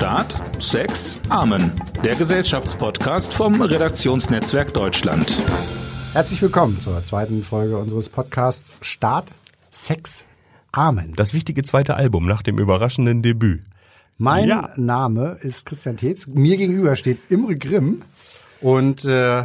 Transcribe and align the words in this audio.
Staat, 0.00 0.40
Sex, 0.58 1.20
Amen. 1.28 1.72
Der 2.02 2.14
Gesellschaftspodcast 2.14 3.34
vom 3.34 3.60
Redaktionsnetzwerk 3.60 4.72
Deutschland. 4.72 5.36
Herzlich 6.14 6.40
willkommen 6.40 6.80
zur 6.80 7.04
zweiten 7.04 7.42
Folge 7.42 7.76
unseres 7.76 8.08
Podcasts 8.08 8.72
Staat, 8.80 9.26
Sex, 9.70 10.26
Amen. 10.72 11.12
Das 11.16 11.34
wichtige 11.34 11.62
zweite 11.64 11.96
Album 11.96 12.24
nach 12.26 12.40
dem 12.40 12.58
überraschenden 12.58 13.20
Debüt. 13.20 13.62
Mein 14.16 14.48
Ja. 14.48 14.70
Name 14.76 15.36
ist 15.42 15.66
Christian 15.66 15.98
Tetz. 15.98 16.26
Mir 16.26 16.56
gegenüber 16.56 16.96
steht 16.96 17.18
Imre 17.28 17.56
Grimm. 17.56 18.00
Und 18.62 19.04
äh, 19.04 19.44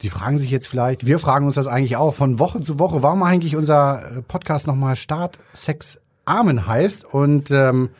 Sie 0.00 0.10
fragen 0.10 0.38
sich 0.38 0.50
jetzt 0.50 0.66
vielleicht, 0.66 1.06
wir 1.06 1.20
fragen 1.20 1.46
uns 1.46 1.54
das 1.54 1.68
eigentlich 1.68 1.94
auch 1.94 2.12
von 2.12 2.40
Woche 2.40 2.60
zu 2.60 2.80
Woche, 2.80 3.04
warum 3.04 3.22
eigentlich 3.22 3.54
unser 3.54 4.24
Podcast 4.26 4.66
nochmal 4.66 4.96
Staat, 4.96 5.38
Sex, 5.52 6.00
Amen 6.24 6.66
heißt. 6.66 7.04
Und 7.04 7.52
ähm, 7.52 7.90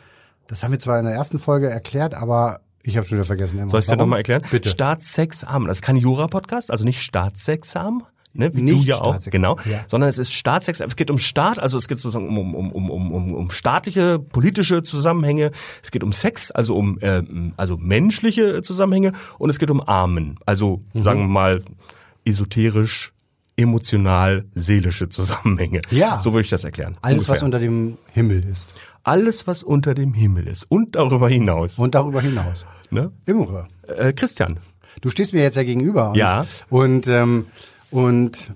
das 0.53 0.61
haben 0.63 0.71
wir 0.71 0.79
zwar 0.79 0.99
in 0.99 1.05
der 1.05 1.15
ersten 1.15 1.39
Folge 1.39 1.67
erklärt, 1.67 2.13
aber 2.13 2.59
ich 2.83 2.95
habe 2.95 3.07
schon 3.07 3.17
wieder 3.17 3.25
vergessen. 3.25 3.57
Imre. 3.57 3.69
Soll 3.69 3.79
ich 3.79 3.87
dir 3.87 3.95
nochmal 3.97 4.19
erklären? 4.19 4.43
Bitte. 4.51 4.69
Staatsexamen. 4.69 5.67
Das 5.67 5.77
ist 5.77 5.81
kein 5.81 5.95
Jura-Podcast, 5.95 6.69
also 6.69 6.85
nicht 6.85 7.01
Staatsexamen. 7.01 8.03
Ne, 8.35 8.53
wie 8.55 8.61
Nicht 8.61 8.83
du 8.83 8.87
ja 8.87 9.01
auch, 9.01 9.19
genau, 9.29 9.57
ja. 9.65 9.81
sondern 9.87 10.09
es 10.09 10.17
ist 10.19 10.31
Staatsexamen. 10.33 10.89
Es 10.89 10.95
geht 10.95 11.09
um 11.09 11.17
Staat, 11.17 11.57
also 11.59 11.77
es 11.77 11.87
geht 11.87 11.99
sozusagen 11.99 12.27
um, 12.27 12.55
um, 12.55 12.71
um, 12.71 12.89
um, 12.91 13.11
um, 13.11 13.33
um 13.33 13.51
staatliche, 13.51 14.17
politische 14.19 14.83
Zusammenhänge. 14.83 15.51
Es 15.83 15.89
geht 15.91 16.03
um 16.03 16.13
Sex, 16.13 16.49
also 16.51 16.75
um 16.75 16.99
äh, 17.01 17.23
also 17.57 17.77
menschliche 17.77 18.61
Zusammenhänge 18.61 19.11
und 19.39 19.49
es 19.51 19.57
geht 19.59 19.71
um 19.71 19.81
Amen, 19.81 20.39
also 20.45 20.81
Mhm. 20.93 21.01
sagen 21.03 21.19
wir 21.21 21.27
mal 21.27 21.63
esoterisch, 22.25 23.11
emotional, 23.55 24.45
seelische 24.55 25.09
Zusammenhänge. 25.09 25.81
Ja. 25.91 26.19
So 26.19 26.33
würde 26.33 26.41
ich 26.41 26.49
das 26.49 26.63
erklären. 26.63 26.97
Alles, 27.01 27.29
was 27.29 27.43
Ungefähr. 27.43 27.45
unter 27.45 27.59
dem 27.59 27.97
Himmel 28.11 28.43
ist. 28.49 28.69
Alles, 29.03 29.47
was 29.47 29.63
unter 29.63 29.93
dem 29.93 30.13
Himmel 30.13 30.47
ist 30.47 30.65
und 30.69 30.95
darüber 30.95 31.27
hinaus. 31.29 31.77
Und 31.77 31.93
darüber 31.95 32.21
hinaus. 32.21 32.65
Ne? 32.89 33.11
Imre, 33.25 33.67
Äh, 33.87 34.13
Christian, 34.13 34.57
Du 35.01 35.09
stehst 35.09 35.33
mir 35.33 35.41
jetzt 35.41 35.57
ja 35.57 35.63
gegenüber. 35.63 36.09
Und, 36.11 36.15
Ja. 36.15 36.45
Und, 36.69 37.07
ähm, 37.07 37.47
und 37.89 38.53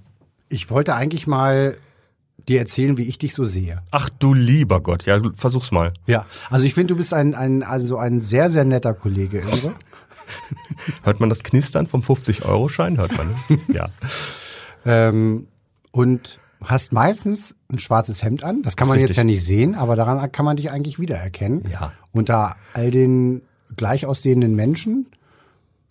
ich 0.49 0.69
wollte 0.69 0.93
eigentlich 0.95 1.25
mal 1.27 1.77
dir 2.47 2.59
erzählen, 2.59 2.97
wie 2.97 3.03
ich 3.03 3.17
dich 3.17 3.33
so 3.33 3.43
sehe. 3.43 3.81
ach 3.91 4.09
du 4.09 4.33
lieber 4.33 4.79
Gott, 4.79 5.05
ja, 5.05 5.17
du- 5.19 5.31
versuch's 5.35 5.71
mal. 5.71 5.93
Ja. 6.05 6.25
Also 6.49 6.65
ich 6.65 6.75
finde, 6.75 6.93
du 6.93 6.97
bist 6.97 7.13
ein, 7.13 7.33
ein, 7.35 7.63
also 7.63 7.97
ein 7.97 8.21
sehr, 8.21 8.49
sehr 8.49 8.63
netter 8.63 8.93
Kollege, 8.93 9.39
Imre. 9.41 9.73
Hört 11.03 11.19
man 11.19 11.29
das 11.29 11.43
Knistern 11.43 11.87
vom 11.87 12.01
50-Euro-Schein? 12.01 12.97
Hört 12.97 13.17
man, 13.17 13.27
ne? 13.49 13.59
ja. 13.73 13.87
ähm, 14.85 15.47
und 15.91 16.39
hast 16.63 16.93
meistens 16.93 17.55
ein 17.71 17.79
schwarzes 17.79 18.23
Hemd 18.23 18.43
an. 18.43 18.61
Das 18.61 18.75
kann 18.75 18.87
man 18.87 18.97
jetzt 18.97 19.09
richtig. 19.09 19.17
ja 19.17 19.23
nicht 19.23 19.45
sehen, 19.45 19.75
aber 19.75 19.95
daran 19.95 20.31
kann 20.31 20.45
man 20.45 20.57
dich 20.57 20.71
eigentlich 20.71 20.99
wiedererkennen. 20.99 21.65
Ja. 21.71 21.93
Unter 22.11 22.55
all 22.73 22.91
den 22.91 23.41
gleich 23.75 24.05
aussehenden 24.05 24.55
Menschen 24.55 25.07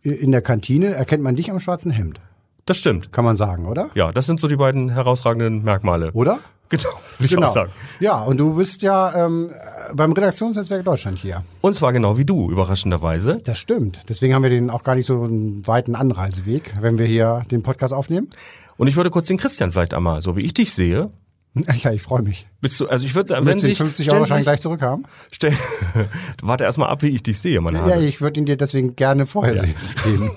in 0.03 0.33
der 0.33 0.43
Kantine 0.43 0.95
erkennt 0.95 1.23
man 1.23 1.37
dich 1.37 1.51
am 1.51 1.61
schwarzen 1.61 1.91
Hemd. 1.91 2.21
Das 2.65 2.79
stimmt. 2.79 3.13
Kann 3.13 3.25
man 3.25 3.37
sagen, 3.37 3.67
oder? 3.67 3.91
Ja, 3.95 4.13
das 4.13 4.27
sind 4.27 4.41
so 4.41 4.49
die 4.49 4.57
beiden 4.57 4.89
herausragenden 4.89 5.63
Merkmale. 5.63 6.11
Oder? 6.13 6.39
Genau, 6.69 6.89
würde 7.19 7.35
ich 7.35 7.39
auch 7.39 7.53
sagen. 7.53 7.71
Ja, 8.01 8.23
und 8.23 8.39
du 8.39 8.57
bist 8.57 8.83
ja 8.83 9.27
ähm, 9.27 9.53
beim 9.95 10.13
Redaktionsnetzwerk 10.13 10.85
Deutschland 10.85 11.19
hier. 11.19 11.45
Und 11.61 11.75
zwar 11.75 11.93
genau 11.93 12.19
wie 12.19 12.25
du, 12.25 12.51
überraschenderweise. 12.51 13.39
Das 13.45 13.59
stimmt. 13.59 14.01
Deswegen 14.09 14.35
haben 14.35 14.43
wir 14.43 14.51
den 14.51 14.71
auch 14.71 14.83
gar 14.83 14.97
nicht 14.97 15.07
so 15.07 15.23
einen 15.23 15.65
weiten 15.67 15.95
Anreiseweg, 15.95 16.75
wenn 16.81 16.99
wir 16.99 17.07
hier 17.07 17.45
den 17.53 17.63
Podcast 17.63 17.95
aufnehmen. 17.95 18.29
Und 18.77 18.87
ich 18.89 18.97
würde 18.97 19.11
kurz 19.11 19.27
den 19.27 19.37
Christian 19.39 19.73
vielleicht 19.73 19.95
einmal, 19.95 20.21
so 20.23 20.37
wie 20.37 20.41
ich 20.43 20.55
dich 20.55 20.73
sehe, 20.73 21.11
Ja, 21.83 21.91
ich 21.91 22.03
freue 22.03 22.21
mich. 22.23 22.47
bist 22.61 22.81
du, 22.81 22.87
also 22.87 23.07
ich 23.07 23.15
würde 23.15 23.29
sagen, 23.29 23.47
wenn 23.47 23.59
sich, 23.59 23.79
50 23.79 24.13
Euro 24.13 24.27
sich, 24.27 24.43
gleich 24.43 24.61
zurückhaben? 24.61 25.07
stell, 25.33 25.55
warte 26.43 26.65
erstmal 26.65 26.91
ab, 26.91 27.03
wie 27.03 27.09
ich 27.09 27.23
dich 27.23 27.39
sehe, 27.39 27.61
mein 27.63 27.75
Ja, 27.75 27.83
Hase. 27.83 28.05
ich 28.05 28.21
würde 28.21 28.39
ihn 28.41 28.45
dir 28.47 28.57
deswegen 28.59 28.95
gerne 28.95 29.27
vorher 29.27 29.55
Ja. 29.55 29.63
geben. 30.05 30.31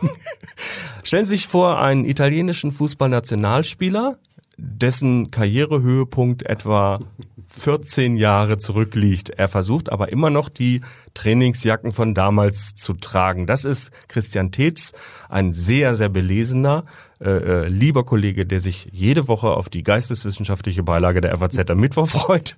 Stellen 1.03 1.25
Sie 1.25 1.35
sich 1.35 1.47
vor 1.47 1.79
einen 1.79 2.05
italienischen 2.05 2.71
Fußballnationalspieler, 2.71 4.17
dessen 4.57 5.31
Karrierehöhepunkt 5.31 6.43
etwa 6.43 6.99
14 7.49 8.15
Jahre 8.15 8.57
zurückliegt. 8.57 9.31
Er 9.31 9.47
versucht 9.47 9.91
aber 9.91 10.11
immer 10.11 10.29
noch 10.29 10.49
die 10.49 10.81
Trainingsjacken 11.15 11.91
von 11.91 12.13
damals 12.13 12.75
zu 12.75 12.93
tragen. 12.93 13.47
Das 13.47 13.65
ist 13.65 13.91
Christian 14.07 14.51
Tetz, 14.51 14.93
ein 15.29 15.51
sehr, 15.51 15.95
sehr 15.95 16.09
belesener, 16.09 16.85
äh, 17.19 17.29
äh, 17.29 17.67
lieber 17.67 18.05
Kollege, 18.05 18.45
der 18.45 18.59
sich 18.59 18.87
jede 18.91 19.27
Woche 19.27 19.49
auf 19.49 19.67
die 19.67 19.83
geisteswissenschaftliche 19.83 20.83
Beilage 20.83 21.21
der 21.21 21.35
FAZ 21.35 21.69
am 21.69 21.79
Mittwoch 21.79 22.07
freut. 22.07 22.55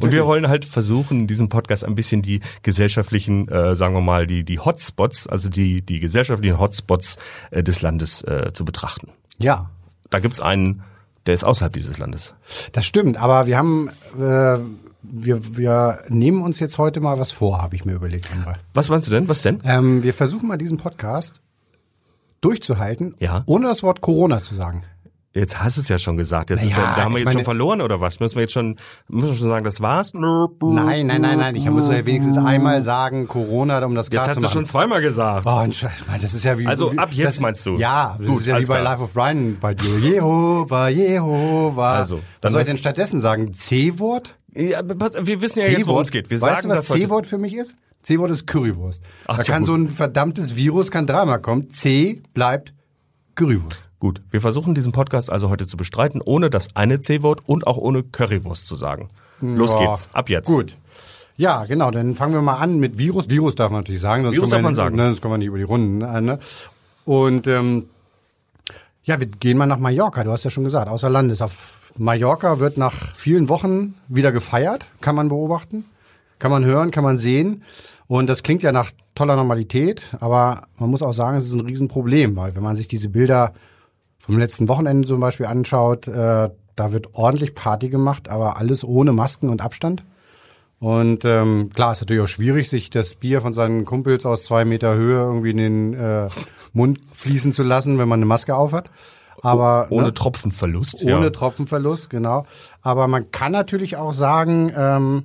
Und 0.00 0.12
wir 0.12 0.24
wollen 0.24 0.48
halt 0.48 0.64
versuchen, 0.64 1.22
in 1.22 1.26
diesem 1.26 1.48
Podcast 1.48 1.84
ein 1.84 1.94
bisschen 1.94 2.22
die 2.22 2.40
gesellschaftlichen, 2.62 3.48
äh, 3.48 3.76
sagen 3.76 3.94
wir 3.94 4.00
mal, 4.00 4.26
die, 4.26 4.44
die 4.44 4.60
Hotspots, 4.60 5.26
also 5.26 5.48
die, 5.48 5.82
die 5.82 5.98
gesellschaftlichen 5.98 6.58
Hotspots 6.58 7.18
äh, 7.50 7.62
des 7.62 7.82
Landes 7.82 8.22
äh, 8.22 8.52
zu 8.52 8.64
betrachten. 8.64 9.10
Ja, 9.38 9.70
Da 10.10 10.20
gibt's 10.20 10.40
einen, 10.40 10.82
der 11.28 11.34
ist 11.34 11.44
außerhalb 11.44 11.72
dieses 11.74 11.98
Landes. 11.98 12.34
das 12.72 12.84
stimmt. 12.86 13.18
Aber 13.18 13.46
wir 13.46 13.58
haben, 13.58 13.90
äh, 14.18 14.58
wir, 15.02 15.56
wir 15.56 16.00
nehmen 16.08 16.42
uns 16.42 16.58
jetzt 16.58 16.78
heute 16.78 17.00
mal 17.00 17.18
was 17.18 17.30
vor, 17.32 17.60
habe 17.62 17.76
ich 17.76 17.84
mir 17.84 17.92
überlegt. 17.92 18.28
André. 18.30 18.54
Was 18.74 18.88
meinst 18.88 19.06
du 19.06 19.12
denn? 19.12 19.28
Was 19.28 19.42
denn? 19.42 19.60
Ähm, 19.64 20.02
wir 20.02 20.14
versuchen 20.14 20.48
mal 20.48 20.56
diesen 20.56 20.78
Podcast 20.78 21.40
durchzuhalten, 22.40 23.14
Ja. 23.18 23.42
ohne 23.46 23.66
das 23.68 23.82
Wort 23.82 24.00
Corona 24.00 24.40
zu 24.40 24.54
sagen. 24.54 24.84
Jetzt 25.38 25.60
hast 25.62 25.76
du 25.76 25.80
es 25.80 25.88
ja 25.88 25.98
schon 25.98 26.16
gesagt. 26.16 26.50
Jetzt 26.50 26.64
ist 26.64 26.76
Naja, 26.76 26.90
ja, 26.90 26.96
da 26.96 27.04
haben 27.04 27.12
wir 27.12 27.18
jetzt 27.20 27.28
schon 27.28 27.34
meine- 27.36 27.44
verloren 27.44 27.80
oder 27.80 28.00
was? 28.00 28.18
Müssen 28.20 28.34
wir 28.36 28.42
jetzt 28.42 28.52
schon, 28.52 28.76
müssen 29.08 29.30
wir 29.30 29.36
schon 29.36 29.48
sagen, 29.48 29.64
das 29.64 29.80
war's? 29.80 30.12
Nein, 30.14 31.06
nein, 31.06 31.20
nein, 31.20 31.38
nein. 31.38 31.54
Ich 31.56 31.68
muss 31.70 31.88
ja 31.88 32.04
wenigstens 32.04 32.36
einmal 32.36 32.80
sagen, 32.80 33.28
Corona, 33.28 33.84
um 33.84 33.94
das 33.94 34.10
klar 34.10 34.26
Jetzt 34.26 34.36
hast 34.36 34.42
du 34.42 34.48
schon 34.48 34.66
zweimal 34.66 35.00
gesagt. 35.00 35.46
Oh, 35.46 35.64
das 36.20 36.34
ist 36.34 36.44
ja 36.44 36.58
wie. 36.58 36.66
Also 36.66 36.92
ab 36.96 37.10
jetzt 37.12 37.34
ist, 37.34 37.40
meinst 37.40 37.64
du? 37.66 37.76
Ja, 37.78 38.16
das 38.18 38.26
Gut, 38.26 38.40
ist 38.40 38.46
ja 38.46 38.58
wie 38.60 38.66
bei 38.66 38.80
klar. 38.80 38.82
Life 38.82 39.02
of 39.02 39.12
Brian 39.12 39.56
bei 39.60 39.74
dir. 39.74 39.98
Jehova, 39.98 40.88
Jehova. 40.88 41.94
Also, 41.94 42.20
was 42.42 42.52
soll 42.52 42.60
ich 42.62 42.66
denn 42.66 42.78
stattdessen 42.78 43.20
sagen? 43.20 43.52
C-Wort? 43.52 44.34
Ja, 44.54 44.80
wir 44.84 45.40
wissen 45.40 45.60
ja 45.60 45.68
jetzt, 45.68 45.86
worum 45.86 46.02
es 46.02 46.10
geht. 46.10 46.30
Wir 46.30 46.40
weißt 46.40 46.62
sagen 46.62 46.72
du, 46.72 46.78
was. 46.78 46.86
C-Wort 46.88 47.26
für 47.26 47.38
mich 47.38 47.54
ist? 47.54 47.76
C-Wort 48.02 48.30
ist 48.30 48.46
Currywurst. 48.46 49.02
Ach, 49.26 49.36
da 49.36 49.42
kann 49.42 49.64
so 49.64 49.74
ein 49.74 49.88
verdammtes 49.88 50.56
Virus, 50.56 50.90
kann 50.90 51.06
dreimal 51.06 51.40
kommen. 51.40 51.70
C 51.70 52.22
bleibt 52.34 52.72
Currywurst. 53.38 53.82
Gut, 54.00 54.20
wir 54.30 54.40
versuchen 54.40 54.74
diesen 54.74 54.90
Podcast 54.92 55.30
also 55.30 55.48
heute 55.48 55.66
zu 55.66 55.76
bestreiten, 55.76 56.20
ohne 56.24 56.50
das 56.50 56.74
eine 56.74 57.00
C-Wort 57.00 57.42
und 57.46 57.66
auch 57.66 57.76
ohne 57.78 58.02
Currywurst 58.02 58.66
zu 58.66 58.74
sagen. 58.76 59.08
Los 59.40 59.72
Ja, 59.72 59.78
geht's, 59.78 60.08
ab 60.12 60.28
jetzt. 60.28 60.46
Gut. 60.48 60.76
Ja, 61.36 61.64
genau, 61.66 61.92
dann 61.92 62.16
fangen 62.16 62.34
wir 62.34 62.42
mal 62.42 62.56
an 62.58 62.80
mit 62.80 62.98
Virus. 62.98 63.30
Virus 63.30 63.54
darf 63.54 63.70
man 63.70 63.80
natürlich 63.82 64.00
sagen. 64.00 64.24
sonst 64.24 64.34
Virus 64.34 64.50
darf 64.50 64.60
man 64.60 64.72
nicht- 64.72 64.76
sagen. 64.76 64.96
Ne, 64.96 65.04
sonst 65.04 65.20
kommen 65.22 65.34
wir 65.34 65.38
nicht 65.38 65.46
über 65.48 65.58
die 65.58 65.62
Runden. 65.64 65.98
Ne? 65.98 66.20
ne? 66.20 66.38
Und 67.04 67.46
ähm, 67.46 67.84
ja, 69.04 69.20
wir 69.20 69.26
gehen 69.28 69.56
mal 69.56 69.66
nach 69.66 69.78
Mallorca. 69.78 70.24
Du 70.24 70.32
hast 70.32 70.42
ja 70.44 70.50
schon 70.50 70.64
gesagt, 70.64 70.88
außer 70.88 71.08
Landes. 71.08 71.40
Auf 71.40 71.92
Mallorca 71.96 72.58
wird 72.58 72.76
nach 72.76 73.14
vielen 73.14 73.48
Wochen 73.48 73.94
wieder 74.08 74.32
gefeiert. 74.32 74.86
Kann 75.00 75.14
man 75.14 75.28
beobachten, 75.28 75.84
kann 76.40 76.50
man 76.50 76.64
hören, 76.64 76.90
kann 76.90 77.04
man 77.04 77.16
sehen. 77.18 77.62
Und 78.08 78.26
das 78.26 78.42
klingt 78.42 78.62
ja 78.62 78.72
nach 78.72 78.90
toller 79.14 79.36
Normalität, 79.36 80.10
aber 80.20 80.62
man 80.78 80.90
muss 80.90 81.02
auch 81.02 81.12
sagen, 81.12 81.36
es 81.36 81.46
ist 81.46 81.54
ein 81.54 81.60
Riesenproblem, 81.60 82.36
weil 82.36 82.54
wenn 82.56 82.62
man 82.62 82.74
sich 82.74 82.88
diese 82.88 83.10
Bilder 83.10 83.52
vom 84.18 84.38
letzten 84.38 84.66
Wochenende 84.66 85.06
zum 85.06 85.20
Beispiel 85.20 85.46
anschaut, 85.46 86.08
äh, 86.08 86.48
da 86.74 86.92
wird 86.92 87.14
ordentlich 87.14 87.54
Party 87.54 87.88
gemacht, 87.88 88.28
aber 88.28 88.56
alles 88.56 88.82
ohne 88.82 89.12
Masken 89.12 89.50
und 89.50 89.60
Abstand. 89.60 90.04
Und 90.80 91.24
ähm, 91.24 91.70
klar, 91.74 91.92
ist 91.92 92.00
natürlich 92.00 92.22
auch 92.22 92.28
schwierig, 92.28 92.70
sich 92.70 92.88
das 92.88 93.16
Bier 93.16 93.40
von 93.40 93.52
seinen 93.52 93.84
Kumpels 93.84 94.24
aus 94.24 94.44
zwei 94.44 94.64
Meter 94.64 94.94
Höhe 94.94 95.20
irgendwie 95.20 95.50
in 95.50 95.56
den 95.56 95.94
äh, 95.94 96.28
Mund 96.72 97.00
fließen 97.12 97.52
zu 97.52 97.64
lassen, 97.64 97.98
wenn 97.98 98.08
man 98.08 98.20
eine 98.20 98.26
Maske 98.26 98.54
aufhat. 98.54 98.90
Aber 99.42 99.88
Ohne 99.90 100.06
ne, 100.08 100.14
Tropfenverlust. 100.14 101.02
ohne 101.04 101.26
ja. 101.26 101.30
Tropfenverlust, 101.30 102.10
genau. 102.10 102.46
Aber 102.80 103.06
man 103.06 103.30
kann 103.32 103.52
natürlich 103.52 103.96
auch 103.96 104.12
sagen, 104.12 104.72
ähm, 104.76 105.24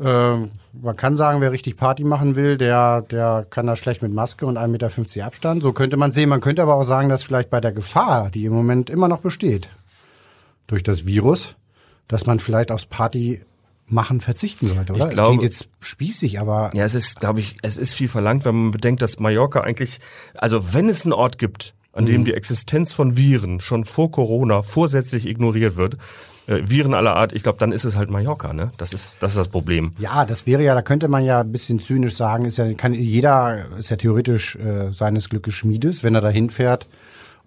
ähm, 0.00 0.50
man 0.80 0.96
kann 0.96 1.16
sagen, 1.16 1.40
wer 1.40 1.52
richtig 1.52 1.76
Party 1.76 2.04
machen 2.04 2.36
will, 2.36 2.56
der, 2.56 3.02
der 3.02 3.46
kann 3.48 3.66
das 3.66 3.78
schlecht 3.78 4.02
mit 4.02 4.12
Maske 4.12 4.46
und 4.46 4.56
1,50 4.58 4.68
Meter 4.68 5.26
Abstand. 5.26 5.62
So 5.62 5.72
könnte 5.72 5.96
man 5.96 6.12
sehen. 6.12 6.28
Man 6.28 6.40
könnte 6.40 6.62
aber 6.62 6.74
auch 6.74 6.84
sagen, 6.84 7.08
dass 7.08 7.22
vielleicht 7.22 7.50
bei 7.50 7.60
der 7.60 7.72
Gefahr, 7.72 8.30
die 8.30 8.44
im 8.44 8.52
Moment 8.52 8.90
immer 8.90 9.08
noch 9.08 9.20
besteht, 9.20 9.68
durch 10.66 10.82
das 10.82 11.06
Virus, 11.06 11.56
dass 12.06 12.26
man 12.26 12.38
vielleicht 12.40 12.70
aufs 12.70 12.86
Party 12.86 13.42
machen 13.86 14.20
verzichten 14.20 14.68
sollte, 14.68 14.92
oder? 14.92 15.08
Ich 15.08 15.14
glaube- 15.14 15.30
Klingt 15.30 15.42
jetzt 15.42 15.68
spießig, 15.80 16.38
aber 16.40 16.70
Ja, 16.74 16.84
es 16.84 16.94
ist, 16.94 17.20
glaube 17.20 17.40
ich, 17.40 17.56
es 17.62 17.78
ist 17.78 17.94
viel 17.94 18.08
verlangt, 18.08 18.44
wenn 18.44 18.54
man 18.54 18.70
bedenkt, 18.70 19.00
dass 19.00 19.18
Mallorca 19.18 19.60
eigentlich, 19.60 20.00
also 20.34 20.74
wenn 20.74 20.88
es 20.88 21.04
einen 21.04 21.14
Ort 21.14 21.38
gibt, 21.38 21.74
an 21.92 22.04
dem 22.06 22.24
die 22.24 22.34
Existenz 22.34 22.92
von 22.92 23.16
Viren 23.16 23.60
schon 23.60 23.84
vor 23.84 24.10
Corona 24.12 24.62
vorsätzlich 24.62 25.26
ignoriert 25.26 25.76
wird, 25.76 25.96
äh, 26.48 26.62
Viren 26.68 26.94
aller 26.94 27.14
Art, 27.14 27.32
ich 27.32 27.42
glaube, 27.42 27.58
dann 27.58 27.72
ist 27.72 27.84
es 27.84 27.96
halt 27.96 28.10
Mallorca, 28.10 28.52
ne? 28.52 28.72
Das 28.78 28.92
ist, 28.92 29.22
das 29.22 29.32
ist 29.32 29.38
das 29.38 29.48
Problem. 29.48 29.92
Ja, 29.98 30.24
das 30.24 30.46
wäre 30.46 30.62
ja, 30.62 30.74
da 30.74 30.82
könnte 30.82 31.08
man 31.08 31.24
ja 31.24 31.40
ein 31.40 31.52
bisschen 31.52 31.78
zynisch 31.78 32.16
sagen, 32.16 32.44
ist 32.44 32.56
ja, 32.56 32.72
kann 32.72 32.94
jeder 32.94 33.66
ist 33.78 33.90
ja 33.90 33.96
theoretisch 33.96 34.56
äh, 34.56 34.90
seines 34.90 35.28
Glückes 35.28 35.54
Schmiedes, 35.54 36.02
wenn 36.02 36.14
er 36.14 36.20
da 36.20 36.30
hinfährt 36.30 36.86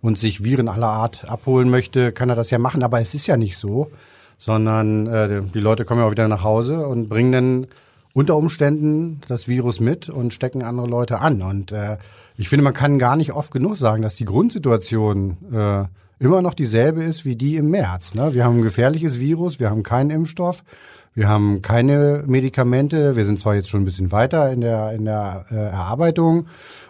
und 0.01 0.17
sich 0.17 0.43
Viren 0.43 0.67
aller 0.67 0.87
Art 0.87 1.29
abholen 1.29 1.69
möchte, 1.69 2.11
kann 2.11 2.29
er 2.29 2.35
das 2.35 2.51
ja 2.51 2.59
machen, 2.59 2.83
aber 2.83 3.01
es 3.01 3.13
ist 3.13 3.27
ja 3.27 3.37
nicht 3.37 3.57
so, 3.57 3.91
sondern 4.37 5.07
äh, 5.07 5.41
die 5.53 5.59
Leute 5.59 5.83
kommen 5.83 6.01
ja 6.01 6.07
auch 6.07 6.11
wieder 6.11 6.27
nach 6.27 6.43
Hause 6.43 6.85
und 6.85 7.09
bringen 7.09 7.31
dann 7.31 7.67
unter 8.13 8.35
Umständen 8.35 9.21
das 9.27 9.47
Virus 9.47 9.79
mit 9.79 10.09
und 10.09 10.33
stecken 10.33 10.63
andere 10.63 10.87
Leute 10.87 11.19
an. 11.19 11.41
Und 11.41 11.71
äh, 11.71 11.97
ich 12.37 12.49
finde, 12.49 12.63
man 12.63 12.73
kann 12.73 12.99
gar 12.99 13.15
nicht 13.15 13.33
oft 13.33 13.51
genug 13.51 13.77
sagen, 13.77 14.01
dass 14.01 14.15
die 14.15 14.25
Grundsituation 14.25 15.37
äh, 15.53 15.85
immer 16.21 16.41
noch 16.41 16.53
dieselbe 16.53 17.03
ist 17.03 17.25
wie 17.25 17.35
die 17.35 17.57
im 17.57 17.69
März. 17.69 18.13
Ne? 18.13 18.33
Wir 18.33 18.45
haben 18.45 18.59
ein 18.59 18.61
gefährliches 18.61 19.19
Virus, 19.19 19.59
wir 19.59 19.71
haben 19.71 19.81
keinen 19.81 20.11
Impfstoff, 20.11 20.63
wir 21.15 21.27
haben 21.27 21.61
keine 21.61 22.23
Medikamente. 22.27 23.15
Wir 23.15 23.25
sind 23.25 23.39
zwar 23.39 23.55
jetzt 23.55 23.69
schon 23.69 23.81
ein 23.81 23.85
bisschen 23.85 24.11
weiter 24.11 24.51
in 24.51 24.61
der, 24.61 24.93
in 24.93 25.05
der 25.05 25.45
äh, 25.51 25.55
Erarbeitung 25.55 26.45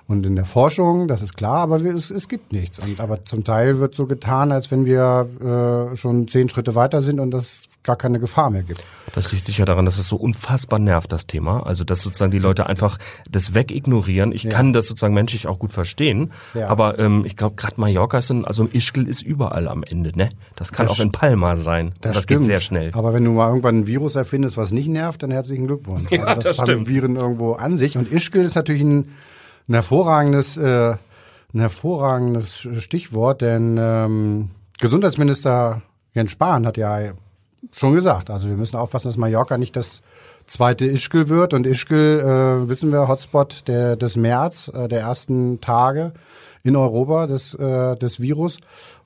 und 0.08 0.26
in 0.26 0.36
der 0.36 0.46
Forschung, 0.46 1.08
das 1.08 1.22
ist 1.22 1.38
klar, 1.38 1.62
aber 1.62 1.82
wir, 1.84 1.96
es, 1.96 2.12
es 2.12 2.28
gibt 2.28 2.52
nichts. 2.52 2.78
Und 2.80 3.00
aber 3.00 3.24
zum 3.24 3.46
Teil 3.46 3.80
wird 3.80 3.96
so 3.96 4.06
getan, 4.06 4.52
als 4.52 4.70
wenn 4.70 4.86
wir 4.86 5.92
äh, 5.94 5.96
schon 5.96 6.28
zehn 6.28 6.50
Schritte 6.50 6.76
weiter 6.76 7.02
sind 7.02 7.22
und 7.22 7.32
das 7.32 7.64
gar 7.84 7.96
keine 7.96 8.20
Gefahr 8.20 8.50
mehr 8.52 8.64
gibt. 8.64 8.84
Das 9.16 9.32
liegt 9.32 9.46
sicher 9.46 9.66
daran, 9.66 9.86
dass 9.86 9.98
es 9.98 10.08
so 10.08 10.16
unfassbar 10.16 10.80
nervt, 10.80 11.12
das 11.12 11.26
Thema. 11.26 11.66
Also, 11.66 11.84
dass 11.84 12.02
sozusagen 12.02 12.32
die 12.32 12.40
Leute 12.40 12.68
einfach 12.68 12.98
das 13.30 13.56
wegignorieren. 13.56 14.32
Ich 14.32 14.44
ja. 14.44 14.52
kann 14.52 14.72
das 14.72 14.88
sozusagen 14.88 15.14
menschlich 15.14 15.48
auch 15.48 15.60
gut 15.60 15.74
verstehen. 15.74 16.32
Ja. 16.54 16.68
Aber 16.68 17.00
ähm, 17.00 17.24
ich 17.26 17.36
glaube, 17.36 17.56
gerade 17.56 17.76
Mallorca 17.78 18.20
ist, 18.20 18.30
ein, 18.30 18.46
also 18.46 18.68
Ischgl 18.72 19.08
ist 19.08 19.22
überall 19.24 19.68
am 19.68 19.84
Ende, 19.84 20.16
ne? 20.16 20.30
Das 20.56 20.72
kann 20.72 20.88
das 20.88 20.98
auch 20.98 21.04
in 21.04 21.12
Palma 21.12 21.56
sein. 21.56 21.94
Das, 22.02 22.16
das 22.16 22.28
geht 22.28 22.44
sehr 22.44 22.60
schnell. 22.60 22.92
Aber 22.94 23.14
wenn 23.14 23.24
du 23.24 23.32
mal 23.32 23.50
irgendwann 23.50 23.80
ein 23.80 23.88
Virus 23.88 24.16
erfindest, 24.16 24.58
was 24.58 24.72
nicht 24.72 24.88
nervt, 24.88 25.24
dann 25.24 25.32
herzlichen 25.32 25.68
Glückwunsch. 25.68 26.12
Ja, 26.12 26.24
also 26.24 26.42
das, 26.42 26.44
das 26.44 26.60
haben 26.60 26.66
stimmt. 26.66 26.88
Viren 26.88 27.16
irgendwo 27.16 27.54
an 27.54 27.78
sich. 27.78 27.98
Und 27.98 28.12
Ischgl 28.12 28.42
ist 28.42 28.56
natürlich 28.56 28.82
ein, 28.82 29.12
ein 29.68 29.74
hervorragendes, 29.74 30.58
äh, 30.58 30.96
ein 31.54 31.60
hervorragendes 31.60 32.68
Stichwort, 32.80 33.42
denn 33.42 33.78
ähm, 33.80 34.50
Gesundheitsminister 34.80 35.82
Jens 36.14 36.32
Spahn 36.32 36.66
hat 36.66 36.78
ja 36.78 37.14
schon 37.72 37.94
gesagt. 37.94 38.30
Also 38.30 38.48
wir 38.48 38.56
müssen 38.58 38.76
aufpassen, 38.76 39.08
dass 39.08 39.18
Mallorca 39.18 39.58
nicht 39.58 39.76
das 39.76 40.02
zweite 40.46 40.86
Ischgl 40.86 41.30
wird. 41.30 41.54
Und 41.54 41.66
Ischgl, 41.66 42.20
äh, 42.20 42.70
wissen 42.70 42.92
wir, 42.92 43.08
Hotspot 43.08 43.68
der, 43.68 43.96
des 43.96 44.18
März, 44.18 44.72
äh, 44.74 44.88
der 44.88 45.02
ersten 45.02 45.62
Tage 45.62 46.14
in 46.64 46.76
Europa 46.76 47.28
des, 47.28 47.54
äh, 47.56 47.96
des 47.96 48.20
Virus. 48.20 48.58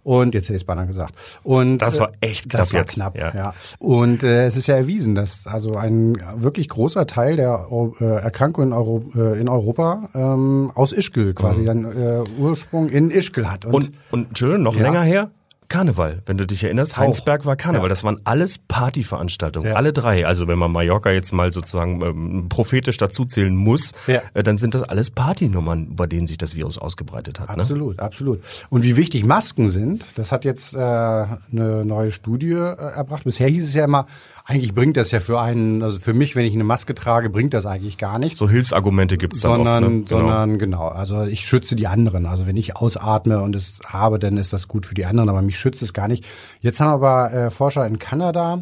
Und 0.04 0.36
jetzt 0.36 0.46
hätte 0.46 0.54
ich 0.54 0.62
es 0.62 0.66
beinahe 0.66 0.86
gesagt. 0.86 1.16
Und 1.42 1.80
das 1.80 2.00
war 2.00 2.12
echt 2.22 2.50
knapp. 2.50 2.62
Das 2.62 2.74
war 2.74 2.82
jetzt. 2.82 2.94
knapp, 2.94 3.18
ja. 3.18 3.34
ja. 3.34 3.54
Und 3.80 4.22
äh, 4.22 4.46
es 4.46 4.56
ist 4.56 4.68
ja 4.68 4.76
erwiesen, 4.76 5.16
dass 5.16 5.48
also 5.48 5.74
ein 5.74 6.22
wirklich 6.36 6.70
großer 6.70 7.08
Teil 7.08 7.38
der 7.38 7.68
äh, 8.00 8.04
Erkrankungen 8.06 8.70
in, 8.70 8.74
Euro, 8.74 9.02
äh, 9.16 9.40
in 9.40 9.50
Europa 9.50 10.10
ähm, 10.14 10.72
aus 10.76 10.92
Ischgl 10.92 11.34
quasi 11.34 11.62
mhm. 11.62 11.66
dann 11.66 11.86
äh, 11.86 12.24
Ursprung 12.38 12.90
in 12.90 13.10
Ischgl 13.10 13.50
hat. 13.50 13.66
Und, 13.66 13.74
und, 13.74 13.92
und 14.12 14.28
Entschuldigung, 14.28 14.64
noch 14.64 14.76
ja. 14.76 14.84
länger 14.84 15.02
her? 15.02 15.32
Karneval, 15.68 16.22
wenn 16.26 16.38
du 16.38 16.46
dich 16.46 16.64
erinnerst. 16.64 16.98
Heinsberg 16.98 17.46
war 17.46 17.56
Karneval. 17.56 17.86
Ja. 17.86 17.90
Das 17.90 18.04
waren 18.04 18.20
alles 18.24 18.58
Partyveranstaltungen. 18.58 19.70
Ja. 19.70 19.76
Alle 19.76 19.94
drei. 19.94 20.26
Also 20.26 20.48
wenn 20.48 20.58
man 20.58 20.72
Mallorca 20.72 21.12
jetzt 21.12 21.32
mal 21.32 21.52
sozusagen 21.52 22.02
ähm, 22.02 22.50
prophetisch 22.50 22.98
dazuzählen 22.98 23.56
muss, 23.56 23.92
ja. 24.08 24.22
äh, 24.34 24.44
dann 24.44 24.58
sind 24.58 24.76
das 24.76 24.84
alles 24.84 25.12
Partynummern, 25.12 25.96
bei 25.96 26.06
denen 26.06 26.28
sich 26.28 26.38
das 26.38 26.56
Virus 26.56 26.78
ausgebreitet 26.78 27.40
hat. 27.40 27.56
Ne? 27.56 27.64
Absolut, 27.64 27.98
ne? 27.98 28.04
absolut. 28.04 28.42
Und 28.70 28.84
wie 28.84 28.98
wichtig 28.98 29.26
Masken 29.26 29.70
sind, 29.70 30.06
das 30.16 30.32
hat 30.32 30.46
jetzt 30.46 30.74
äh, 30.74 30.78
eine 30.78 31.86
neue 31.86 32.12
Studie 32.12 32.52
äh, 32.52 32.76
erbracht. 32.76 33.24
Bisher 33.24 33.48
hieß 33.48 33.64
es 33.64 33.74
ja 33.74 33.86
immer, 33.86 34.08
eigentlich 34.48 34.76
bringt 34.76 34.96
das 34.96 35.10
ja 35.10 35.20
für 35.20 35.42
einen, 35.42 35.82
also 35.82 35.98
für 35.98 36.14
mich, 36.14 36.36
wenn 36.36 36.46
ich 36.46 36.54
eine 36.54 36.64
Maske 36.64 36.94
trage, 36.94 37.32
bringt 37.32 37.56
das 37.56 37.66
eigentlich 37.66 37.98
gar 37.98 38.20
nichts. 38.20 38.38
So 38.38 38.48
Hilfsargumente 38.48 39.18
gibt's 39.18 39.42
da 39.42 39.50
sondern, 39.50 39.84
oft, 39.84 39.92
ne? 39.92 40.04
genau. 40.04 40.20
Sondern 40.20 40.60
genau, 40.60 40.88
also 40.88 41.24
ich 41.24 41.42
schütze 41.42 41.76
die 41.76 41.88
anderen. 41.88 42.28
Also 42.28 42.46
wenn 42.46 42.56
ich 42.56 42.76
ausatme 42.76 43.42
und 43.42 43.56
es 43.56 43.80
habe, 43.88 44.20
dann 44.20 44.38
ist 44.38 44.54
das 44.54 44.68
gut 44.68 44.86
für 44.86 44.94
die 44.94 45.06
anderen, 45.06 45.30
aber 45.30 45.42
mich 45.42 45.58
schützt 45.58 45.82
es 45.82 45.94
gar 45.94 46.08
nicht. 46.08 46.26
Jetzt 46.62 46.80
haben 46.80 46.90
aber 46.90 47.34
äh, 47.34 47.50
Forscher 47.50 47.88
in 47.88 47.98
Kanada 47.98 48.62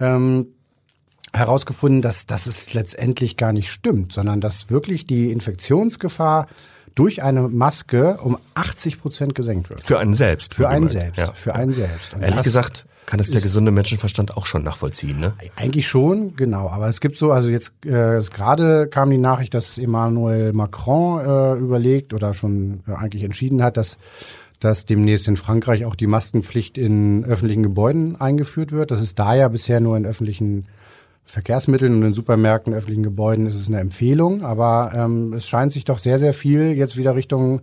ähm, 0.00 0.46
herausgefunden, 1.34 2.00
dass, 2.00 2.24
dass 2.24 2.46
es 2.46 2.72
letztendlich 2.72 3.36
gar 3.36 3.52
nicht 3.52 3.70
stimmt, 3.70 4.12
sondern 4.12 4.40
dass 4.40 4.70
wirklich 4.70 5.06
die 5.06 5.30
Infektionsgefahr 5.30 6.46
durch 6.94 7.22
eine 7.22 7.42
Maske 7.42 8.16
um 8.22 8.38
80 8.54 8.98
Prozent 8.98 9.34
gesenkt 9.34 9.68
wird. 9.68 9.84
Für 9.84 9.98
einen 9.98 10.14
selbst. 10.14 10.54
Für 10.54 10.70
einen 10.70 10.88
selbst. 10.88 11.18
Ja. 11.18 11.32
Für 11.34 11.54
einen 11.54 11.74
selbst. 11.74 12.14
Und 12.14 12.22
Ehrlich 12.22 12.42
gesagt 12.42 12.86
kann 13.08 13.20
es 13.20 13.30
der 13.30 13.40
gesunde 13.40 13.70
Menschenverstand 13.70 14.36
auch 14.36 14.44
schon 14.44 14.62
nachvollziehen, 14.64 15.18
ne? 15.18 15.32
Eigentlich 15.56 15.88
schon, 15.88 16.36
genau. 16.36 16.68
Aber 16.68 16.88
es 16.88 17.00
gibt 17.00 17.16
so, 17.16 17.32
also 17.32 17.48
jetzt 17.48 17.72
äh, 17.86 18.20
gerade 18.20 18.86
kam 18.86 19.08
die 19.08 19.16
Nachricht, 19.16 19.54
dass 19.54 19.78
Emmanuel 19.78 20.52
Macron 20.52 21.24
äh, 21.24 21.54
überlegt 21.54 22.12
oder 22.12 22.34
schon 22.34 22.80
äh, 22.86 22.92
eigentlich 22.92 23.24
entschieden 23.24 23.62
hat, 23.62 23.78
dass 23.78 23.96
dass 24.60 24.84
demnächst 24.84 25.26
in 25.26 25.36
Frankreich 25.36 25.86
auch 25.86 25.94
die 25.94 26.08
Maskenpflicht 26.08 26.76
in 26.76 27.24
öffentlichen 27.24 27.62
Gebäuden 27.62 28.20
eingeführt 28.20 28.72
wird. 28.72 28.90
Das 28.90 29.00
ist 29.00 29.18
da 29.18 29.34
ja 29.34 29.48
bisher 29.48 29.80
nur 29.80 29.96
in 29.96 30.04
öffentlichen 30.04 30.66
Verkehrsmitteln 31.24 31.94
und 31.94 32.02
in 32.02 32.12
Supermärkten, 32.12 32.74
öffentlichen 32.74 33.04
Gebäuden 33.04 33.46
ist 33.46 33.54
es 33.54 33.68
eine 33.68 33.80
Empfehlung, 33.80 34.42
aber 34.42 34.92
ähm, 34.94 35.32
es 35.32 35.48
scheint 35.48 35.72
sich 35.72 35.84
doch 35.84 35.98
sehr, 35.98 36.18
sehr 36.18 36.34
viel 36.34 36.72
jetzt 36.72 36.96
wieder 36.98 37.14
Richtung 37.14 37.62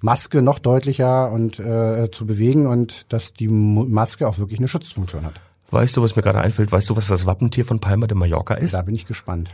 Maske 0.00 0.42
noch 0.42 0.58
deutlicher 0.58 1.30
und 1.30 1.58
äh, 1.58 2.10
zu 2.10 2.26
bewegen 2.26 2.66
und 2.66 3.12
dass 3.12 3.32
die 3.32 3.48
Maske 3.48 4.28
auch 4.28 4.38
wirklich 4.38 4.58
eine 4.58 4.68
Schutzfunktion 4.68 5.24
hat. 5.24 5.34
Weißt 5.70 5.96
du, 5.96 6.02
was 6.02 6.14
mir 6.14 6.22
gerade 6.22 6.40
einfällt? 6.40 6.70
Weißt 6.70 6.88
du, 6.90 6.96
was 6.96 7.08
das 7.08 7.26
Wappentier 7.26 7.64
von 7.64 7.80
Palma 7.80 8.06
de 8.06 8.16
Mallorca 8.16 8.54
ist? 8.54 8.74
Da 8.74 8.82
bin 8.82 8.94
ich 8.94 9.04
gespannt. 9.04 9.50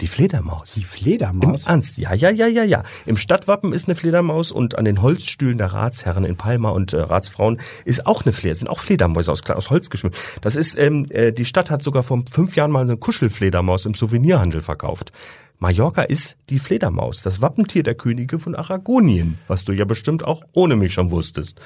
Die 0.00 0.08
Fledermaus. 0.08 0.74
Die 0.74 0.82
Fledermaus? 0.82 1.62
Im 1.62 1.68
Ernst, 1.68 1.98
ja, 1.98 2.14
ja, 2.14 2.28
ja, 2.28 2.48
ja, 2.48 2.64
ja. 2.64 2.82
Im 3.06 3.16
Stadtwappen 3.16 3.72
ist 3.72 3.86
eine 3.86 3.94
Fledermaus 3.94 4.50
und 4.50 4.76
an 4.76 4.84
den 4.84 5.02
Holzstühlen 5.02 5.56
der 5.56 5.72
Ratsherren 5.72 6.24
in 6.24 6.36
Palma 6.36 6.70
und 6.70 6.92
äh, 6.92 7.00
Ratsfrauen 7.00 7.60
ist 7.84 8.04
auch 8.04 8.24
eine 8.24 8.32
Fleder, 8.32 8.56
sind 8.56 8.68
auch 8.68 8.80
Fledermäuse 8.80 9.30
aus, 9.30 9.48
aus 9.48 9.70
Holz 9.70 9.90
geschmückt. 9.90 10.16
Das 10.40 10.56
ist, 10.56 10.76
ähm, 10.76 11.06
äh, 11.10 11.32
die 11.32 11.44
Stadt 11.44 11.70
hat 11.70 11.84
sogar 11.84 12.02
vor 12.02 12.24
fünf 12.28 12.56
Jahren 12.56 12.72
mal 12.72 12.82
eine 12.82 12.96
Kuschelfledermaus 12.96 13.86
im 13.86 13.94
Souvenirhandel 13.94 14.62
verkauft. 14.62 15.12
Mallorca 15.60 16.02
ist 16.02 16.36
die 16.50 16.58
Fledermaus, 16.58 17.22
das 17.22 17.40
Wappentier 17.40 17.84
der 17.84 17.94
Könige 17.94 18.40
von 18.40 18.56
Aragonien, 18.56 19.38
was 19.46 19.64
du 19.64 19.72
ja 19.72 19.84
bestimmt 19.84 20.24
auch 20.24 20.42
ohne 20.52 20.74
mich 20.74 20.92
schon 20.92 21.12
wusstest. 21.12 21.60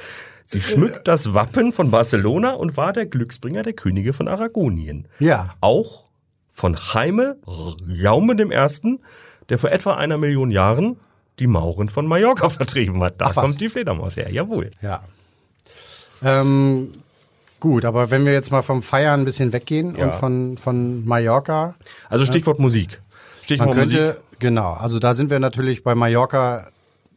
Sie 0.44 0.60
schmückt 0.60 1.08
das 1.08 1.34
Wappen 1.34 1.72
von 1.72 1.90
Barcelona 1.90 2.52
und 2.52 2.76
war 2.76 2.92
der 2.92 3.06
Glücksbringer 3.06 3.62
der 3.62 3.72
Könige 3.72 4.12
von 4.12 4.28
Aragonien. 4.28 5.08
Ja. 5.18 5.54
Auch 5.60 6.07
von 6.58 6.76
Jaime 6.92 7.36
Jaume 7.86 8.34
I., 8.34 8.98
der 9.48 9.58
vor 9.58 9.70
etwa 9.70 9.94
einer 9.94 10.18
Million 10.18 10.50
Jahren 10.50 10.96
die 11.38 11.46
Mauren 11.46 11.88
von 11.88 12.06
Mallorca 12.06 12.48
vertrieben 12.48 13.00
hat. 13.02 13.20
Da 13.20 13.26
Ach, 13.26 13.34
kommt 13.36 13.60
die 13.60 13.68
Fledermaus 13.68 14.16
her, 14.16 14.30
jawohl. 14.32 14.72
Ja. 14.82 15.02
Ähm, 16.20 16.90
gut, 17.60 17.84
aber 17.84 18.10
wenn 18.10 18.26
wir 18.26 18.32
jetzt 18.32 18.50
mal 18.50 18.62
vom 18.62 18.82
Feiern 18.82 19.20
ein 19.20 19.24
bisschen 19.24 19.52
weggehen 19.52 19.94
ja. 19.96 20.06
und 20.06 20.16
von, 20.16 20.58
von 20.58 21.06
Mallorca. 21.06 21.76
Also 22.08 22.26
Stichwort 22.26 22.58
äh, 22.58 22.62
Musik. 22.62 23.00
Stichwort 23.44 23.68
man 23.68 23.78
könnte, 23.78 24.06
Musik. 24.06 24.20
Genau, 24.40 24.72
also 24.72 24.98
da 24.98 25.14
sind 25.14 25.30
wir 25.30 25.38
natürlich 25.38 25.84
bei 25.84 25.94
Mallorca 25.94 26.66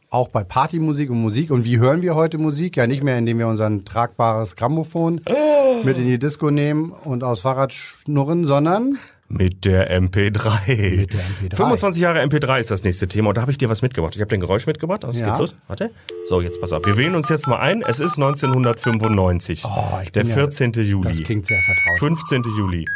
auch 0.08 0.28
bei 0.28 0.44
Partymusik 0.44 1.10
und 1.10 1.20
Musik. 1.20 1.50
Und 1.50 1.64
wie 1.64 1.78
hören 1.78 2.02
wir 2.02 2.14
heute 2.14 2.38
Musik? 2.38 2.76
Ja, 2.76 2.86
nicht 2.86 3.02
mehr, 3.02 3.18
indem 3.18 3.38
wir 3.38 3.48
unser 3.48 3.84
tragbares 3.84 4.54
Grammophon 4.54 5.22
oh. 5.26 5.82
mit 5.82 5.96
in 5.96 6.06
die 6.06 6.18
Disco 6.18 6.50
nehmen 6.50 6.92
und 6.92 7.24
aus 7.24 7.40
Fahrrad 7.40 7.72
schnurren, 7.72 8.44
sondern 8.44 8.98
mit 9.32 9.64
der 9.64 9.90
MP3. 9.90 10.96
Mit 10.96 11.12
der 11.14 11.20
MP3. 11.20 11.56
25 11.56 12.02
Jahre 12.02 12.20
MP3 12.22 12.60
ist 12.60 12.70
das 12.70 12.84
nächste 12.84 13.08
Thema 13.08 13.30
und 13.30 13.36
da 13.36 13.42
habe 13.42 13.50
ich 13.50 13.58
dir 13.58 13.68
was 13.68 13.82
mitgebracht. 13.82 14.14
Ich 14.14 14.20
habe 14.20 14.28
den 14.28 14.40
Geräusch 14.40 14.66
mitgebracht. 14.66 15.04
Also, 15.04 15.20
ja. 15.20 15.30
geht 15.30 15.38
los. 15.38 15.56
Warte. 15.66 15.90
So, 16.28 16.40
jetzt 16.40 16.60
pass 16.60 16.72
auf. 16.72 16.84
Wir 16.84 16.96
wählen 16.96 17.14
uns 17.14 17.28
jetzt 17.28 17.46
mal 17.46 17.58
ein. 17.58 17.82
Es 17.82 18.00
ist 18.00 18.16
1995. 18.18 19.64
Oh, 19.64 20.00
ich 20.02 20.12
der 20.12 20.26
14. 20.26 20.72
Ja, 20.74 20.82
Juli. 20.82 21.08
Das 21.08 21.22
klingt 21.22 21.46
sehr 21.46 21.60
vertraut. 21.60 21.98
15. 21.98 22.42
Juli. 22.56 22.86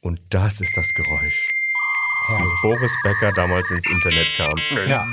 Und 0.00 0.20
das 0.30 0.60
ist 0.60 0.76
das 0.76 0.92
Geräusch. 0.94 1.50
Herrlich. 2.26 2.44
Wie 2.44 2.68
Boris 2.68 2.96
Becker 3.02 3.32
damals 3.32 3.70
ins 3.70 3.86
Internet 3.86 4.26
kam. 4.36 4.54
Ja. 4.88 5.06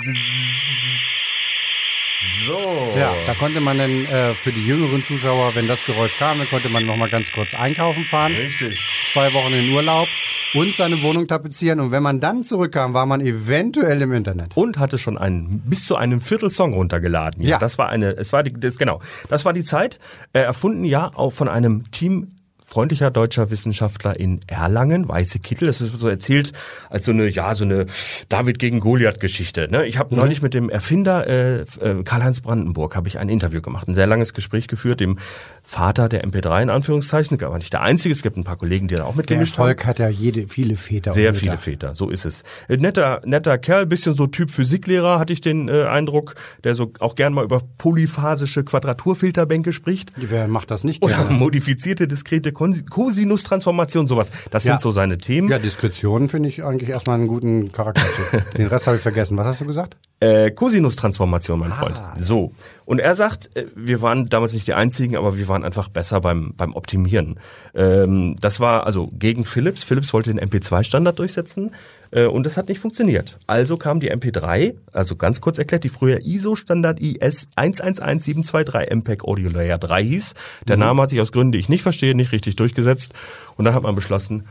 So. 2.45 2.93
Ja, 2.97 3.15
da 3.25 3.33
konnte 3.33 3.59
man 3.59 3.77
dann 3.77 4.05
äh, 4.05 4.33
für 4.33 4.51
die 4.51 4.65
jüngeren 4.65 5.03
Zuschauer, 5.03 5.55
wenn 5.55 5.67
das 5.67 5.85
Geräusch 5.85 6.15
kam, 6.17 6.39
dann 6.39 6.49
konnte 6.49 6.69
man 6.69 6.85
noch 6.85 6.97
mal 6.97 7.09
ganz 7.09 7.31
kurz 7.31 7.53
einkaufen 7.53 8.03
fahren. 8.03 8.33
Richtig. 8.33 8.79
Zwei 9.11 9.33
Wochen 9.33 9.53
in 9.53 9.73
Urlaub 9.73 10.07
und 10.53 10.75
seine 10.75 11.01
Wohnung 11.01 11.27
tapezieren. 11.27 11.79
Und 11.79 11.91
wenn 11.91 12.03
man 12.03 12.19
dann 12.19 12.43
zurückkam, 12.43 12.93
war 12.93 13.05
man 13.05 13.21
eventuell 13.21 14.01
im 14.01 14.13
Internet. 14.13 14.55
Und 14.55 14.77
hatte 14.77 14.97
schon 14.97 15.17
einen 15.17 15.61
bis 15.65 15.85
zu 15.85 15.95
einem 15.95 16.21
Viertelsong 16.21 16.73
runtergeladen. 16.73 17.41
Ja, 17.41 17.51
ja. 17.51 17.57
das 17.59 17.77
war 17.77 17.89
eine, 17.89 18.11
es 18.17 18.33
war 18.33 18.43
die, 18.43 18.53
das, 18.53 18.77
genau, 18.77 19.01
das 19.29 19.45
war 19.45 19.53
die 19.53 19.63
Zeit. 19.63 19.99
Äh, 20.33 20.41
erfunden 20.41 20.83
ja 20.85 21.11
auch 21.13 21.31
von 21.31 21.47
einem 21.47 21.89
Team 21.91 22.29
freundlicher 22.65 23.09
deutscher 23.09 23.49
Wissenschaftler 23.49 24.19
in 24.19 24.39
Erlangen, 24.47 25.07
weiße 25.07 25.39
Kittel. 25.39 25.67
Das 25.67 25.81
ist 25.81 25.99
so 25.99 26.07
erzählt 26.07 26.53
als 26.89 27.05
so 27.05 27.11
eine, 27.11 27.27
ja, 27.27 27.53
so 27.55 27.65
eine 27.65 27.85
David 28.29 28.59
gegen 28.59 28.79
Goliath-Geschichte. 28.79 29.67
Ne? 29.69 29.85
Ich 29.85 29.97
habe 29.97 30.13
mhm. 30.13 30.21
neulich 30.21 30.41
mit 30.41 30.53
dem 30.53 30.69
Erfinder 30.69 31.27
äh, 31.27 31.61
äh, 31.61 32.03
Karl-Heinz 32.03 32.41
Brandenburg 32.41 32.95
habe 32.95 33.07
ich 33.07 33.19
ein 33.19 33.29
Interview 33.29 33.61
gemacht, 33.61 33.87
ein 33.87 33.95
sehr 33.95 34.07
langes 34.07 34.33
Gespräch 34.33 34.67
geführt, 34.67 34.99
dem 34.99 35.17
Vater 35.63 36.09
der 36.09 36.25
MP3 36.25 36.63
in 36.63 36.69
Anführungszeichen, 36.69 37.41
aber 37.43 37.57
nicht 37.57 37.73
der 37.73 37.81
einzige. 37.81 38.13
Es 38.13 38.21
gibt 38.21 38.37
ein 38.37 38.43
paar 38.43 38.57
Kollegen, 38.57 38.87
die 38.87 38.95
da 38.95 39.05
auch 39.05 39.15
mitgemischt 39.15 39.57
haben. 39.57 39.65
Der 39.65 39.71
Erfolg 39.71 39.85
hat 39.85 39.99
ja 39.99 40.09
jede, 40.09 40.47
viele 40.47 40.75
Väter. 40.75 41.13
Sehr 41.13 41.33
viele 41.33 41.57
Väter, 41.57 41.95
so 41.95 42.09
ist 42.09 42.25
es. 42.25 42.43
Äh, 42.67 42.77
netter, 42.77 43.21
netter 43.25 43.57
Kerl, 43.57 43.85
bisschen 43.85 44.13
so 44.13 44.27
Typ 44.27 44.51
Physiklehrer, 44.51 45.19
hatte 45.19 45.33
ich 45.33 45.41
den 45.41 45.67
äh, 45.69 45.83
Eindruck, 45.83 46.35
der 46.63 46.75
so 46.75 46.91
auch 46.99 47.15
gern 47.15 47.33
mal 47.33 47.43
über 47.43 47.61
polyphasische 47.77 48.63
Quadraturfilterbänke 48.63 49.73
spricht. 49.73 50.11
Wer 50.15 50.47
macht 50.47 50.71
das 50.71 50.83
nicht 50.83 51.01
gerne? 51.01 51.25
Oder 51.25 51.31
modifizierte 51.31 52.07
diskrete 52.07 52.51
Cosinus-Transformation, 52.89 54.07
sowas. 54.07 54.31
Das 54.51 54.63
Ja. 54.63 54.73
sind 54.73 54.81
so 54.81 54.91
seine 54.91 55.17
Themen. 55.17 55.49
Ja, 55.49 55.59
Diskretion 55.59 56.29
finde 56.29 56.49
ich 56.49 56.63
eigentlich 56.63 56.89
erstmal 56.89 57.17
einen 57.17 57.27
guten 57.27 57.71
Charakterzug. 57.71 58.53
Den 58.57 58.67
Rest 58.67 58.87
habe 58.87 58.97
ich 58.97 59.03
vergessen. 59.03 59.37
Was 59.37 59.47
hast 59.47 59.61
du 59.61 59.65
gesagt? 59.65 59.97
Äh, 60.19 60.51
Cosinus-Transformation, 60.51 61.59
mein 61.59 61.71
Freund. 61.71 61.99
So. 62.19 62.51
Und 62.85 62.99
er 62.99 63.15
sagt, 63.15 63.55
äh, 63.55 63.67
wir 63.75 64.01
waren 64.01 64.27
damals 64.27 64.53
nicht 64.53 64.67
die 64.67 64.73
Einzigen, 64.73 65.15
aber 65.15 65.37
wir 65.37 65.47
waren 65.47 65.63
einfach 65.63 65.89
besser 65.89 66.21
beim, 66.21 66.53
beim 66.55 66.73
Optimieren. 66.73 67.39
Ähm, 67.73 68.35
das 68.39 68.59
war 68.59 68.85
also 68.85 69.07
gegen 69.13 69.45
Philips. 69.45 69.83
Philips 69.83 70.13
wollte 70.13 70.33
den 70.33 70.49
MP2-Standard 70.49 71.17
durchsetzen 71.17 71.71
äh, 72.11 72.25
und 72.25 72.45
das 72.45 72.57
hat 72.57 72.69
nicht 72.69 72.79
funktioniert. 72.79 73.37
Also 73.47 73.77
kam 73.77 73.99
die 73.99 74.11
MP3, 74.11 74.75
also 74.91 75.15
ganz 75.15 75.41
kurz 75.41 75.57
erklärt, 75.57 75.83
die 75.83 75.89
früher 75.89 76.19
ISO-Standard 76.25 76.99
IS 76.99 77.47
111723 77.55 78.91
MPEG 78.91 79.23
Audio 79.25 79.49
Layer 79.49 79.77
3 79.77 80.03
hieß. 80.03 80.35
Der 80.67 80.77
Name 80.77 81.01
hat 81.01 81.09
sich 81.09 81.21
aus 81.21 81.31
Gründen, 81.31 81.53
die 81.53 81.59
ich 81.59 81.69
nicht 81.69 81.83
verstehe, 81.83 82.15
nicht 82.15 82.31
richtig 82.31 82.55
durchgesetzt. 82.55 83.13
Und 83.55 83.65
dann 83.65 83.73
hat 83.73 83.83
man 83.83 83.95
beschlossen, 83.95 84.45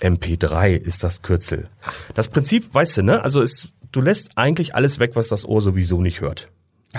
MP3 0.00 0.74
ist 0.74 1.04
das 1.04 1.22
Kürzel. 1.22 1.68
Das 2.14 2.28
Prinzip, 2.28 2.74
weißt 2.74 2.98
du, 2.98 3.02
ne? 3.02 3.22
Also 3.22 3.40
es, 3.40 3.72
du 3.92 4.00
lässt 4.00 4.36
eigentlich 4.36 4.74
alles 4.74 4.98
weg, 4.98 5.12
was 5.14 5.28
das 5.28 5.44
Ohr 5.44 5.60
sowieso 5.60 6.00
nicht 6.00 6.20
hört. 6.20 6.48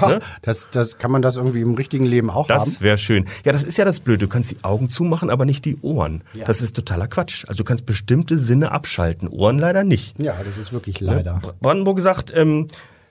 Ne? 0.01 0.19
Das, 0.41 0.69
das 0.71 0.97
kann 0.97 1.11
man 1.11 1.21
das 1.21 1.35
irgendwie 1.37 1.61
im 1.61 1.75
richtigen 1.75 2.05
Leben 2.05 2.29
auch 2.29 2.49
haben. 2.49 2.57
Das 2.57 2.81
wäre 2.81 2.97
schön. 2.97 3.25
Ja, 3.45 3.51
das 3.51 3.63
ist 3.63 3.77
ja 3.77 3.85
das 3.85 3.99
Blöde. 3.99 4.25
Du 4.25 4.27
kannst 4.27 4.51
die 4.51 4.63
Augen 4.63 4.89
zumachen, 4.89 5.29
aber 5.29 5.45
nicht 5.45 5.65
die 5.65 5.77
Ohren. 5.81 6.23
Das 6.45 6.61
ist 6.61 6.75
totaler 6.75 7.07
Quatsch. 7.07 7.45
Also 7.47 7.57
du 7.59 7.63
kannst 7.63 7.85
bestimmte 7.85 8.37
Sinne 8.37 8.71
abschalten, 8.71 9.27
Ohren 9.27 9.59
leider 9.59 9.83
nicht. 9.83 10.19
Ja, 10.19 10.35
das 10.43 10.57
ist 10.57 10.73
wirklich 10.73 10.99
leider. 10.99 11.39
Br- 11.41 11.53
Brandenburg 11.61 12.01
sagt, 12.01 12.33
ähm, 12.35 12.69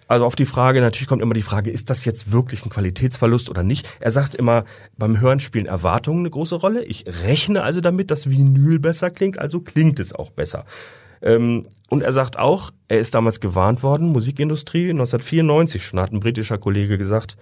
also 0.08 0.26
auf 0.26 0.34
die 0.36 0.44
Frage, 0.44 0.80
natürlich 0.80 1.06
kommt 1.08 1.22
immer 1.22 1.32
die 1.34 1.42
Frage, 1.42 1.70
ist 1.70 1.88
das 1.88 2.04
jetzt 2.04 2.32
wirklich 2.32 2.66
ein 2.66 2.70
Qualitätsverlust 2.70 3.48
oder 3.48 3.62
nicht? 3.62 3.86
Er 4.00 4.10
sagt 4.10 4.34
immer, 4.34 4.64
beim 4.98 5.20
Hören 5.20 5.40
spielen 5.40 5.66
Erwartungen 5.66 6.18
eine 6.20 6.30
große 6.30 6.56
Rolle. 6.56 6.82
Ich 6.84 7.04
rechne 7.24 7.62
also 7.62 7.80
damit, 7.80 8.10
dass 8.10 8.28
Vinyl 8.28 8.78
besser 8.78 9.08
klingt, 9.10 9.38
also 9.38 9.60
klingt 9.60 10.00
es 10.00 10.12
auch 10.14 10.30
besser. 10.30 10.64
Ähm, 11.23 11.64
und 11.91 12.02
er 12.02 12.12
sagt 12.12 12.38
auch, 12.38 12.71
er 12.88 12.99
ist 13.00 13.14
damals 13.14 13.41
gewarnt 13.41 13.83
worden, 13.83 14.09
Musikindustrie, 14.09 14.91
1994 14.91 15.85
schon 15.85 16.00
hat 16.00 16.12
ein 16.12 16.21
britischer 16.21 16.59
Kollege 16.59 16.99
gesagt, 16.99 17.37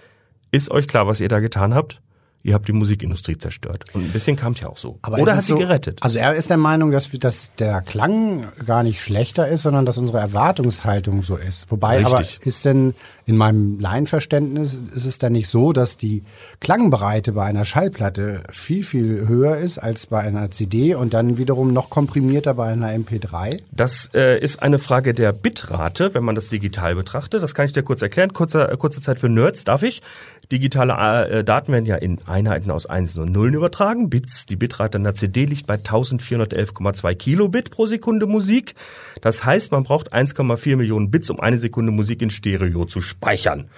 ist 0.51 0.71
euch 0.71 0.89
klar, 0.89 1.07
was 1.07 1.21
ihr 1.21 1.29
da 1.29 1.39
getan 1.41 1.75
habt? 1.75 2.01
Ihr 2.43 2.55
habt 2.55 2.67
die 2.69 2.73
Musikindustrie 2.73 3.37
zerstört. 3.37 3.85
Und 3.93 4.03
ein 4.07 4.13
bisschen 4.13 4.35
kam 4.35 4.55
es 4.55 4.61
ja 4.61 4.69
auch 4.71 4.79
so. 4.79 4.99
Aber 5.03 5.19
Oder 5.19 5.35
hat 5.35 5.41
sie 5.43 5.49
so- 5.49 5.57
gerettet. 5.59 5.99
Also 6.03 6.19
er 6.19 6.35
ist 6.35 6.49
der 6.49 6.57
Meinung, 6.57 6.91
dass, 6.91 7.11
dass 7.11 7.55
der 7.57 7.83
Klang 7.83 8.49
gar 8.65 8.83
nicht 8.83 9.01
schlechter 9.03 9.47
ist, 9.47 9.63
sondern 9.63 9.85
dass 9.85 9.99
unsere 9.99 10.19
Erwartungshaltung 10.21 11.23
so 11.23 11.37
ist. 11.37 11.71
Wobei 11.71 11.99
Richtig. 11.99 12.15
aber 12.39 12.47
ist 12.47 12.65
denn 12.65 12.95
in 13.31 13.37
meinem 13.37 13.79
Laienverständnis 13.79 14.83
ist 14.93 15.05
es 15.05 15.19
dann 15.19 15.35
nicht 15.35 15.47
so, 15.47 15.73
dass 15.73 15.97
die 15.97 16.25
Klangbreite 16.59 17.31
bei 17.31 17.45
einer 17.45 17.65
Schallplatte 17.65 18.43
viel, 18.51 18.83
viel 18.83 19.29
höher 19.29 19.57
ist 19.57 19.79
als 19.79 20.07
bei 20.07 20.19
einer 20.19 20.51
CD 20.51 20.97
und 20.97 21.15
dann 21.15 21.39
wiederum 21.39 21.73
noch 21.73 21.91
komprimierter 21.91 22.55
bei 22.55 22.73
einer 22.73 22.91
MP3? 22.91 23.61
Das 23.71 24.11
äh, 24.15 24.41
ist 24.41 24.65
eine 24.65 24.81
Frage 24.81 25.15
der 25.15 25.33
Bitrate, 25.33 26.13
wenn 26.13 26.25
man 26.25 26.35
das 26.35 26.49
digital 26.49 26.97
betrachtet. 26.97 27.45
Das 27.45 27.55
kann 27.55 27.67
ich 27.67 27.73
dir 27.73 27.85
kurz 27.85 28.03
erklären. 28.03 28.33
Kurze, 28.33 28.69
äh, 28.69 28.77
kurze 28.77 29.01
Zeit 29.01 29.21
für 29.21 29.29
Nerds, 29.29 29.63
darf 29.63 29.85
ich? 29.85 30.03
Digitale 30.51 31.29
äh, 31.29 31.45
Daten 31.45 31.71
werden 31.71 31.87
ja 31.87 31.95
in 31.95 32.19
Einheiten 32.27 32.73
aus 32.73 32.87
Einsen 32.87 33.23
und 33.23 33.31
Nullen 33.31 33.55
übertragen. 33.55 34.11
Bits, 34.11 34.47
die 34.47 34.57
Bitrate 34.57 34.99
einer 34.99 35.15
CD 35.15 35.45
liegt 35.45 35.69
bei 35.69 35.77
1411,2 35.77 37.15
Kilobit 37.15 37.71
pro 37.71 37.87
Sekunde 37.87 38.27
Musik. 38.27 38.75
Das 39.21 39.45
heißt, 39.45 39.71
man 39.71 39.85
braucht 39.85 40.13
1,4 40.13 40.75
Millionen 40.75 41.13
Bits, 41.13 41.31
um 41.31 41.39
eine 41.39 41.59
Sekunde 41.59 41.93
Musik 41.93 42.23
in 42.23 42.31
Stereo 42.31 42.87
zu 42.87 43.01
speichern. 43.21 43.69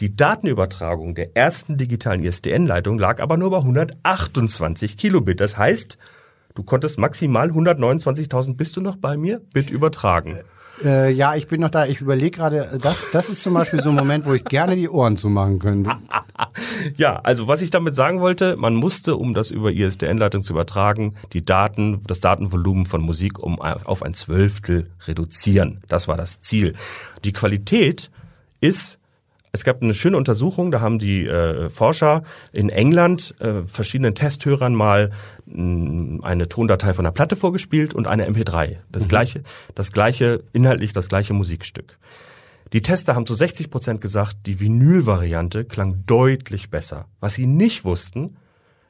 Die 0.00 0.14
Datenübertragung 0.16 1.14
der 1.14 1.36
ersten 1.36 1.76
digitalen 1.76 2.24
ISDN-Leitung 2.24 2.98
lag 2.98 3.20
aber 3.20 3.36
nur 3.36 3.50
bei 3.50 3.58
128 3.58 4.96
Kilobit. 4.96 5.40
Das 5.40 5.56
heißt, 5.56 5.98
du 6.54 6.62
konntest 6.62 6.98
maximal 6.98 7.50
129.000, 7.50 8.56
bist 8.56 8.76
du 8.76 8.80
noch 8.80 8.96
bei 8.96 9.16
mir, 9.16 9.40
Bit 9.52 9.70
übertragen. 9.70 10.38
Äh, 10.82 11.12
ja, 11.12 11.36
ich 11.36 11.46
bin 11.46 11.60
noch 11.60 11.70
da. 11.70 11.86
Ich 11.86 12.00
überlege 12.00 12.32
gerade, 12.32 12.78
das, 12.82 13.10
das 13.12 13.28
ist 13.28 13.42
zum 13.42 13.54
Beispiel 13.54 13.80
so 13.80 13.90
ein 13.90 13.94
Moment, 13.94 14.26
wo 14.26 14.32
ich 14.32 14.44
gerne 14.44 14.74
die 14.74 14.88
Ohren 14.88 15.16
zumachen 15.16 15.58
könnte. 15.58 15.90
Ja, 16.96 17.20
also 17.22 17.46
was 17.46 17.62
ich 17.62 17.70
damit 17.70 17.94
sagen 17.94 18.20
wollte, 18.20 18.56
man 18.56 18.74
musste, 18.74 19.16
um 19.16 19.34
das 19.34 19.50
über 19.50 19.72
ISDN-Leitung 19.72 20.42
zu 20.42 20.52
übertragen, 20.52 21.14
die 21.32 21.44
Daten, 21.44 22.02
das 22.06 22.20
Datenvolumen 22.20 22.86
von 22.86 23.02
Musik 23.02 23.40
um 23.40 23.60
auf 23.60 24.02
ein 24.02 24.14
Zwölftel 24.14 24.90
reduzieren. 25.06 25.82
Das 25.88 26.08
war 26.08 26.16
das 26.16 26.40
Ziel. 26.40 26.74
Die 27.24 27.32
Qualität 27.32 28.10
ist 28.64 28.98
es 29.54 29.62
gab 29.62 29.82
eine 29.82 29.94
schöne 29.94 30.16
Untersuchung, 30.16 30.72
da 30.72 30.80
haben 30.80 30.98
die 30.98 31.28
äh, 31.28 31.70
Forscher 31.70 32.24
in 32.50 32.70
England 32.70 33.36
äh, 33.38 33.62
verschiedenen 33.68 34.16
Testhörern 34.16 34.74
mal 34.74 35.12
mh, 35.46 36.26
eine 36.26 36.48
Tondatei 36.48 36.92
von 36.92 37.04
der 37.04 37.12
Platte 37.12 37.36
vorgespielt 37.36 37.94
und 37.94 38.08
eine 38.08 38.28
MP3. 38.28 38.78
Das 38.90 39.06
gleiche, 39.06 39.44
das 39.76 39.92
gleiche, 39.92 40.42
inhaltlich 40.52 40.92
das 40.92 41.08
gleiche 41.08 41.34
Musikstück. 41.34 41.98
Die 42.72 42.82
Tester 42.82 43.14
haben 43.14 43.26
zu 43.26 43.36
60 43.36 43.70
Prozent 43.70 44.00
gesagt, 44.00 44.38
die 44.46 44.58
Vinyl-Variante 44.58 45.64
klang 45.64 46.02
deutlich 46.04 46.70
besser. 46.70 47.06
Was 47.20 47.34
sie 47.34 47.46
nicht 47.46 47.84
wussten, 47.84 48.36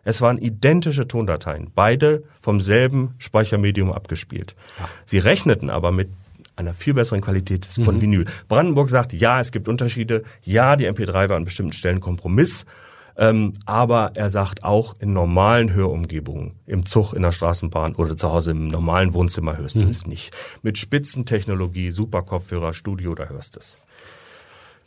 es 0.02 0.22
waren 0.22 0.38
identische 0.38 1.06
Tondateien, 1.06 1.72
beide 1.74 2.24
vom 2.40 2.60
selben 2.60 3.16
Speichermedium 3.18 3.92
abgespielt. 3.92 4.56
Sie 5.04 5.18
rechneten 5.18 5.68
aber 5.68 5.92
mit 5.92 6.08
einer 6.56 6.74
viel 6.74 6.94
besseren 6.94 7.20
Qualität 7.20 7.66
von 7.66 8.00
Vinyl. 8.00 8.26
Brandenburg 8.48 8.90
sagt, 8.90 9.12
ja, 9.12 9.40
es 9.40 9.52
gibt 9.52 9.68
Unterschiede. 9.68 10.22
Ja, 10.42 10.76
die 10.76 10.88
MP3 10.88 11.28
war 11.28 11.36
an 11.36 11.44
bestimmten 11.44 11.72
Stellen 11.72 12.00
Kompromiss. 12.00 12.64
Ähm, 13.16 13.52
aber 13.64 14.12
er 14.14 14.28
sagt 14.28 14.64
auch, 14.64 14.94
in 14.98 15.12
normalen 15.12 15.72
Hörumgebungen, 15.72 16.56
im 16.66 16.84
Zug, 16.84 17.12
in 17.12 17.22
der 17.22 17.32
Straßenbahn 17.32 17.94
oder 17.94 18.16
zu 18.16 18.32
Hause 18.32 18.50
im 18.50 18.66
normalen 18.66 19.14
Wohnzimmer 19.14 19.56
hörst 19.56 19.76
du 19.76 19.88
es 19.88 20.06
nicht. 20.06 20.34
Mit 20.62 20.78
Spitzentechnologie, 20.78 21.92
Superkopfhörer, 21.92 22.74
Studio, 22.74 23.12
da 23.12 23.26
hörst 23.26 23.54
du 23.54 23.60
es. 23.60 23.78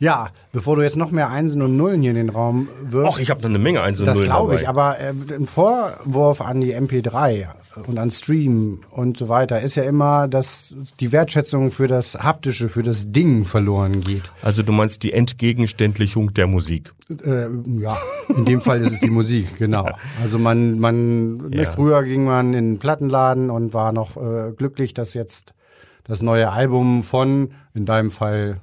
Ja, 0.00 0.28
bevor 0.52 0.76
du 0.76 0.82
jetzt 0.82 0.96
noch 0.96 1.10
mehr 1.10 1.28
Einsen 1.28 1.60
und 1.60 1.76
Nullen 1.76 2.00
hier 2.02 2.10
in 2.10 2.16
den 2.16 2.28
Raum 2.30 2.68
wirfst. 2.82 3.16
Och, 3.16 3.20
ich 3.20 3.30
habe 3.30 3.40
noch 3.40 3.48
eine 3.48 3.58
Menge 3.58 3.82
Eins 3.82 3.98
und 3.98 4.06
Das 4.06 4.18
Nullen 4.18 4.30
glaube 4.30 4.54
ich, 4.56 4.68
aber 4.68 4.98
äh, 5.00 5.12
ein 5.34 5.46
Vorwurf 5.46 6.40
an 6.40 6.60
die 6.60 6.74
MP3 6.74 7.46
und 7.86 7.98
an 7.98 8.10
Stream 8.12 8.80
und 8.90 9.16
so 9.16 9.28
weiter 9.28 9.60
ist 9.60 9.74
ja 9.74 9.82
immer, 9.82 10.28
dass 10.28 10.74
die 11.00 11.10
Wertschätzung 11.10 11.70
für 11.72 11.88
das 11.88 12.14
Haptische, 12.14 12.68
für 12.68 12.82
das 12.84 13.10
Ding 13.10 13.44
verloren 13.44 14.00
geht. 14.00 14.30
Also 14.42 14.62
du 14.62 14.72
meinst 14.72 15.02
die 15.02 15.12
Entgegenständlichung 15.12 16.32
der 16.34 16.46
Musik. 16.46 16.94
Äh, 17.24 17.46
ja, 17.80 17.96
in 18.36 18.44
dem 18.44 18.60
Fall 18.60 18.80
ist 18.82 18.92
es 18.92 19.00
die 19.00 19.10
Musik, 19.10 19.56
genau. 19.58 19.88
Also 20.22 20.38
man, 20.38 20.78
man, 20.78 21.50
Ja. 21.52 21.64
früher 21.64 22.04
ging 22.04 22.24
man 22.24 22.54
in 22.54 22.74
den 22.74 22.78
Plattenladen 22.78 23.50
und 23.50 23.74
war 23.74 23.92
noch 23.92 24.16
äh, 24.16 24.52
glücklich, 24.56 24.94
dass 24.94 25.14
jetzt 25.14 25.54
das 26.04 26.22
neue 26.22 26.50
Album 26.50 27.02
von, 27.02 27.50
in 27.74 27.84
deinem 27.84 28.10
Fall, 28.10 28.60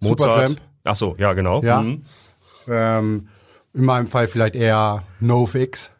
Supertramp, 0.00 0.60
Ach 0.84 0.96
so, 0.96 1.16
ja 1.18 1.32
genau. 1.32 1.62
Ja. 1.62 1.82
Mhm. 1.82 2.02
ähm, 2.68 3.28
in 3.74 3.84
meinem 3.84 4.06
Fall 4.06 4.28
vielleicht 4.28 4.54
eher 4.54 5.02
NoFX 5.20 5.90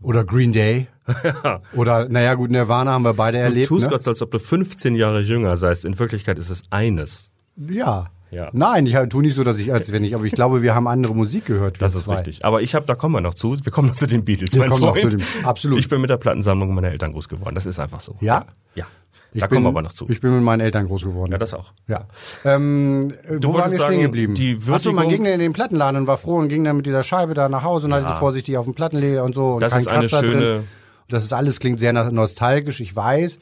oder 0.00 0.24
Green 0.24 0.52
Day. 0.52 0.88
Oder, 1.76 2.08
naja, 2.08 2.34
gut, 2.34 2.50
Nirvana 2.50 2.92
haben 2.92 3.04
wir 3.04 3.14
beide 3.14 3.38
Du 3.38 3.44
erlebt. 3.44 3.68
tust 3.68 3.88
ne? 3.92 3.98
so, 4.00 4.10
als 4.10 4.22
ob 4.22 4.32
du 4.32 4.40
15 4.40 4.96
Jahre 4.96 5.20
jünger 5.20 5.56
seist. 5.56 5.84
In 5.84 5.96
Wirklichkeit 6.00 6.36
ist 6.36 6.50
es 6.50 6.64
eines. 6.70 7.30
Ja. 7.56 8.06
Ja. 8.30 8.50
Nein, 8.52 8.86
ich 8.86 8.96
tue 9.08 9.22
nicht 9.22 9.34
so, 9.36 9.44
dass 9.44 9.58
ich, 9.58 9.72
als 9.72 9.92
wenn 9.92 10.02
ich, 10.04 10.14
aber 10.14 10.24
ich 10.24 10.32
glaube, 10.32 10.60
wir 10.62 10.74
haben 10.74 10.88
andere 10.88 11.14
Musik 11.14 11.46
gehört. 11.46 11.80
Das 11.80 11.94
ist 11.94 12.04
zwei. 12.04 12.16
richtig. 12.16 12.44
Aber 12.44 12.60
ich 12.60 12.74
habe, 12.74 12.84
da 12.84 12.94
kommen 12.94 13.14
wir 13.14 13.20
noch 13.20 13.34
zu. 13.34 13.56
Wir 13.64 13.70
kommen 13.72 13.88
noch 13.88 13.94
zu 13.96 14.06
den 14.06 14.24
Beatles. 14.24 14.52
Wir 14.54 14.66
kommen 14.66 14.80
noch 14.82 14.96
Freund. 14.96 15.12
zu 15.12 15.16
dem- 15.18 15.26
absolut. 15.44 15.78
Ich 15.78 15.88
bin 15.88 16.00
mit 16.00 16.10
der 16.10 16.16
Plattensammlung 16.16 16.74
meiner 16.74 16.90
Eltern 16.90 17.12
groß 17.12 17.28
geworden. 17.28 17.54
Das 17.54 17.66
ist 17.66 17.78
einfach 17.78 18.00
so. 18.00 18.16
Ja? 18.20 18.44
Ja. 18.74 18.84
Ich 19.32 19.40
da 19.40 19.46
bin, 19.46 19.56
kommen 19.56 19.66
wir 19.66 19.70
aber 19.70 19.82
noch 19.82 19.92
zu. 19.92 20.06
Ich 20.08 20.20
bin 20.20 20.34
mit 20.34 20.42
meinen 20.42 20.60
Eltern 20.60 20.86
groß 20.86 21.02
geworden. 21.04 21.30
Ja, 21.32 21.38
das 21.38 21.54
auch. 21.54 21.72
Ja. 21.88 22.06
Ähm, 22.44 23.12
äh, 23.28 23.38
wo 23.42 23.54
waren 23.54 23.70
wir 23.70 23.78
stehen 23.78 24.00
geblieben? 24.02 24.34
die 24.34 24.58
Achso, 24.70 24.92
man 24.92 25.08
ging 25.08 25.24
in 25.24 25.38
den 25.38 25.52
Plattenladen 25.52 26.00
und 26.02 26.06
war 26.06 26.16
froh 26.16 26.36
und 26.36 26.48
ging 26.48 26.64
dann 26.64 26.76
mit 26.76 26.86
dieser 26.86 27.02
Scheibe 27.02 27.34
da 27.34 27.48
nach 27.48 27.62
Hause 27.62 27.86
und 27.86 27.94
hatte 27.94 28.06
die 28.12 28.18
vorsichtig 28.18 28.56
auf 28.56 28.64
dem 28.64 28.74
Plattenleder 28.74 29.24
und 29.24 29.34
so. 29.34 29.54
Und 29.54 29.60
Das 29.62 29.72
kein 29.72 29.80
ist 29.82 29.88
eine 29.88 30.00
Kratzer 30.06 30.20
schöne- 30.26 30.40
Drin. 30.40 30.64
Das 31.08 31.22
ist 31.24 31.32
alles, 31.32 31.60
klingt 31.60 31.78
sehr 31.78 31.92
nostalgisch, 31.92 32.80
ich 32.80 32.96
weiß. 32.96 33.38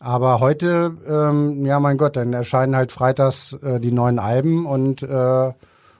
Aber 0.00 0.40
heute, 0.40 0.96
ähm, 1.06 1.66
ja 1.66 1.78
mein 1.78 1.98
Gott, 1.98 2.16
dann 2.16 2.32
erscheinen 2.32 2.74
halt 2.74 2.90
freitags 2.90 3.52
äh, 3.62 3.78
die 3.80 3.92
neuen 3.92 4.18
Alben 4.18 4.64
und 4.64 5.02
äh, 5.02 5.52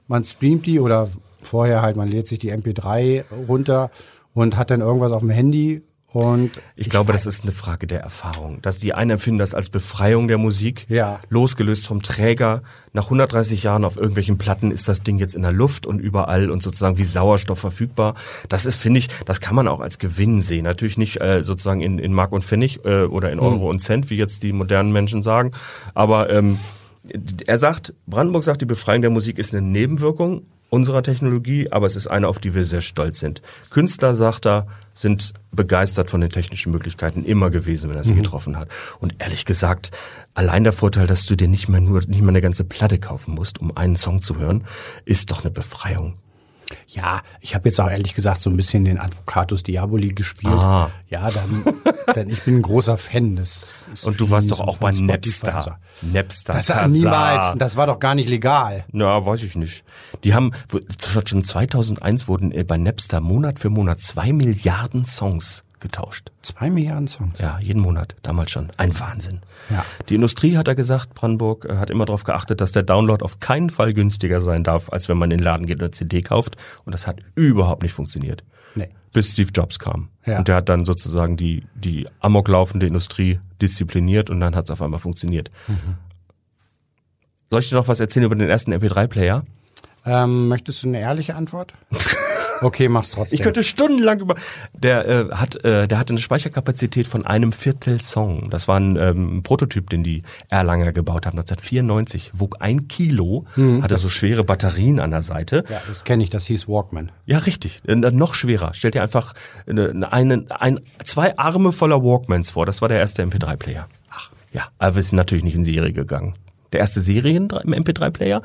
man 0.08 0.24
streamt 0.24 0.64
die 0.64 0.80
oder 0.80 1.08
vorher 1.42 1.82
halt, 1.82 1.96
man 1.96 2.08
lädt 2.08 2.26
sich 2.26 2.38
die 2.38 2.52
MP3 2.52 3.24
runter 3.46 3.90
und 4.32 4.56
hat 4.56 4.70
dann 4.70 4.80
irgendwas 4.80 5.12
auf 5.12 5.20
dem 5.20 5.30
Handy 5.30 5.82
und 6.12 6.60
Ich, 6.74 6.90
glaube, 6.90 7.12
das 7.12 7.24
ist 7.26 7.44
eine 7.44 7.52
Frage 7.52 7.86
der 7.86 8.00
Erfahrung. 8.00 8.60
Dass 8.62 8.78
die 8.78 8.94
einen 8.94 9.12
empfinden 9.12 9.38
das 9.38 9.54
als 9.54 9.70
Befreiung 9.70 10.26
der 10.28 10.38
Musik, 10.38 10.86
Ja. 10.88 11.20
losgelöst 11.28 11.86
vom 11.86 12.02
Träger. 12.02 12.62
Nach 12.92 13.04
130 13.04 13.62
Jahren 13.62 13.84
auf 13.84 13.96
irgendwelchen 13.96 14.36
Platten 14.36 14.72
ist 14.72 14.88
das 14.88 15.02
Ding 15.02 15.18
jetzt 15.18 15.34
in 15.34 15.42
der 15.42 15.52
Luft 15.52 15.86
und 15.86 16.00
überall 16.00 16.50
und 16.50 16.62
sozusagen 16.62 16.98
wie 16.98 17.04
Sauerstoff 17.04 17.60
verfügbar. 17.60 18.14
Das 18.48 18.66
ist, 18.66 18.74
finde 18.74 18.98
ich, 18.98 19.08
das 19.24 19.40
kann 19.40 19.54
man 19.54 19.68
auch 19.68 19.80
als 19.80 19.98
Gewinn 19.98 20.40
sehen. 20.40 20.64
Natürlich 20.64 20.98
nicht 20.98 21.20
äh, 21.20 21.42
sozusagen 21.44 21.80
in, 21.80 21.98
in 22.00 22.12
Mark 22.12 22.32
und 22.32 22.42
Pfennig 22.44 22.84
äh, 22.84 23.04
oder 23.04 23.30
in 23.30 23.38
Euro 23.38 23.70
und 23.70 23.78
Cent, 23.80 24.10
wie 24.10 24.16
jetzt 24.16 24.42
die 24.42 24.52
modernen 24.52 24.92
Menschen 24.92 25.22
sagen. 25.22 25.52
Aber 25.94 26.28
ähm, 26.30 26.58
er 27.46 27.58
sagt, 27.58 27.94
Brandenburg 28.06 28.44
sagt, 28.44 28.60
die 28.60 28.66
Befreiung 28.66 29.02
der 29.02 29.10
Musik 29.10 29.38
ist 29.38 29.54
eine 29.54 29.66
Nebenwirkung. 29.66 30.42
Unserer 30.70 31.02
Technologie, 31.02 31.70
aber 31.70 31.86
es 31.86 31.96
ist 31.96 32.06
eine, 32.06 32.28
auf 32.28 32.38
die 32.38 32.54
wir 32.54 32.64
sehr 32.64 32.80
stolz 32.80 33.18
sind. 33.18 33.42
Künstler, 33.70 34.14
sagt 34.14 34.46
er, 34.46 34.66
sind 34.94 35.34
begeistert 35.52 36.10
von 36.10 36.20
den 36.20 36.30
technischen 36.30 36.72
Möglichkeiten 36.72 37.24
immer 37.24 37.50
gewesen, 37.50 37.90
wenn 37.90 37.96
er 37.96 38.04
sie 38.04 38.12
mhm. 38.12 38.22
getroffen 38.22 38.56
hat. 38.56 38.68
Und 39.00 39.16
ehrlich 39.18 39.44
gesagt, 39.44 39.90
allein 40.34 40.64
der 40.64 40.72
Vorteil, 40.72 41.06
dass 41.06 41.26
du 41.26 41.36
dir 41.36 41.48
nicht 41.48 41.68
mehr 41.68 41.80
nur, 41.80 42.00
nicht 42.00 42.20
mehr 42.20 42.28
eine 42.28 42.40
ganze 42.40 42.64
Platte 42.64 42.98
kaufen 42.98 43.34
musst, 43.34 43.60
um 43.60 43.76
einen 43.76 43.96
Song 43.96 44.20
zu 44.20 44.38
hören, 44.38 44.64
ist 45.04 45.30
doch 45.30 45.42
eine 45.42 45.50
Befreiung. 45.50 46.14
Ja, 46.86 47.22
ich 47.40 47.54
habe 47.54 47.68
jetzt 47.68 47.80
auch 47.80 47.90
ehrlich 47.90 48.14
gesagt 48.14 48.40
so 48.40 48.50
ein 48.50 48.56
bisschen 48.56 48.84
den 48.84 48.98
Advocatus 48.98 49.62
Diaboli 49.62 50.12
gespielt. 50.12 50.52
Ah. 50.52 50.90
Ja, 51.08 51.30
dann, 51.30 51.64
dann 52.14 52.30
ich 52.30 52.42
bin 52.42 52.58
ein 52.58 52.62
großer 52.62 52.96
Fan 52.96 53.36
des. 53.36 53.84
Und 54.04 54.20
du 54.20 54.30
warst 54.30 54.50
doch 54.50 54.60
auch 54.60 54.78
bei 54.78 54.92
Napster. 54.92 55.78
Napster. 56.02 56.54
Das 56.54 56.68
war 56.70 56.88
niemals. 56.88 57.58
Das 57.58 57.76
war 57.76 57.86
doch 57.86 57.98
gar 57.98 58.14
nicht 58.14 58.28
legal. 58.28 58.84
Na, 58.92 59.24
weiß 59.24 59.42
ich 59.42 59.56
nicht. 59.56 59.84
Die 60.24 60.34
haben 60.34 60.52
schon 61.26 61.42
2001 61.44 62.28
wurden 62.28 62.52
bei 62.66 62.78
Napster 62.78 63.20
Monat 63.20 63.58
für 63.58 63.70
Monat 63.70 64.00
zwei 64.00 64.32
Milliarden 64.32 65.04
Songs 65.04 65.64
getauscht. 65.80 66.30
Zwei 66.42 66.70
Milliarden 66.70 67.08
Songs? 67.08 67.38
Ja, 67.38 67.58
jeden 67.60 67.80
Monat, 67.80 68.16
damals 68.22 68.50
schon. 68.50 68.70
Ein 68.76 68.98
Wahnsinn. 68.98 69.40
Ja. 69.68 69.84
Die 70.08 70.14
Industrie, 70.14 70.56
hat 70.56 70.68
er 70.68 70.74
gesagt, 70.74 71.14
Brandenburg, 71.14 71.64
äh, 71.64 71.76
hat 71.76 71.90
immer 71.90 72.04
darauf 72.04 72.24
geachtet, 72.24 72.60
dass 72.60 72.72
der 72.72 72.82
Download 72.82 73.24
auf 73.24 73.40
keinen 73.40 73.70
Fall 73.70 73.92
günstiger 73.92 74.40
sein 74.40 74.64
darf, 74.64 74.90
als 74.90 75.08
wenn 75.08 75.18
man 75.18 75.30
in 75.30 75.38
den 75.38 75.44
Laden 75.44 75.66
geht 75.66 75.78
und 75.78 75.82
eine 75.82 75.90
CD 75.90 76.22
kauft. 76.22 76.56
Und 76.84 76.94
das 76.94 77.06
hat 77.06 77.20
überhaupt 77.34 77.82
nicht 77.82 77.92
funktioniert. 77.92 78.44
Nee. 78.74 78.90
Bis 79.12 79.32
Steve 79.32 79.50
Jobs 79.54 79.78
kam. 79.78 80.08
Ja. 80.24 80.38
Und 80.38 80.48
der 80.48 80.56
hat 80.56 80.68
dann 80.68 80.84
sozusagen 80.84 81.36
die, 81.36 81.64
die 81.74 82.06
amoklaufende 82.20 82.86
Industrie 82.86 83.40
diszipliniert 83.60 84.30
und 84.30 84.40
dann 84.40 84.54
hat 84.54 84.64
es 84.64 84.70
auf 84.70 84.82
einmal 84.82 85.00
funktioniert. 85.00 85.50
Mhm. 85.66 85.96
Soll 87.50 87.60
ich 87.60 87.68
dir 87.68 87.74
noch 87.74 87.88
was 87.88 87.98
erzählen 87.98 88.26
über 88.26 88.36
den 88.36 88.48
ersten 88.48 88.72
MP3-Player? 88.72 89.44
Ähm, 90.06 90.48
möchtest 90.48 90.82
du 90.82 90.88
eine 90.88 91.00
ehrliche 91.00 91.34
Antwort? 91.34 91.74
Okay, 92.62 92.88
mach's 92.88 93.10
trotzdem. 93.10 93.34
Ich 93.34 93.42
könnte 93.42 93.62
stundenlang 93.62 94.20
über. 94.20 94.34
Der 94.72 95.06
äh, 95.06 95.30
hat, 95.30 95.64
äh, 95.64 95.88
der 95.88 95.98
hatte 95.98 96.12
eine 96.12 96.20
Speicherkapazität 96.20 97.06
von 97.06 97.24
einem 97.26 97.52
Viertel 97.52 98.00
Song. 98.00 98.50
Das 98.50 98.68
war 98.68 98.78
ein 98.78 98.96
ähm, 98.96 99.42
Prototyp, 99.42 99.90
den 99.90 100.02
die 100.02 100.22
Erlanger 100.48 100.92
gebaut 100.92 101.26
haben 101.26 101.38
1994. 101.38 102.32
Wog 102.34 102.56
ein 102.60 102.88
Kilo, 102.88 103.46
mhm, 103.56 103.82
hatte 103.82 103.96
so 103.96 104.08
schwere 104.08 104.44
Batterien 104.44 105.00
an 105.00 105.10
der 105.10 105.22
Seite. 105.22 105.64
Ja, 105.68 105.80
das 105.86 106.04
kenne 106.04 106.22
ich. 106.22 106.30
Das 106.30 106.46
hieß 106.46 106.68
Walkman. 106.68 107.12
Ja, 107.26 107.38
richtig. 107.38 107.82
Äh, 107.86 107.94
noch 107.96 108.34
schwerer. 108.34 108.72
Stell 108.74 108.90
dir 108.90 109.02
einfach 109.02 109.34
eine, 109.66 110.12
eine, 110.12 110.44
ein, 110.50 110.80
zwei 111.04 111.36
Arme 111.38 111.72
voller 111.72 112.02
Walkmans 112.02 112.50
vor. 112.50 112.66
Das 112.66 112.82
war 112.82 112.88
der 112.88 112.98
erste 112.98 113.22
MP3-Player. 113.22 113.88
Ach. 114.10 114.30
Ja, 114.52 114.68
aber 114.78 114.96
wir 114.96 115.02
sind 115.02 115.16
natürlich 115.16 115.44
nicht 115.44 115.54
in 115.54 115.64
Serie 115.64 115.92
gegangen. 115.92 116.34
Der 116.72 116.80
erste 116.80 117.00
Serien 117.00 117.48
im 117.64 117.74
MP3-Player 117.74 118.42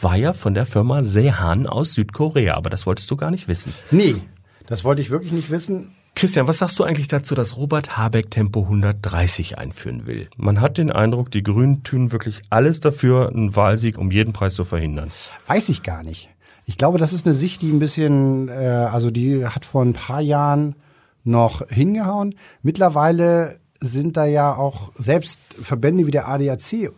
war 0.00 0.16
ja 0.16 0.32
von 0.32 0.54
der 0.54 0.66
Firma 0.66 1.04
Sehan 1.04 1.66
aus 1.66 1.94
Südkorea, 1.94 2.54
aber 2.54 2.70
das 2.70 2.86
wolltest 2.86 3.10
du 3.10 3.16
gar 3.16 3.30
nicht 3.30 3.48
wissen. 3.48 3.72
Nee, 3.90 4.16
das 4.66 4.84
wollte 4.84 5.02
ich 5.02 5.10
wirklich 5.10 5.32
nicht 5.32 5.50
wissen. 5.50 5.92
Christian, 6.14 6.48
was 6.48 6.58
sagst 6.58 6.76
du 6.80 6.84
eigentlich 6.84 7.06
dazu, 7.06 7.36
dass 7.36 7.56
Robert 7.56 7.96
Habeck 7.96 8.28
Tempo 8.30 8.62
130 8.62 9.56
einführen 9.56 10.06
will? 10.06 10.28
Man 10.36 10.60
hat 10.60 10.76
den 10.76 10.90
Eindruck, 10.90 11.30
die 11.30 11.44
Grünen 11.44 11.84
tun 11.84 12.10
wirklich 12.10 12.42
alles 12.50 12.80
dafür, 12.80 13.28
einen 13.28 13.54
Wahlsieg 13.54 13.98
um 13.98 14.10
jeden 14.10 14.32
Preis 14.32 14.54
zu 14.54 14.64
verhindern. 14.64 15.12
Weiß 15.46 15.68
ich 15.68 15.84
gar 15.84 16.02
nicht. 16.02 16.28
Ich 16.64 16.76
glaube, 16.76 16.98
das 16.98 17.12
ist 17.12 17.24
eine 17.24 17.34
Sicht, 17.34 17.62
die 17.62 17.70
ein 17.70 17.78
bisschen, 17.78 18.48
äh, 18.48 18.52
also 18.52 19.12
die 19.12 19.46
hat 19.46 19.64
vor 19.64 19.84
ein 19.84 19.92
paar 19.92 20.20
Jahren 20.20 20.74
noch 21.22 21.66
hingehauen. 21.68 22.34
Mittlerweile 22.62 23.60
sind 23.80 24.16
da 24.16 24.26
ja 24.26 24.54
auch 24.54 24.90
selbst 24.98 25.38
Verbände 25.60 26.06
wie 26.06 26.10
der 26.10 26.28
ADAC 26.28 26.90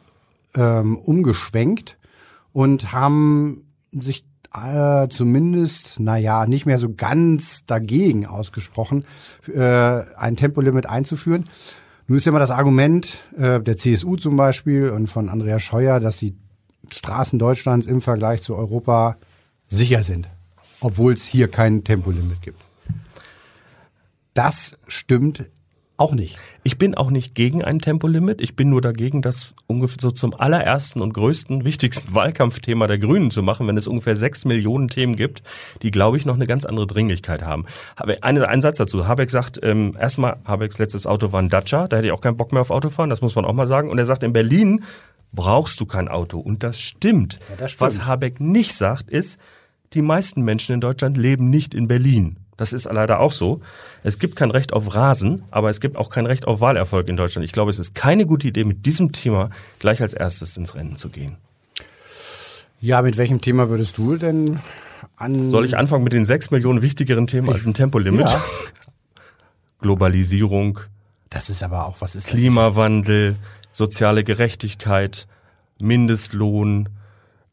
ähm, 0.55 0.97
umgeschwenkt 0.97 1.99
und 2.53 2.93
haben 2.93 3.65
sich 3.93 4.25
äh, 4.55 5.09
zumindest, 5.09 6.01
naja, 6.01 6.47
nicht 6.47 6.67
mehr 6.67 6.79
so 6.79 6.93
ganz 6.93 7.67
dagegen 7.67 8.27
ausgesprochen, 8.27 9.05
äh, 9.47 9.61
ein 10.17 10.37
Tempolimit 10.37 10.87
einzuführen. 10.87 11.49
Nun 12.09 12.19
ist 12.19 12.25
ja 12.25 12.31
immer 12.31 12.41
das 12.41 12.51
Argument 12.51 13.25
äh, 13.37 13.61
der 13.61 13.77
CSU 13.77 14.17
zum 14.17 14.37
Beispiel 14.37 14.91
und 14.91 15.07
von 15.07 15.29
Andreas 15.29 15.63
Scheuer, 15.63 16.01
dass 16.01 16.19
die 16.19 16.35
Straßen 16.91 17.39
Deutschlands 17.39 17.87
im 17.87 18.01
Vergleich 18.01 18.43
zu 18.43 18.57
Europa 18.57 19.17
sicher 19.69 20.03
sind, 20.03 20.29
obwohl 20.81 21.13
es 21.13 21.25
hier 21.25 21.47
kein 21.47 21.85
Tempolimit 21.85 22.43
gibt. 22.43 22.61
Das 24.35 24.77
stimmt 24.89 25.45
auch 26.01 26.13
nicht. 26.13 26.39
Ich 26.63 26.79
bin 26.79 26.95
auch 26.95 27.11
nicht 27.11 27.35
gegen 27.35 27.63
ein 27.63 27.79
Tempolimit. 27.79 28.41
Ich 28.41 28.57
bin 28.57 28.71
nur 28.71 28.81
dagegen, 28.81 29.23
das 29.23 29.55
ungefähr 29.67 29.99
so 30.01 30.11
zum 30.11 30.35
allerersten 30.35 31.01
und 31.01 31.13
größten, 31.13 31.65
wichtigsten 31.65 32.15
Wahlkampfthema 32.15 32.87
der 32.87 32.99
Grünen 32.99 33.31
zu 33.31 33.43
machen, 33.43 33.67
wenn 33.67 33.77
es 33.77 33.87
ungefähr 33.87 34.17
sechs 34.17 34.45
Millionen 34.45 34.89
Themen 34.89 35.17
gibt, 35.17 35.43
die, 35.83 35.91
glaube 35.91 36.17
ich, 36.17 36.27
noch 36.27 36.35
eine 36.35 36.47
ganz 36.47 36.65
andere 36.65 36.87
Dringlichkeit 36.87 37.43
haben. 37.43 37.67
Eine, 37.97 38.49
ein 38.49 38.61
Satz 38.61 38.79
dazu. 38.79 39.07
Habeck 39.07 39.31
sagt, 39.31 39.61
ähm, 39.63 39.95
erstmal, 39.99 40.35
Habecks 40.45 40.79
letztes 40.79 41.07
Auto 41.07 41.33
war 41.33 41.41
ein 41.41 41.49
Dacia. 41.49 41.87
Da 41.87 41.99
hätte 41.99 42.09
ich 42.09 42.13
auch 42.13 42.21
keinen 42.21 42.37
Bock 42.37 42.53
mehr 42.53 42.63
auf 42.63 42.71
Autofahren. 42.71 43.11
Das 43.11 43.21
muss 43.21 43.35
man 43.35 43.45
auch 43.45 43.53
mal 43.53 43.67
sagen. 43.67 43.91
Und 43.91 43.99
er 43.99 44.07
sagt, 44.07 44.23
in 44.23 44.33
Berlin 44.33 44.85
brauchst 45.33 45.81
du 45.81 45.87
kein 45.87 46.09
Auto. 46.09 46.41
Und 46.41 46.63
das 46.63 46.81
stimmt. 46.81 47.39
Ja, 47.49 47.57
das 47.57 47.73
stimmt. 47.73 47.81
Was 47.81 48.07
Habeck 48.07 48.41
nicht 48.41 48.75
sagt, 48.75 49.11
ist, 49.11 49.39
die 49.93 50.03
meisten 50.03 50.43
Menschen 50.43 50.75
in 50.75 50.81
Deutschland 50.81 51.17
leben 51.17 51.51
nicht 51.51 51.75
in 51.75 51.89
Berlin. 51.89 52.39
Das 52.61 52.75
ist 52.75 52.85
leider 52.85 53.21
auch 53.21 53.33
so. 53.33 53.63
Es 54.03 54.19
gibt 54.19 54.37
kein 54.37 54.51
Recht 54.51 54.75
auf 54.75 54.95
Rasen, 54.95 55.45
aber 55.51 55.71
es 55.71 55.81
gibt 55.81 55.97
auch 55.97 56.11
kein 56.11 56.27
Recht 56.27 56.47
auf 56.47 56.61
Wahlerfolg 56.61 57.09
in 57.09 57.17
Deutschland. 57.17 57.43
Ich 57.47 57.53
glaube, 57.53 57.71
es 57.71 57.79
ist 57.79 57.95
keine 57.95 58.27
gute 58.27 58.49
Idee, 58.49 58.65
mit 58.65 58.85
diesem 58.85 59.13
Thema 59.13 59.49
gleich 59.79 60.03
als 60.03 60.13
erstes 60.13 60.59
ins 60.59 60.75
Rennen 60.75 60.95
zu 60.95 61.09
gehen. 61.09 61.39
Ja, 62.79 63.01
mit 63.01 63.17
welchem 63.17 63.41
Thema 63.41 63.71
würdest 63.71 63.97
du 63.97 64.15
denn 64.17 64.61
an? 65.17 65.51
Soll 65.51 65.65
ich 65.65 65.79
anfangen 65.79 66.05
mit 66.05 66.13
den 66.13 66.27
sechs 66.27 66.51
Millionen 66.51 66.83
wichtigeren 66.83 67.27
Themen 67.27 67.49
als 67.49 67.65
ein 67.65 67.73
Tempolimit? 67.73 68.27
Ja. 68.27 68.45
Globalisierung. 69.81 70.81
Das 71.31 71.49
ist 71.49 71.63
aber 71.63 71.87
auch, 71.87 72.03
was 72.03 72.15
ist 72.15 72.27
das? 72.27 72.39
Klimawandel, 72.39 73.37
soziale 73.73 74.23
Gerechtigkeit, 74.23 75.29
Mindestlohn, 75.81 76.91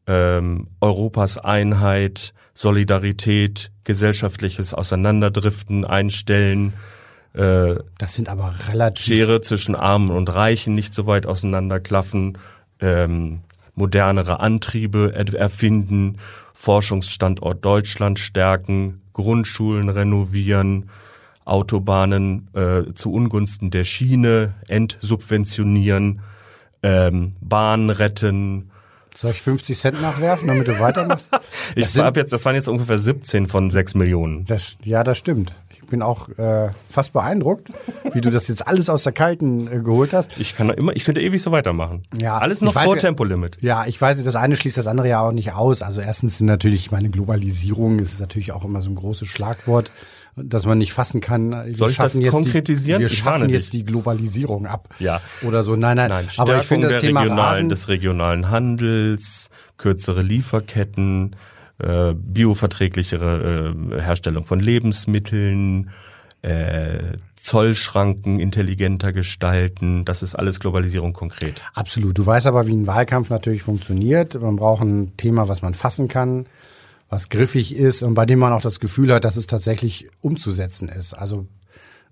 ähm, 0.06 0.67
Europas 0.82 1.38
Einheit, 1.38 2.34
Solidarität, 2.58 3.70
gesellschaftliches 3.84 4.74
Auseinanderdriften 4.74 5.86
einstellen. 5.86 6.74
Äh, 7.34 7.76
das 8.00 8.15
sind 8.15 8.30
aber 8.30 8.56
relativ. 8.67 9.06
Schere 9.06 9.41
zwischen 9.41 9.76
Armen 9.76 10.10
und 10.10 10.34
Reichen 10.34 10.74
nicht 10.74 10.91
so 10.91 11.06
weit 11.06 11.28
auseinanderklaffen. 11.28 12.39
Ähm, 12.80 13.41
modernere 13.76 14.39
Antriebe 14.39 15.13
erfinden, 15.13 16.17
Forschungsstandort 16.56 17.63
Deutschland 17.63 18.17
stärken, 18.17 19.02
Grundschulen 19.13 19.89
renovieren, 19.89 20.89
Autobahnen 21.46 22.48
äh, 22.56 22.91
zu 22.96 23.12
Ungunsten 23.12 23.70
der 23.70 23.84
Schiene 23.84 24.56
entsubventionieren, 24.67 26.22
ähm, 26.82 27.36
Bahn 27.39 27.91
retten, 27.91 28.72
soll 29.17 29.32
ich 29.32 29.41
50 29.41 29.80
Cent 29.80 30.01
nachwerfen, 30.01 30.47
damit 30.47 30.67
du 30.67 30.80
weitermachst? 30.80 31.32
ich 31.75 31.91
das, 31.91 32.15
jetzt, 32.15 32.32
das 32.32 32.45
waren 32.45 32.53
jetzt 32.53 32.67
ungefähr 32.67 32.99
17 32.99 33.47
von 33.47 33.71
6 33.71 33.95
Millionen. 33.95 34.45
Das, 34.45 34.77
ja, 34.84 35.03
das 35.03 35.17
stimmt. 35.17 35.53
Ich 35.69 35.82
bin 35.88 36.03
auch 36.03 36.30
äh, 36.38 36.69
fast 36.88 37.13
beeindruckt, 37.13 37.69
wie 38.13 38.21
du 38.21 38.30
das 38.30 38.47
jetzt 38.47 38.67
alles 38.67 38.89
aus 38.89 39.03
der 39.03 39.13
Kalten 39.13 39.67
äh, 39.67 39.80
geholt 39.80 40.13
hast. 40.13 40.38
Ich 40.38 40.56
kann 40.56 40.69
immer, 40.69 40.95
ich 40.95 41.03
könnte 41.03 41.21
ewig 41.21 41.41
so 41.41 41.51
weitermachen. 41.51 42.03
Ja, 42.21 42.38
alles 42.38 42.62
noch 42.62 42.73
vor 42.73 42.97
Tempolimit. 42.97 43.58
Ja, 43.62 43.86
ich 43.88 43.99
weiß, 43.99 44.21
das 44.23 44.36
eine 44.36 44.56
schließt 44.56 44.77
das 44.77 44.86
andere 44.86 45.10
ja 45.10 45.21
auch 45.21 45.32
nicht 45.32 45.53
aus. 45.53 45.82
Also 45.82 46.01
erstens 46.01 46.39
natürlich 46.41 46.91
meine 46.91 47.10
Globalisierung 47.10 47.97
ist 47.97 48.19
natürlich 48.19 48.51
auch 48.51 48.65
immer 48.65 48.82
so 48.82 48.91
ein 48.91 48.95
großes 48.95 49.27
Schlagwort 49.27 49.91
dass 50.38 50.65
man 50.65 50.78
nicht 50.78 50.93
fassen 50.93 51.19
kann. 51.19 51.52
Wir 51.52 51.76
Soll 51.76 51.91
ich 51.91 51.97
das 51.97 52.19
konkretisieren? 52.30 53.00
Die, 53.00 53.06
wir 53.06 53.10
schaffen 53.10 53.50
jetzt 53.50 53.73
die 53.73 53.84
Globalisierung 53.84 54.67
ab. 54.67 54.89
Ja. 55.00 55.21
Oder 55.41 55.63
so. 55.63 55.76
Nein, 55.76 55.97
nein. 55.97 56.10
nein 56.10 56.28
aber 56.38 56.60
ich 56.60 56.65
finde 56.65 56.89
das 56.89 57.00
Thema 57.00 57.21
regionalen, 57.21 57.54
Rasen, 57.54 57.69
des 57.69 57.88
regionalen 57.88 58.50
Handels, 58.50 59.50
kürzere 59.78 60.21
Lieferketten, 60.21 61.36
äh, 61.80 62.13
bioverträglichere 62.13 63.73
äh, 63.91 64.02
Herstellung 64.02 64.45
von 64.45 64.60
Lebensmitteln, 64.60 65.89
äh, 66.43 67.00
Zollschranken 67.36 68.39
intelligenter 68.39 69.13
gestalten. 69.13 70.06
Das 70.06 70.21
ist 70.21 70.36
alles 70.36 70.60
Globalisierung 70.60 71.13
konkret. 71.13 71.63
Absolut. 71.73 72.17
Du 72.17 72.26
weißt 72.26 72.45
aber, 72.45 72.67
wie 72.67 72.76
ein 72.76 72.86
Wahlkampf 72.86 73.30
natürlich 73.30 73.63
funktioniert. 73.63 74.39
Man 74.39 74.56
braucht 74.56 74.84
ein 74.84 75.17
Thema, 75.17 75.47
was 75.47 75.63
man 75.63 75.73
fassen 75.73 76.08
kann 76.08 76.45
was 77.10 77.30
griffig 77.30 77.76
ist 77.76 78.04
und 78.04 78.13
bei 78.13 78.26
dem 78.26 78.39
man 78.39 78.54
auch 78.54 78.62
das 78.62 78.80
Gefühl 78.80 79.13
hat, 79.13 79.24
dass 79.24 79.38
es 79.38 79.48
tatsächlich 79.48 80.10
umzusetzen 80.22 80.89
ist. 80.89 81.13
Also 81.13 81.48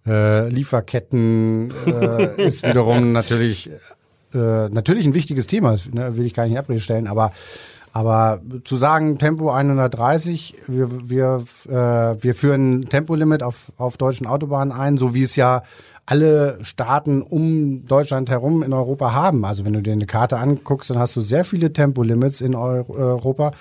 äh, 0.05 0.49
Lieferketten 0.49 1.73
äh, 1.85 2.41
ist 2.47 2.63
wiederum 2.63 3.11
natürlich 3.11 3.69
äh, 4.33 4.69
natürlich 4.69 5.05
ein 5.05 5.13
wichtiges 5.13 5.47
Thema, 5.47 5.77
ne, 5.91 6.17
will 6.17 6.25
ich 6.25 6.33
gar 6.33 6.47
nicht 6.47 6.57
abrede 6.57 6.79
stellen, 6.79 7.07
aber 7.07 7.31
aber 7.91 8.41
zu 8.65 8.75
sagen 8.75 9.19
Tempo 9.19 9.51
130, 9.51 10.55
wir 10.67 11.09
wir 11.09 11.43
äh, 11.67 12.21
wir 12.21 12.33
führen 12.33 12.85
Tempolimit 12.85 13.41
auf 13.41 13.71
auf 13.77 13.97
deutschen 13.97 14.27
Autobahnen 14.27 14.73
ein, 14.73 14.97
so 14.97 15.15
wie 15.15 15.23
es 15.23 15.35
ja 15.35 15.63
alle 16.05 16.59
Staaten 16.61 17.21
um 17.21 17.87
Deutschland 17.87 18.29
herum 18.29 18.63
in 18.63 18.73
Europa 18.73 19.13
haben. 19.13 19.43
Also 19.45 19.65
wenn 19.65 19.73
du 19.73 19.81
dir 19.81 19.93
eine 19.93 20.05
Karte 20.05 20.37
anguckst, 20.37 20.89
dann 20.89 20.99
hast 20.99 21.15
du 21.15 21.21
sehr 21.21 21.45
viele 21.45 21.73
Tempolimits 21.73 22.41
in 22.41 22.53
Europa. 22.53 23.53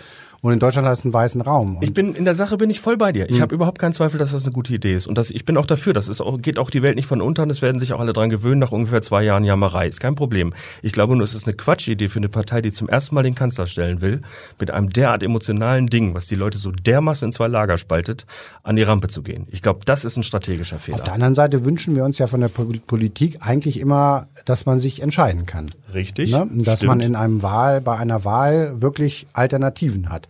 Und 0.45 0.53
in 0.53 0.59
Deutschland 0.59 0.87
hat 0.87 0.99
es 0.99 1.07
einen 1.07 1.15
weißen 1.15 1.41
Raum. 1.41 1.79
ich 1.81 1.95
bin 1.95 2.15
in 2.15 2.27
der 2.27 2.35
Sache 2.35 2.59
bin 2.59 2.69
ich 2.69 2.79
voll 2.79 2.99
bei 2.99 3.13
dir. 3.13 3.31
Ich 3.31 3.41
habe 3.41 3.55
überhaupt 3.55 3.79
keinen 3.79 3.95
Zweifel, 3.95 4.19
dass 4.19 4.33
das 4.33 4.45
eine 4.45 4.53
gute 4.53 4.75
Idee 4.75 4.95
ist. 4.95 5.07
Und 5.07 5.17
das, 5.17 5.31
ich 5.31 5.47
bin 5.47 5.57
auch 5.57 5.65
dafür. 5.65 5.95
Das 5.95 6.07
ist 6.11 6.21
auch, 6.21 6.39
geht 6.39 6.59
auch 6.59 6.69
die 6.69 6.83
Welt 6.83 6.97
nicht 6.97 7.07
von 7.07 7.23
unter. 7.23 7.45
Und 7.45 7.51
es 7.51 7.63
werden 7.63 7.79
sich 7.79 7.95
auch 7.95 8.01
alle 8.01 8.13
dran 8.13 8.29
gewöhnen 8.29 8.59
nach 8.59 8.71
ungefähr 8.71 9.01
zwei 9.01 9.23
Jahren 9.23 9.45
Jammerei. 9.45 9.89
Ist 9.89 10.01
kein 10.01 10.17
Problem. 10.17 10.53
Ich 10.83 10.93
glaube 10.93 11.17
nur, 11.17 11.25
es 11.25 11.35
ist 11.35 11.47
eine 11.47 11.57
Quatschidee 11.57 12.09
für 12.09 12.19
eine 12.19 12.29
Partei, 12.29 12.61
die 12.61 12.73
zum 12.73 12.91
ersten 12.91 13.15
Mal 13.15 13.23
den 13.23 13.35
Kanzler 13.35 13.67
stellen 13.67 14.03
will, 14.03 14.21
mit 14.61 14.71
einem 14.71 14.91
derart 14.91 15.23
emotionalen 15.23 15.87
Ding, 15.87 16.13
was 16.13 16.27
die 16.27 16.35
Leute 16.35 16.59
so 16.59 16.73
dermaßen 16.73 17.29
in 17.29 17.33
zwei 17.33 17.49
Lager 17.49 17.79
spaltet, 17.79 18.27
an 18.63 18.77
die 18.77 18.83
Rampe 18.83 19.09
zu 19.09 19.23
gehen. 19.23 19.47
Ich 19.51 19.63
glaube, 19.63 19.81
das 19.87 20.05
ist 20.05 20.19
ein 20.19 20.25
strategischer 20.25 20.79
Fehler. 20.79 20.99
Auf 20.99 21.05
der 21.05 21.15
anderen 21.15 21.35
Seite 21.35 21.65
wünschen 21.65 21.97
wir 21.97 22.05
uns 22.05 22.19
ja 22.19 22.27
von 22.27 22.43
der 22.43 22.49
Politik 22.49 23.39
eigentlich 23.41 23.81
immer, 23.81 24.27
dass 24.45 24.67
man 24.67 24.79
sich 24.79 25.01
entscheiden 25.01 25.47
kann. 25.47 25.71
Richtig. 25.95 26.33
Ne? 26.33 26.47
Dass 26.53 26.81
Stimmt. 26.81 26.89
man 26.89 27.01
in 27.01 27.17
einem 27.17 27.41
Wahl, 27.41 27.81
bei 27.81 27.97
einer 27.97 28.27
Wahl 28.27 28.83
wirklich 28.83 29.27
Alternativen 29.33 30.11
hat. 30.11 30.29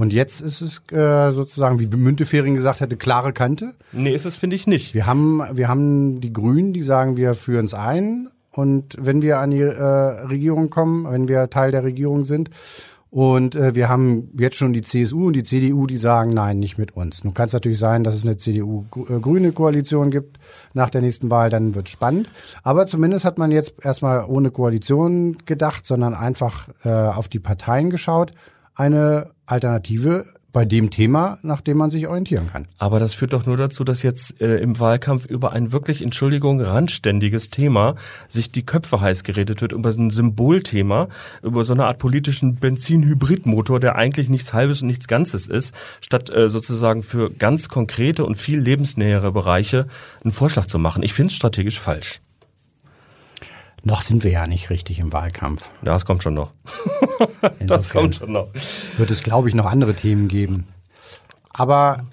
Und 0.00 0.14
jetzt 0.14 0.40
ist 0.40 0.62
es 0.62 0.80
äh, 0.92 1.30
sozusagen, 1.30 1.78
wie 1.78 1.94
Müntefering 1.94 2.54
gesagt 2.54 2.80
hätte, 2.80 2.96
klare 2.96 3.34
Kante. 3.34 3.74
Nee, 3.92 4.14
ist 4.14 4.24
es, 4.24 4.34
finde 4.34 4.56
ich, 4.56 4.66
nicht. 4.66 4.94
Wir 4.94 5.04
haben, 5.04 5.42
wir 5.52 5.68
haben 5.68 6.22
die 6.22 6.32
Grünen, 6.32 6.72
die 6.72 6.80
sagen, 6.80 7.18
wir 7.18 7.34
führen 7.34 7.66
es 7.66 7.74
ein. 7.74 8.30
Und 8.50 8.96
wenn 8.98 9.20
wir 9.20 9.40
an 9.40 9.50
die 9.50 9.60
äh, 9.60 9.82
Regierung 9.82 10.70
kommen, 10.70 11.04
wenn 11.12 11.28
wir 11.28 11.50
Teil 11.50 11.70
der 11.70 11.84
Regierung 11.84 12.24
sind, 12.24 12.48
und 13.10 13.54
äh, 13.56 13.74
wir 13.74 13.90
haben 13.90 14.30
jetzt 14.38 14.56
schon 14.56 14.72
die 14.72 14.80
CSU 14.80 15.26
und 15.26 15.34
die 15.34 15.42
CDU, 15.42 15.86
die 15.86 15.98
sagen, 15.98 16.30
nein, 16.30 16.58
nicht 16.58 16.78
mit 16.78 16.96
uns. 16.96 17.22
Nun 17.22 17.34
kann 17.34 17.46
es 17.46 17.52
natürlich 17.52 17.78
sein, 17.78 18.02
dass 18.02 18.14
es 18.14 18.24
eine 18.24 18.38
CDU-grüne 18.38 19.52
Koalition 19.52 20.10
gibt 20.10 20.38
nach 20.72 20.88
der 20.88 21.02
nächsten 21.02 21.28
Wahl, 21.28 21.50
dann 21.50 21.74
wird 21.74 21.90
spannend. 21.90 22.30
Aber 22.62 22.86
zumindest 22.86 23.26
hat 23.26 23.36
man 23.36 23.50
jetzt 23.50 23.74
erstmal 23.82 24.24
ohne 24.24 24.50
Koalition 24.50 25.36
gedacht, 25.44 25.84
sondern 25.84 26.14
einfach 26.14 26.70
äh, 26.84 26.88
auf 26.88 27.28
die 27.28 27.40
Parteien 27.40 27.90
geschaut. 27.90 28.32
Eine 28.80 29.32
Alternative 29.44 30.24
bei 30.54 30.64
dem 30.64 30.88
Thema, 30.88 31.38
nach 31.42 31.60
dem 31.60 31.76
man 31.76 31.90
sich 31.90 32.08
orientieren 32.08 32.46
kann. 32.46 32.66
Aber 32.78 32.98
das 32.98 33.12
führt 33.12 33.34
doch 33.34 33.44
nur 33.44 33.58
dazu, 33.58 33.84
dass 33.84 34.02
jetzt 34.02 34.40
äh, 34.40 34.56
im 34.56 34.80
Wahlkampf 34.80 35.26
über 35.26 35.52
ein 35.52 35.70
wirklich, 35.70 36.00
Entschuldigung, 36.00 36.62
randständiges 36.62 37.50
Thema 37.50 37.96
sich 38.26 38.52
die 38.52 38.64
Köpfe 38.64 39.02
heiß 39.02 39.22
geredet 39.22 39.60
wird, 39.60 39.72
über 39.72 39.90
ein 39.90 40.08
Symbolthema, 40.08 41.08
über 41.42 41.62
so 41.62 41.74
eine 41.74 41.84
Art 41.84 41.98
politischen 41.98 42.54
Benzin-Hybridmotor, 42.54 43.80
der 43.80 43.96
eigentlich 43.96 44.30
nichts 44.30 44.54
Halbes 44.54 44.80
und 44.80 44.86
nichts 44.86 45.08
Ganzes 45.08 45.46
ist, 45.46 45.74
statt 46.00 46.34
äh, 46.34 46.48
sozusagen 46.48 47.02
für 47.02 47.28
ganz 47.28 47.68
konkrete 47.68 48.24
und 48.24 48.36
viel 48.36 48.60
lebensnähere 48.60 49.30
Bereiche 49.30 49.88
einen 50.24 50.32
Vorschlag 50.32 50.64
zu 50.64 50.78
machen. 50.78 51.02
Ich 51.02 51.12
finde 51.12 51.32
es 51.32 51.36
strategisch 51.36 51.78
falsch. 51.78 52.22
Noch 53.82 54.02
sind 54.02 54.24
wir 54.24 54.30
ja 54.30 54.46
nicht 54.46 54.70
richtig 54.70 54.98
im 54.98 55.12
Wahlkampf. 55.12 55.70
Ja, 55.82 55.92
das 55.92 56.04
kommt 56.04 56.22
schon 56.22 56.34
noch. 56.34 56.50
das 57.66 57.88
kommt 57.88 58.16
schon 58.16 58.32
noch. 58.32 58.48
Wird 58.98 59.10
es, 59.10 59.22
glaube 59.22 59.48
ich, 59.48 59.54
noch 59.54 59.66
andere 59.66 59.94
Themen 59.94 60.28
geben. 60.28 60.66
Aber 61.50 62.04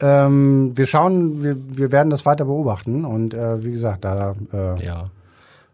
ähm, 0.00 0.76
wir 0.76 0.86
schauen, 0.86 1.42
wir, 1.42 1.56
wir 1.58 1.92
werden 1.92 2.10
das 2.10 2.24
weiter 2.24 2.44
beobachten 2.44 3.04
und 3.04 3.34
äh, 3.34 3.62
wie 3.64 3.72
gesagt, 3.72 4.04
da 4.04 4.34
äh, 4.52 4.84
ja. 4.84 5.10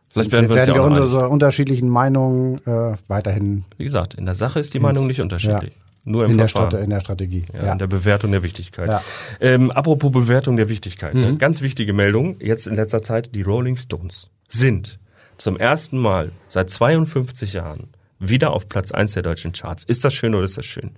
Vielleicht 0.09 0.33
werden 0.33 0.49
wir, 0.49 0.57
werden 0.57 0.75
ja 0.75 0.75
wir 0.75 0.83
unsere 0.83 1.29
unterschiedlichen 1.29 1.89
Meinungen 1.89 2.59
äh, 2.67 2.97
weiterhin 3.07 3.65
Wie 3.77 3.85
gesagt, 3.85 4.15
in 4.15 4.25
der 4.25 4.35
Sache 4.35 4.61
ist 4.61 4.73
die 4.75 4.81
Meinung 4.81 5.07
nicht 5.07 5.21
unterschiedlich. 5.21 5.75
Ja. 5.75 5.83
Nur 6.05 6.25
im 6.25 6.33
in 6.33 6.39
der. 6.39 6.49
Strate 6.49 6.79
in 6.79 6.91
der 6.91 7.01
Strategie. 7.01 7.45
Ja, 7.53 7.73
In 7.73 7.79
der 7.79 7.89
Bewertung 7.89 8.31
der 8.31 8.43
Wichtigkeit. 8.43 8.89
Ja. 8.89 9.03
Ähm, 9.41 9.73
apropos 9.73 10.13
Bewertung 10.13 10.57
der 10.57 10.69
Wichtigkeit. 10.69 11.15
Ne? 11.15 11.37
Ganz 11.37 11.61
wichtige 11.63 11.93
Meldung, 11.93 12.37
jetzt 12.39 12.67
in 12.69 12.77
letzter 12.77 13.03
Zeit, 13.03 13.35
die 13.35 13.43
Rolling 13.43 13.77
Stones 13.77 14.31
sind 14.49 14.99
zum 15.39 15.57
ersten 15.57 15.99
Mal 15.99 16.33
seit 16.49 16.71
52 16.71 17.53
Jahren 17.53 17.91
wieder 18.19 18.53
auf 18.53 18.69
Platz 18.69 18.93
1 18.93 19.15
der 19.15 19.23
deutschen 19.23 19.53
Charts. 19.53 19.85
Ist 19.85 20.05
das 20.05 20.15
schön 20.15 20.35
oder 20.35 20.45
ist 20.45 20.57
das 20.57 20.67
schön? 20.67 20.93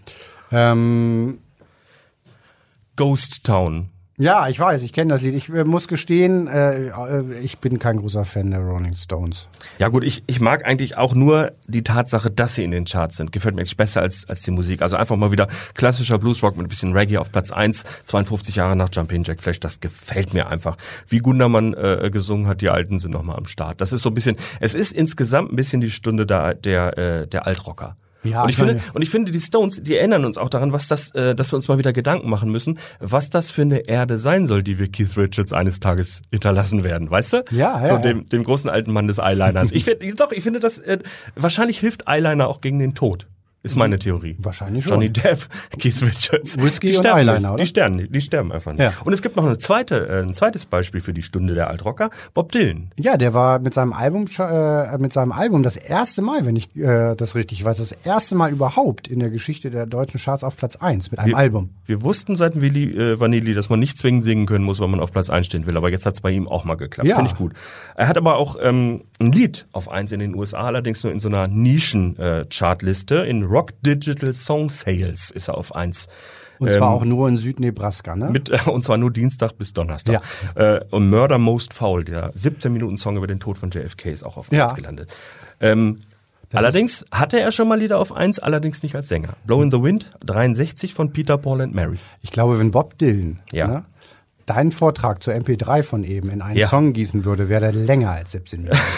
Ähm, 0.52 1.40
Ghost 2.96 3.44
Town. 3.44 3.90
Ja, 4.20 4.48
ich 4.48 4.58
weiß, 4.58 4.82
ich 4.82 4.92
kenne 4.92 5.12
das 5.12 5.22
Lied. 5.22 5.34
Ich 5.34 5.48
äh, 5.48 5.62
muss 5.62 5.86
gestehen, 5.86 6.48
äh, 6.48 6.88
äh, 6.88 7.38
ich 7.40 7.58
bin 7.58 7.78
kein 7.78 7.98
großer 7.98 8.24
Fan 8.24 8.50
der 8.50 8.60
Rolling 8.60 8.96
Stones. 8.96 9.48
Ja 9.78 9.88
gut, 9.88 10.02
ich, 10.02 10.24
ich 10.26 10.40
mag 10.40 10.66
eigentlich 10.66 10.96
auch 10.96 11.14
nur 11.14 11.52
die 11.68 11.84
Tatsache, 11.84 12.28
dass 12.28 12.56
sie 12.56 12.64
in 12.64 12.72
den 12.72 12.84
Charts 12.84 13.16
sind. 13.16 13.30
Gefällt 13.30 13.54
mir 13.54 13.60
eigentlich 13.60 13.76
besser 13.76 14.00
als, 14.00 14.28
als 14.28 14.42
die 14.42 14.50
Musik. 14.50 14.82
Also 14.82 14.96
einfach 14.96 15.14
mal 15.14 15.30
wieder 15.30 15.46
klassischer 15.74 16.18
Bluesrock 16.18 16.56
mit 16.56 16.66
ein 16.66 16.68
bisschen 16.68 16.92
Reggae 16.94 17.18
auf 17.18 17.30
Platz 17.30 17.52
1, 17.52 17.84
52 18.04 18.56
Jahre 18.56 18.76
nach 18.76 18.88
Jumpin' 18.92 19.22
Jack 19.22 19.40
Flash. 19.40 19.60
Das 19.60 19.78
gefällt 19.78 20.34
mir 20.34 20.48
einfach. 20.48 20.76
Wie 21.06 21.18
Gundermann 21.18 21.74
äh, 21.74 22.10
gesungen 22.12 22.48
hat, 22.48 22.60
die 22.60 22.70
Alten 22.70 22.98
sind 22.98 23.12
nochmal 23.12 23.36
am 23.36 23.46
Start. 23.46 23.80
Das 23.80 23.92
ist 23.92 24.02
so 24.02 24.10
ein 24.10 24.14
bisschen, 24.14 24.36
es 24.58 24.74
ist 24.74 24.92
insgesamt 24.92 25.52
ein 25.52 25.56
bisschen 25.56 25.80
die 25.80 25.92
Stunde 25.92 26.26
der, 26.26 26.54
der, 26.54 26.98
äh, 26.98 27.26
der 27.28 27.46
Altrocker. 27.46 27.96
Ja, 28.24 28.42
und 28.42 28.48
ich 28.50 28.58
meine- 28.58 28.72
finde, 28.72 28.84
und 28.94 29.02
ich 29.02 29.10
finde, 29.10 29.30
die 29.32 29.40
Stones, 29.40 29.82
die 29.82 29.96
erinnern 29.96 30.24
uns 30.24 30.38
auch 30.38 30.48
daran, 30.50 30.72
was 30.72 30.88
das, 30.88 31.14
äh, 31.14 31.34
dass 31.34 31.52
wir 31.52 31.56
uns 31.56 31.68
mal 31.68 31.78
wieder 31.78 31.92
Gedanken 31.92 32.28
machen 32.28 32.50
müssen, 32.50 32.78
was 32.98 33.30
das 33.30 33.50
für 33.50 33.62
eine 33.62 33.88
Erde 33.88 34.18
sein 34.18 34.46
soll, 34.46 34.62
die 34.62 34.78
wir 34.78 34.90
Keith 34.90 35.16
Richards 35.16 35.52
eines 35.52 35.78
Tages 35.80 36.22
hinterlassen 36.30 36.82
werden, 36.84 37.10
weißt 37.10 37.32
du? 37.34 37.44
Ja, 37.50 37.80
ja, 37.80 37.86
So 37.86 37.94
ja. 37.94 38.00
dem, 38.00 38.26
dem 38.26 38.42
großen 38.44 38.68
alten 38.68 38.92
Mann 38.92 39.06
des 39.06 39.18
Eyeliners. 39.18 39.70
Ich 39.72 39.84
finde, 39.84 40.12
doch, 40.14 40.32
ich 40.32 40.42
finde 40.42 40.58
das, 40.60 40.78
äh, 40.78 40.98
wahrscheinlich 41.36 41.78
hilft 41.78 42.08
Eyeliner 42.08 42.48
auch 42.48 42.60
gegen 42.60 42.78
den 42.80 42.94
Tod. 42.94 43.28
Ist 43.64 43.74
meine 43.76 43.98
Theorie. 43.98 44.36
Wahrscheinlich 44.38 44.84
schon. 44.84 44.92
Johnny 44.94 45.10
Depp, 45.10 45.40
Keith 45.78 46.00
Richards. 46.02 46.62
Whisky 46.62 46.90
die 46.92 46.96
und 46.96 47.02
sterben 47.02 47.18
Eyeliner, 47.28 47.48
oder? 47.54 47.62
Die 47.62 47.66
sterben, 47.66 48.10
die 48.12 48.20
sterben 48.20 48.52
einfach 48.52 48.72
nicht. 48.72 48.80
Ja. 48.80 48.92
Und 49.04 49.12
es 49.12 49.20
gibt 49.20 49.34
noch 49.34 49.44
eine 49.44 49.58
zweite, 49.58 50.06
äh, 50.08 50.22
ein 50.22 50.32
zweites 50.32 50.64
Beispiel 50.64 51.00
für 51.00 51.12
die 51.12 51.22
Stunde 51.22 51.54
der 51.54 51.68
Altrocker. 51.68 52.10
Bob 52.34 52.52
Dylan. 52.52 52.90
Ja, 52.96 53.16
der 53.16 53.34
war 53.34 53.58
mit 53.58 53.74
seinem 53.74 53.92
Album 53.92 54.26
äh, 54.38 54.96
mit 54.98 55.12
seinem 55.12 55.32
Album 55.32 55.64
das 55.64 55.76
erste 55.76 56.22
Mal, 56.22 56.46
wenn 56.46 56.54
ich 56.54 56.74
äh, 56.76 57.16
das 57.16 57.34
richtig 57.34 57.64
weiß, 57.64 57.78
das 57.78 57.90
erste 57.92 58.36
Mal 58.36 58.52
überhaupt 58.52 59.08
in 59.08 59.18
der 59.18 59.30
Geschichte 59.30 59.70
der 59.70 59.86
deutschen 59.86 60.20
Charts 60.20 60.44
auf 60.44 60.56
Platz 60.56 60.76
1 60.76 61.10
mit 61.10 61.18
einem 61.18 61.30
Wir- 61.32 61.36
Album. 61.38 61.70
Wir 61.84 62.02
wussten 62.02 62.36
seit 62.36 62.60
Willi 62.60 62.92
äh, 62.96 63.18
Vanilli, 63.18 63.54
dass 63.54 63.68
man 63.70 63.80
nicht 63.80 63.98
zwingend 63.98 64.22
singen 64.22 64.46
können 64.46 64.64
muss, 64.64 64.78
wenn 64.80 64.90
man 64.90 65.00
auf 65.00 65.10
Platz 65.10 65.30
1 65.30 65.46
stehen 65.46 65.66
will. 65.66 65.76
Aber 65.76 65.90
jetzt 65.90 66.06
hat 66.06 66.14
es 66.14 66.20
bei 66.20 66.30
ihm 66.30 66.46
auch 66.46 66.64
mal 66.64 66.76
geklappt. 66.76 67.08
Ja. 67.08 67.16
Finde 67.16 67.32
ich 67.32 67.36
gut. 67.36 67.54
Er 67.96 68.06
hat 68.06 68.16
aber 68.16 68.36
auch 68.36 68.56
ähm, 68.62 69.02
ein 69.20 69.32
Lied 69.32 69.66
auf 69.72 69.88
1 69.90 70.12
in 70.12 70.20
den 70.20 70.34
USA, 70.34 70.58
allerdings 70.64 71.02
nur 71.02 71.12
in 71.12 71.18
so 71.20 71.28
einer 71.28 71.48
Nischen-Chartliste. 71.48 73.16
in 73.16 73.42
Rock 73.44 73.72
Digital 73.82 74.32
Song 74.32 74.68
Sales 74.68 75.30
ist 75.30 75.48
er 75.48 75.56
auf 75.56 75.74
1. 75.74 76.08
Und 76.60 76.72
zwar 76.72 76.90
auch 76.90 77.04
nur 77.04 77.28
in 77.28 77.38
Südnebraska, 77.38 78.16
ne? 78.16 78.30
Mit, 78.30 78.48
äh, 78.50 78.58
und 78.70 78.82
zwar 78.82 78.96
nur 78.98 79.12
Dienstag 79.12 79.56
bis 79.58 79.72
Donnerstag. 79.74 80.22
Äh, 80.56 80.80
und 80.90 81.08
Murder 81.08 81.38
Most 81.38 81.72
Foul, 81.72 82.02
der 82.04 82.32
17-Minuten-Song 82.34 83.16
über 83.16 83.28
den 83.28 83.38
Tod 83.38 83.58
von 83.58 83.70
JFK, 83.70 84.06
ist 84.12 84.24
auch 84.24 84.36
auf 84.36 84.50
1 84.50 84.58
Ja. 84.58 84.72
gelandet. 84.72 85.08
Ähm, 85.60 86.00
allerdings 86.52 87.04
hatte 87.12 87.38
er 87.38 87.52
schon 87.52 87.68
mal 87.68 87.78
Lieder 87.78 87.98
auf 87.98 88.10
1, 88.12 88.40
allerdings 88.40 88.82
nicht 88.82 88.96
als 88.96 89.06
Sänger. 89.08 89.34
Blow 89.46 89.62
in 89.62 89.70
the 89.70 89.80
Wind, 89.80 90.10
63 90.24 90.94
von 90.94 91.12
Peter, 91.12 91.38
Paul 91.38 91.60
and 91.60 91.74
Mary. 91.74 91.98
Ich 92.22 92.30
glaube, 92.32 92.58
wenn 92.58 92.72
Bob 92.72 92.98
Dylan 92.98 93.38
Ja. 93.52 93.66
ne, 93.68 93.84
deinen 94.50 94.72
Vortrag 94.72 95.22
zur 95.22 95.34
MP3 95.34 95.82
von 95.82 96.04
eben 96.04 96.30
in 96.30 96.42
einen 96.42 96.58
Ja. 96.58 96.68
Song 96.68 96.92
gießen 96.92 97.24
würde, 97.24 97.48
wäre 97.48 97.60
der 97.60 97.72
länger 97.72 98.10
als 98.12 98.32
17 98.32 98.62
Minuten. 98.62 98.78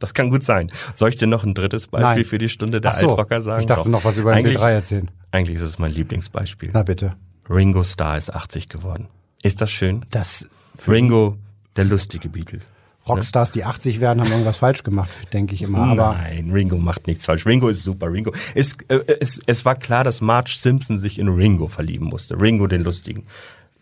Das 0.00 0.12
kann 0.12 0.28
gut 0.28 0.42
sein. 0.44 0.70
Soll 0.94 1.08
ich 1.10 1.16
dir 1.16 1.28
noch 1.28 1.44
ein 1.44 1.54
drittes 1.54 1.86
Beispiel 1.86 2.06
Nein. 2.16 2.24
für 2.24 2.36
die 2.36 2.50
Stunde 2.50 2.80
der 2.82 2.90
Ach 2.90 2.94
so, 2.96 3.08
Altrocker 3.10 3.40
sagen? 3.40 3.60
ich 3.60 3.66
dachte 3.66 3.84
Doch. 3.84 3.90
noch 3.90 4.04
was 4.04 4.18
über 4.18 4.32
eigentlich, 4.32 4.58
MP3 4.58 4.70
erzählen. 4.72 5.10
Eigentlich 5.30 5.56
ist 5.56 5.62
es 5.62 5.78
mein 5.78 5.92
Lieblingsbeispiel. 5.92 6.70
Na 6.74 6.82
bitte. 6.82 7.14
Ringo 7.48 7.82
Starr 7.82 8.18
ist 8.18 8.34
80 8.34 8.68
geworden. 8.68 9.08
Ist 9.42 9.62
das 9.62 9.70
schön? 9.70 10.02
Das 10.10 10.46
Ringo, 10.86 11.38
der 11.76 11.84
lustige 11.86 12.28
Beatle. 12.28 12.60
Rockstars, 13.08 13.50
die 13.50 13.64
80 13.64 14.00
werden, 14.00 14.20
haben 14.20 14.30
irgendwas 14.30 14.58
falsch 14.58 14.82
gemacht, 14.82 15.10
denke 15.32 15.54
ich 15.54 15.62
immer. 15.62 15.78
Aber 15.78 16.14
Nein, 16.14 16.50
Ringo 16.50 16.76
macht 16.76 17.06
nichts 17.06 17.24
falsch. 17.26 17.46
Ringo 17.46 17.68
ist 17.68 17.82
super. 17.82 18.10
Ringo. 18.12 18.32
Es, 18.54 18.76
äh, 18.88 19.00
es, 19.20 19.40
es 19.46 19.64
war 19.64 19.74
klar, 19.74 20.04
dass 20.04 20.20
Marge 20.20 20.54
Simpson 20.54 20.98
sich 20.98 21.18
in 21.18 21.28
Ringo 21.28 21.66
verlieben 21.66 22.06
musste. 22.08 22.38
Ringo, 22.40 22.66
den 22.66 22.82
Lustigen. 22.82 23.24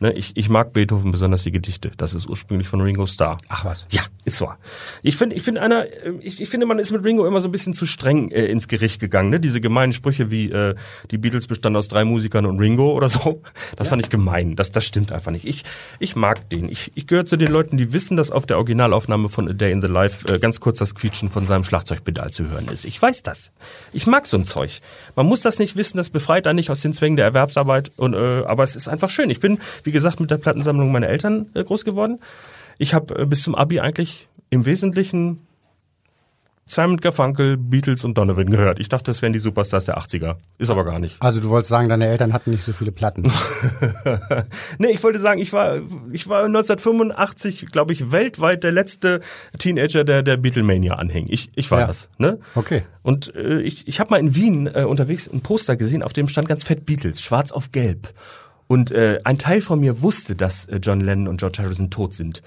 Ne, 0.03 0.13
ich, 0.15 0.37
ich 0.37 0.49
mag 0.49 0.73
Beethoven 0.73 1.13
besonders 1.13 1.45
die 1.45 1.53
Gedichte. 1.53 1.93
Das 1.97 2.13
ist 2.13 2.29
ursprünglich 2.29 2.67
von 2.67 2.81
Ringo 2.81 3.07
Starr. 3.07 3.39
ach 3.49 3.65
was. 3.65 3.87
Ja, 3.93 4.03
ist 4.25 4.37
so. 4.37 4.51
Ich 5.05 5.17
finde, 5.17 5.37
ich 5.37 5.45
finde 5.45 5.63
einer, 5.63 5.85
äh, 5.85 6.15
ich, 6.21 6.41
ich 6.41 6.49
finde, 6.49 6.67
man 6.67 6.81
ist 6.81 6.91
mit 6.91 7.05
Ringo 7.05 7.25
immer 7.25 7.41
so 7.41 7.47
ein 7.47 7.53
bisschen 7.53 7.73
zu 7.73 7.87
streng 7.87 8.33
äh, 8.33 8.47
ins 8.47 8.67
Gericht 8.67 8.99
gegangen. 8.99 9.31
Ne? 9.31 9.39
Diese 9.39 9.61
gemeinen 9.61 9.93
Sprüche 9.93 10.29
wie 10.33 10.51
äh, 10.51 10.75
die 11.13 11.19
Beatles 11.19 11.47
bestanden 11.47 11.77
aus 11.77 11.87
drei 11.87 12.05
Musikern 12.05 12.47
und 12.47 12.59
Ringo 12.59 12.91
oder 12.91 13.09
so. 13.09 13.43
Das 13.77 13.91
fand 13.91 14.03
ich 14.03 14.11
gemein. 14.11 14.57
Das, 14.57 14.73
das 14.73 14.85
stimmt 14.85 15.13
einfach 15.13 15.31
nicht. 15.31 15.47
Ich, 15.47 15.63
ich 16.01 16.17
mag 16.17 16.51
den. 16.51 16.69
Ich, 16.69 16.91
ich 16.97 17.07
gehöre 17.07 17.25
zu 17.25 17.37
den 17.37 17.53
Leuten, 17.53 17.77
die 17.77 17.93
wissen, 17.93 18.17
dass 18.17 18.33
auf 18.33 18.45
der 18.45 18.57
Originalaufnahme 18.57 19.29
von 19.29 19.49
A 19.49 19.53
Day 19.53 19.71
in 19.71 19.83
the 19.83 19.87
Life 19.87 20.27
äh, 20.35 20.41
ganz 20.41 20.59
kurz 20.59 20.79
das 20.79 20.97
Quietschen 20.97 21.29
von 21.29 21.47
seinem 21.47 21.63
Schlagzeugpedal 21.63 22.33
zu 22.33 22.51
hören 22.51 22.67
ist. 22.67 22.87
Ich 22.87 23.01
weiß 23.01 23.23
das. 23.23 23.53
Ich 23.93 24.09
mag 24.09 24.27
so 24.27 24.37
ein 24.37 24.47
Zeug. 24.47 24.81
Man 25.15 25.27
muss 25.27 25.43
das 25.43 25.61
nicht 25.61 25.77
wissen. 25.77 25.97
Das 25.97 26.11
befreit 26.11 26.49
einen 26.49 26.57
nicht 26.57 26.71
aus 26.71 26.81
den 26.81 26.93
Zwängen 26.93 27.15
der 27.15 27.27
Erwerbsarbeit. 27.27 27.93
Und, 27.95 28.15
äh, 28.15 28.43
aber 28.47 28.65
es 28.65 28.75
ist 28.75 28.89
einfach 28.89 29.09
schön. 29.09 29.31
Ich 29.31 29.39
bin, 29.39 29.61
wie 29.85 29.92
gesagt, 29.93 30.19
mit 30.21 30.31
der 30.31 30.39
Plattensammlung 30.39 30.91
meiner 30.93 31.09
Eltern 31.09 31.47
äh, 31.55 31.63
groß 31.65 31.85
geworden. 31.85 32.19
Ich 32.79 32.95
habe 32.95 33.17
äh, 33.21 33.27
bis 33.27 33.43
zum 33.43 33.55
Abi 33.55 33.81
eigentlich 33.81 34.29
im 34.51 34.67
Wesentlichen 34.67 35.41
Simon 36.65 36.97
Garfunkel, 36.99 37.57
Beatles 37.59 38.05
und 38.05 38.17
Donovan 38.17 38.49
gehört. 38.49 38.79
Ich 38.79 38.89
dachte, 38.89 39.11
das 39.11 39.21
wären 39.21 39.33
die 39.35 39.41
Superstars 39.41 39.85
der 39.85 39.99
80er. 39.99 40.37
Ist 40.59 40.71
aber 40.71 40.85
gar 40.85 40.99
nicht. 41.01 41.17
Also 41.21 41.41
du 41.41 41.49
wolltest 41.51 41.69
sagen, 41.69 41.89
deine 41.89 42.07
Eltern 42.07 42.33
hatten 42.33 42.51
nicht 42.51 42.63
so 42.63 42.73
viele 42.73 42.93
Platten. 42.93 43.25
nee, 44.79 44.93
ich 44.93 45.03
wollte 45.03 45.19
sagen, 45.19 45.41
ich 45.41 45.53
war, 45.53 45.81
ich 46.13 46.29
war 46.29 46.45
1985, 46.45 47.67
glaube 47.67 47.93
ich, 47.93 48.13
weltweit 48.13 48.65
der 48.65 48.73
letzte 48.73 49.21
Teenager, 49.59 50.05
der 50.05 50.23
der 50.23 50.37
Beatlemania 50.39 50.95
anhing. 50.95 51.27
Ich, 51.29 51.51
ich 51.57 51.71
war 51.71 51.81
Ja. 51.81 51.87
das. 51.89 52.09
Ne? 52.19 52.39
Okay. 52.55 52.85
Und 53.03 53.35
äh, 53.35 53.61
ich, 53.61 53.87
ich 53.89 54.01
habe 54.01 54.11
mal 54.11 54.21
in 54.21 54.35
Wien 54.35 54.67
äh, 54.73 54.85
unterwegs 54.85 55.29
ein 55.29 55.41
Poster 55.43 55.77
gesehen, 55.77 56.03
auf 56.03 56.13
dem 56.13 56.29
stand 56.29 56.49
ganz 56.49 56.65
fett 56.65 56.87
Beatles, 56.87 57.21
schwarz 57.21 57.53
auf 57.53 57.73
gelb. 57.73 58.15
Und 58.73 58.91
äh, 58.91 59.21
ein 59.25 59.37
Teil 59.37 59.61
von 59.61 59.81
mir 59.81 60.01
wusste, 60.01 60.35
dass 60.35 60.65
äh, 60.65 60.79
John 60.83 61.03
Lennon 61.03 61.29
und 61.29 61.41
George 61.41 61.63
Harrison 61.63 61.91
tot 61.91 62.15
sind. 62.15 62.43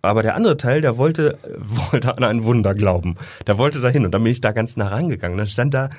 Aber 0.00 0.22
der 0.22 0.34
andere 0.34 0.56
Teil, 0.56 0.80
der 0.80 0.96
wollte, 0.96 1.38
wollte 1.92 2.16
an 2.16 2.24
ein 2.24 2.44
Wunder 2.44 2.72
glauben. 2.72 3.16
Der 3.46 3.58
wollte 3.58 3.82
dahin 3.82 4.06
und 4.06 4.12
dann 4.12 4.22
bin 4.22 4.32
ich 4.32 4.40
da 4.40 4.52
ganz 4.52 4.78
nah 4.78 4.88
rangegangen. 4.88 5.36
Dann 5.36 5.46
stand 5.46 5.74
da 5.74 5.90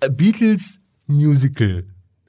äh, 0.00 0.10
Beatles 0.10 0.80
Musical. 1.06 1.84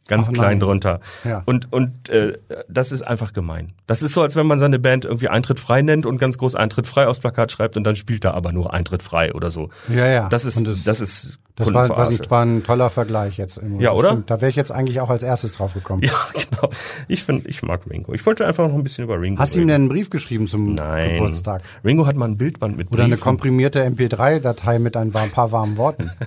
Ganz 0.07 0.27
Ach, 0.29 0.33
klein 0.33 0.49
nein. 0.49 0.59
drunter. 0.59 0.99
Ja. 1.23 1.43
Und, 1.45 1.71
und 1.71 2.09
äh, 2.09 2.37
das 2.67 2.91
ist 2.91 3.01
einfach 3.03 3.31
gemein. 3.33 3.71
Das 3.87 4.01
ist 4.01 4.13
so, 4.13 4.21
als 4.21 4.35
wenn 4.35 4.45
man 4.47 4.59
seine 4.59 4.77
Band 4.79 5.05
irgendwie 5.05 5.29
Eintritt 5.29 5.59
frei 5.59 5.81
nennt 5.83 6.05
und 6.05 6.17
ganz 6.17 6.37
groß 6.37 6.55
Eintritt 6.55 6.87
frei 6.87 7.07
aufs 7.07 7.19
Plakat 7.19 7.51
schreibt 7.51 7.77
und 7.77 7.83
dann 7.85 7.95
spielt 7.95 8.25
da 8.25 8.31
aber 8.33 8.51
nur 8.51 8.73
Eintritt 8.73 9.03
frei 9.03 9.33
oder 9.33 9.51
so. 9.51 9.69
Ja, 9.87 10.07
ja. 10.07 10.27
Das 10.29 10.43
ist, 10.45 10.65
das, 10.67 10.83
das- 10.83 10.99
ist 10.99 11.37
Das 11.55 11.71
war, 11.73 11.87
war, 11.89 12.09
ein, 12.09 12.19
war 12.29 12.41
ein 12.45 12.63
toller 12.63 12.89
Vergleich 12.89 13.37
jetzt. 13.37 13.57
Irgendwie. 13.57 13.83
Ja, 13.83 13.91
Das 13.91 13.99
oder? 13.99 14.09
stimmt. 14.09 14.29
Da 14.31 14.41
wäre 14.41 14.49
ich 14.49 14.55
jetzt 14.55 14.71
eigentlich 14.71 14.99
auch 14.99 15.09
als 15.09 15.21
erstes 15.23 15.53
drauf 15.53 15.73
gekommen. 15.75 16.01
Ja, 16.03 16.11
genau. 16.33 16.69
Ich 17.07 17.23
finde, 17.23 17.47
ich 17.47 17.61
mag 17.61 17.81
Ringo. 17.89 18.13
Ich 18.13 18.25
wollte 18.25 18.45
einfach 18.45 18.67
noch 18.67 18.73
ein 18.73 18.83
bisschen 18.83 19.03
über 19.05 19.21
Ringo 19.21 19.39
Hast 19.39 19.55
du 19.55 19.59
ihm 19.59 19.67
denn 19.67 19.75
einen 19.81 19.89
Brief 19.89 20.09
geschrieben 20.09 20.47
zum 20.47 20.73
Nein. 20.73 21.15
Geburtstag? 21.15 21.61
Ringo 21.85 22.05
hat 22.07 22.15
mal 22.17 22.27
ein 22.27 22.37
Bildband 22.37 22.75
mit 22.75 22.91
Oder 22.91 23.03
eine 23.03 23.15
Briefen. 23.15 23.23
komprimierte 23.23 23.85
MP3-Datei 23.85 24.79
mit 24.79 24.97
ein 24.97 25.11
paar 25.11 25.51
warmen 25.51 25.77
Worten? 25.77 26.11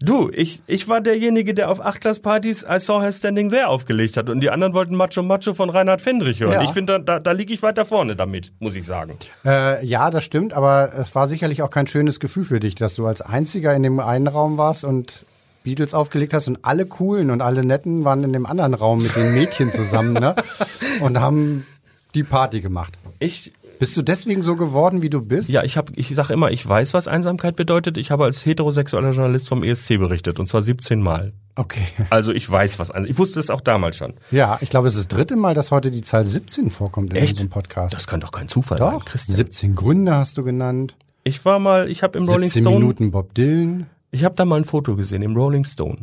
Du, 0.00 0.30
ich, 0.30 0.62
ich 0.66 0.88
war 0.88 1.00
derjenige, 1.00 1.54
der 1.54 1.70
auf 1.70 1.80
Achtklasspartys 1.80 2.64
I 2.68 2.78
Saw 2.78 3.00
Her 3.02 3.12
Standing 3.12 3.50
There 3.50 3.68
aufgelegt 3.68 4.16
hat 4.16 4.28
und 4.30 4.40
die 4.40 4.50
anderen 4.50 4.74
wollten 4.74 4.94
Macho 4.94 5.22
Macho 5.22 5.54
von 5.54 5.70
Reinhard 5.70 6.00
Fendrich 6.00 6.40
hören. 6.40 6.52
Ja. 6.52 6.62
Ich 6.62 6.70
finde, 6.70 7.00
da, 7.00 7.18
da, 7.20 7.32
liege 7.32 7.54
ich 7.54 7.62
weiter 7.62 7.84
vorne 7.84 8.16
damit, 8.16 8.52
muss 8.58 8.76
ich 8.76 8.86
sagen. 8.86 9.16
Äh, 9.44 9.84
ja, 9.84 10.10
das 10.10 10.24
stimmt, 10.24 10.54
aber 10.54 10.92
es 10.96 11.14
war 11.14 11.26
sicherlich 11.26 11.62
auch 11.62 11.70
kein 11.70 11.86
schönes 11.86 12.20
Gefühl 12.20 12.44
für 12.44 12.60
dich, 12.60 12.74
dass 12.74 12.96
du 12.96 13.06
als 13.06 13.22
Einziger 13.22 13.74
in 13.74 13.82
dem 13.82 14.00
einen 14.00 14.26
Raum 14.26 14.58
warst 14.58 14.84
und 14.84 15.24
Beatles 15.64 15.94
aufgelegt 15.94 16.34
hast 16.34 16.48
und 16.48 16.58
alle 16.62 16.86
coolen 16.86 17.30
und 17.30 17.40
alle 17.40 17.64
netten 17.64 18.04
waren 18.04 18.24
in 18.24 18.32
dem 18.32 18.46
anderen 18.46 18.74
Raum 18.74 19.02
mit 19.02 19.14
den 19.16 19.32
Mädchen 19.34 19.70
zusammen, 19.70 20.14
ne? 20.14 20.34
Und 21.00 21.20
haben 21.20 21.66
die 22.14 22.24
Party 22.24 22.60
gemacht. 22.60 22.98
Ich, 23.18 23.52
Bist 23.82 23.96
du 23.96 24.02
deswegen 24.02 24.42
so 24.42 24.54
geworden, 24.54 25.02
wie 25.02 25.10
du 25.10 25.26
bist? 25.26 25.48
ja, 25.48 25.64
ich 25.64 25.76
habe, 25.76 25.92
ich 25.96 26.14
sage 26.14 26.32
immer, 26.32 26.52
ich 26.52 26.64
weiß, 26.64 26.94
was 26.94 27.08
Einsamkeit 27.08 27.56
bedeutet. 27.56 27.98
Ich 27.98 28.12
habe 28.12 28.22
als 28.22 28.46
heterosexueller 28.46 29.10
Journalist 29.10 29.48
vom 29.48 29.64
ESC 29.64 29.98
berichtet 29.98 30.38
und 30.38 30.46
zwar 30.46 30.62
17 30.62 31.02
Mal. 31.02 31.32
Okay. 31.56 31.88
Also 32.08 32.30
ich 32.30 32.48
weiß, 32.48 32.78
was 32.78 32.92
Einsamkeit. 32.92 33.10
Ich 33.10 33.18
wusste 33.18 33.40
es 33.40 33.50
auch 33.50 33.60
damals 33.60 33.96
schon. 33.96 34.14
Ja, 34.30 34.56
ich 34.60 34.68
glaube, 34.68 34.86
es 34.86 34.94
ist 34.94 35.00
das 35.00 35.08
dritte 35.08 35.34
Mal, 35.34 35.54
dass 35.54 35.72
heute 35.72 35.90
die 35.90 36.02
Zahl 36.02 36.24
17 36.24 36.70
vorkommt 36.70 37.10
in 37.10 37.16
Echt? 37.16 37.32
unserem 37.32 37.50
Podcast. 37.50 37.92
Das 37.92 38.06
kann 38.06 38.20
doch 38.20 38.30
kein 38.30 38.46
Zufall 38.46 38.78
sein, 38.78 38.92
Doch, 38.92 39.04
Christian. 39.04 39.34
17 39.34 39.74
Gründe 39.74 40.14
hast 40.14 40.38
du 40.38 40.44
genannt. 40.44 40.94
Ich 41.24 41.44
war 41.44 41.58
mal, 41.58 41.90
ich 41.90 42.04
habe 42.04 42.20
im 42.20 42.28
Rolling 42.28 42.50
17 42.50 42.62
Stone 42.62 42.78
Minuten 42.78 43.10
Bob 43.10 43.34
Dylan. 43.34 43.86
Ich 44.12 44.22
habe 44.22 44.36
da 44.36 44.44
mal 44.44 44.60
ein 44.60 44.64
Foto 44.64 44.94
gesehen 44.94 45.22
im 45.22 45.34
Rolling 45.34 45.64
Stone 45.64 45.98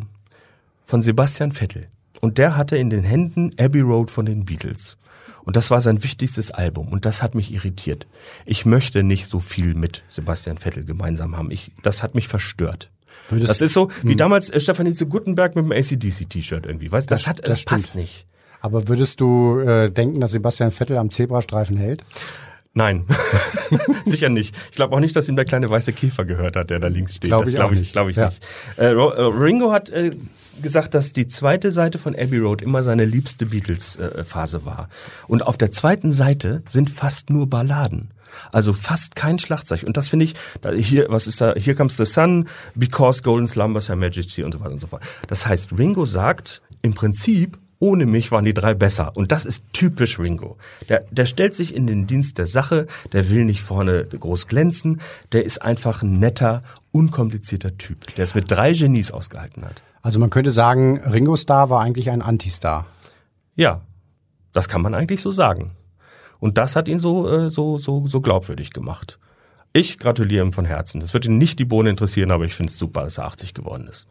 von 0.84 1.02
Sebastian 1.02 1.54
Vettel. 1.54 1.88
Und 2.20 2.40
der 2.40 2.58
hatte 2.58 2.76
in 2.76 2.90
den 2.90 3.06
Händen 3.06 3.52
Abbey 3.58 3.80
Road 3.80 4.12
von 4.12 4.26
den 4.26 4.44
Beatles. 4.44 4.98
Und 5.50 5.56
das 5.56 5.72
war 5.72 5.82
sein 5.82 6.04
wichtigstes 6.04 6.52
Album. 6.52 6.90
Und 6.90 7.06
das 7.06 7.24
hat 7.24 7.34
mich 7.34 7.52
irritiert. 7.52 8.06
Ich 8.46 8.68
möchte 8.68 9.02
nicht 9.02 9.26
so 9.26 9.40
viel 9.40 9.74
mit 9.74 10.04
Sebastian 10.08 10.60
Vettel 10.60 10.86
gemeinsam 10.86 11.36
haben. 11.36 11.50
Ich, 11.50 11.72
das 11.82 12.04
hat 12.04 12.14
mich 12.14 12.28
verstört. 12.28 12.92
Würdest- 13.30 13.50
das 13.50 13.62
ist 13.64 13.74
so 13.74 13.90
wie 14.04 14.16
damals 14.16 14.52
äh, 14.52 14.60
Stefanie 14.60 14.92
zu 14.94 15.08
Gutenberg 15.08 15.56
mit 15.56 15.66
dem 15.66 15.72
ACDC-T-Shirt 15.72 16.68
irgendwie. 16.68 16.92
Weißt 16.92 17.10
du, 17.10 17.16
das, 17.16 17.22
Das- 17.24 17.28
hat, 17.30 17.40
das 17.40 17.48
das, 17.48 17.60
stimmt. 17.62 17.70
passt 17.72 17.96
nicht. 17.96 18.28
Aber 18.62 18.88
würdest 18.90 19.22
du 19.22 19.58
äh, 19.58 19.90
denken, 19.90 20.20
dass 20.20 20.34
Sebastian 20.34 20.70
Vettel 20.70 20.98
am 21.00 21.10
Zebrastreifen 21.10 21.78
hält? 21.78 22.04
Nein, 22.76 23.06
sicher 24.06 24.30
nicht. 24.30 24.56
Ich 24.70 24.76
glaube 24.76 24.96
auch 24.96 25.00
nicht, 25.00 25.16
dass 25.16 25.28
ihm 25.28 25.36
der 25.36 25.46
kleine 25.46 25.68
weiße 25.68 25.94
Käfer 25.94 26.26
gehört 26.26 26.56
hat, 26.56 26.70
der 26.70 26.78
da 26.78 26.88
links 26.90 27.16
steht. 27.16 27.30
Glaub 27.32 27.42
das 27.42 27.50
ich 27.50 27.56
glaube 27.56 27.74
ich, 27.74 27.80
nicht. 27.80 27.92
glaube 27.94 28.12
ich 28.12 28.18
Ja. 28.18 28.28
nicht. 28.28 28.42
Äh, 28.78 28.92
äh, 28.92 28.94
Ringo 28.94 29.72
hat 29.72 29.90
äh, 29.90 30.12
gesagt, 30.62 30.94
dass 30.94 31.14
die 31.14 31.28
zweite 31.28 31.72
Seite 31.72 31.98
von 31.98 32.16
Abbey 32.16 32.38
Road 32.40 32.62
immer 32.62 32.84
seine 32.84 33.06
liebste 33.06 33.48
Beatles-Phase 33.48 34.66
war. 34.66 34.90
Und 35.28 35.44
auf 35.44 35.58
der 35.58 35.72
zweiten 35.72 36.12
Seite 36.12 36.64
sind 36.68 36.90
fast 36.90 37.30
nur 37.30 37.48
Balladen. 37.48 38.12
Also 38.52 38.74
fast 38.74 39.16
kein 39.16 39.40
Schlagzeug. 39.40 39.84
Und 39.84 39.98
das 39.98 40.10
finde 40.10 40.26
ich, 40.26 40.36
da, 40.62 40.72
hier, 40.72 41.08
was 41.10 41.28
ist 41.28 41.42
da? 41.42 41.54
Here 41.56 41.76
comes 41.76 41.98
the 41.98 42.06
sun, 42.06 42.48
because 42.76 43.24
golden 43.24 43.48
slumbers 43.48 43.90
her 43.90 43.96
majesty 43.96 44.44
und 44.44 44.54
so 44.54 44.60
weiter 44.60 44.72
und 44.72 44.80
so 44.80 44.88
fort. 44.88 45.02
Das 45.28 45.46
heißt, 45.46 45.78
Ringo 45.78 46.06
sagt 46.06 46.62
im 46.82 46.94
Prinzip, 46.94 47.58
ohne 47.80 48.06
mich 48.06 48.32
waren 48.32 48.46
die 48.46 48.54
drei 48.54 48.74
besser. 48.74 49.16
Und 49.16 49.32
das 49.32 49.46
ist 49.46 49.66
typisch 49.72 50.20
Ringo. 50.20 50.58
Der, 50.90 51.06
der 51.12 51.26
stellt 51.26 51.56
sich 51.56 51.76
in 51.76 51.88
den 51.88 52.08
Dienst 52.08 52.38
der 52.38 52.48
Sache, 52.48 52.88
der 53.14 53.30
will 53.30 53.46
nicht 53.46 53.62
vorne 53.62 54.06
groß 54.06 54.48
glänzen, 54.48 55.02
der 55.32 55.46
ist 55.46 55.62
einfach 55.62 56.04
ein 56.04 56.20
netter, 56.20 56.62
unkomplizierter 56.92 57.78
Typ, 57.78 58.14
der 58.16 58.26
es 58.26 58.36
mit 58.36 58.52
drei 58.52 58.74
Genies 58.74 59.12
ausgehalten 59.12 59.64
hat. 59.66 59.82
Also 60.02 60.20
man 60.20 60.30
könnte 60.30 60.52
sagen, 60.52 61.00
Ringo 61.00 61.36
Starr 61.36 61.70
war 61.70 61.82
eigentlich 61.82 62.10
ein 62.10 62.22
Anti-Star. 62.22 62.86
Ja, 63.56 63.82
das 64.54 64.68
kann 64.68 64.82
man 64.82 64.94
eigentlich 64.94 65.22
so 65.22 65.32
sagen. 65.32 65.72
Und 66.40 66.58
das 66.58 66.76
hat 66.76 66.88
ihn 66.88 67.00
so, 67.00 67.30
äh, 67.30 67.50
so, 67.50 67.78
so, 67.78 68.08
so 68.08 68.22
glaubwürdig 68.22 68.72
gemacht. 68.72 69.20
Ich 69.74 70.00
gratuliere 70.00 70.46
ihm 70.46 70.54
von 70.54 70.66
Herzen. 70.66 71.00
Das 71.00 71.14
wird 71.14 71.26
ihn 71.26 71.38
nicht 71.38 71.60
die 71.60 71.66
Bohne 71.66 71.90
interessieren, 71.90 72.32
aber 72.32 72.46
ich 72.46 72.56
finde 72.56 72.72
es 72.72 72.78
super, 72.78 73.04
dass 73.04 73.20
er 73.20 73.26
80 73.26 73.54
geworden 73.54 73.88
ist. 73.88 74.08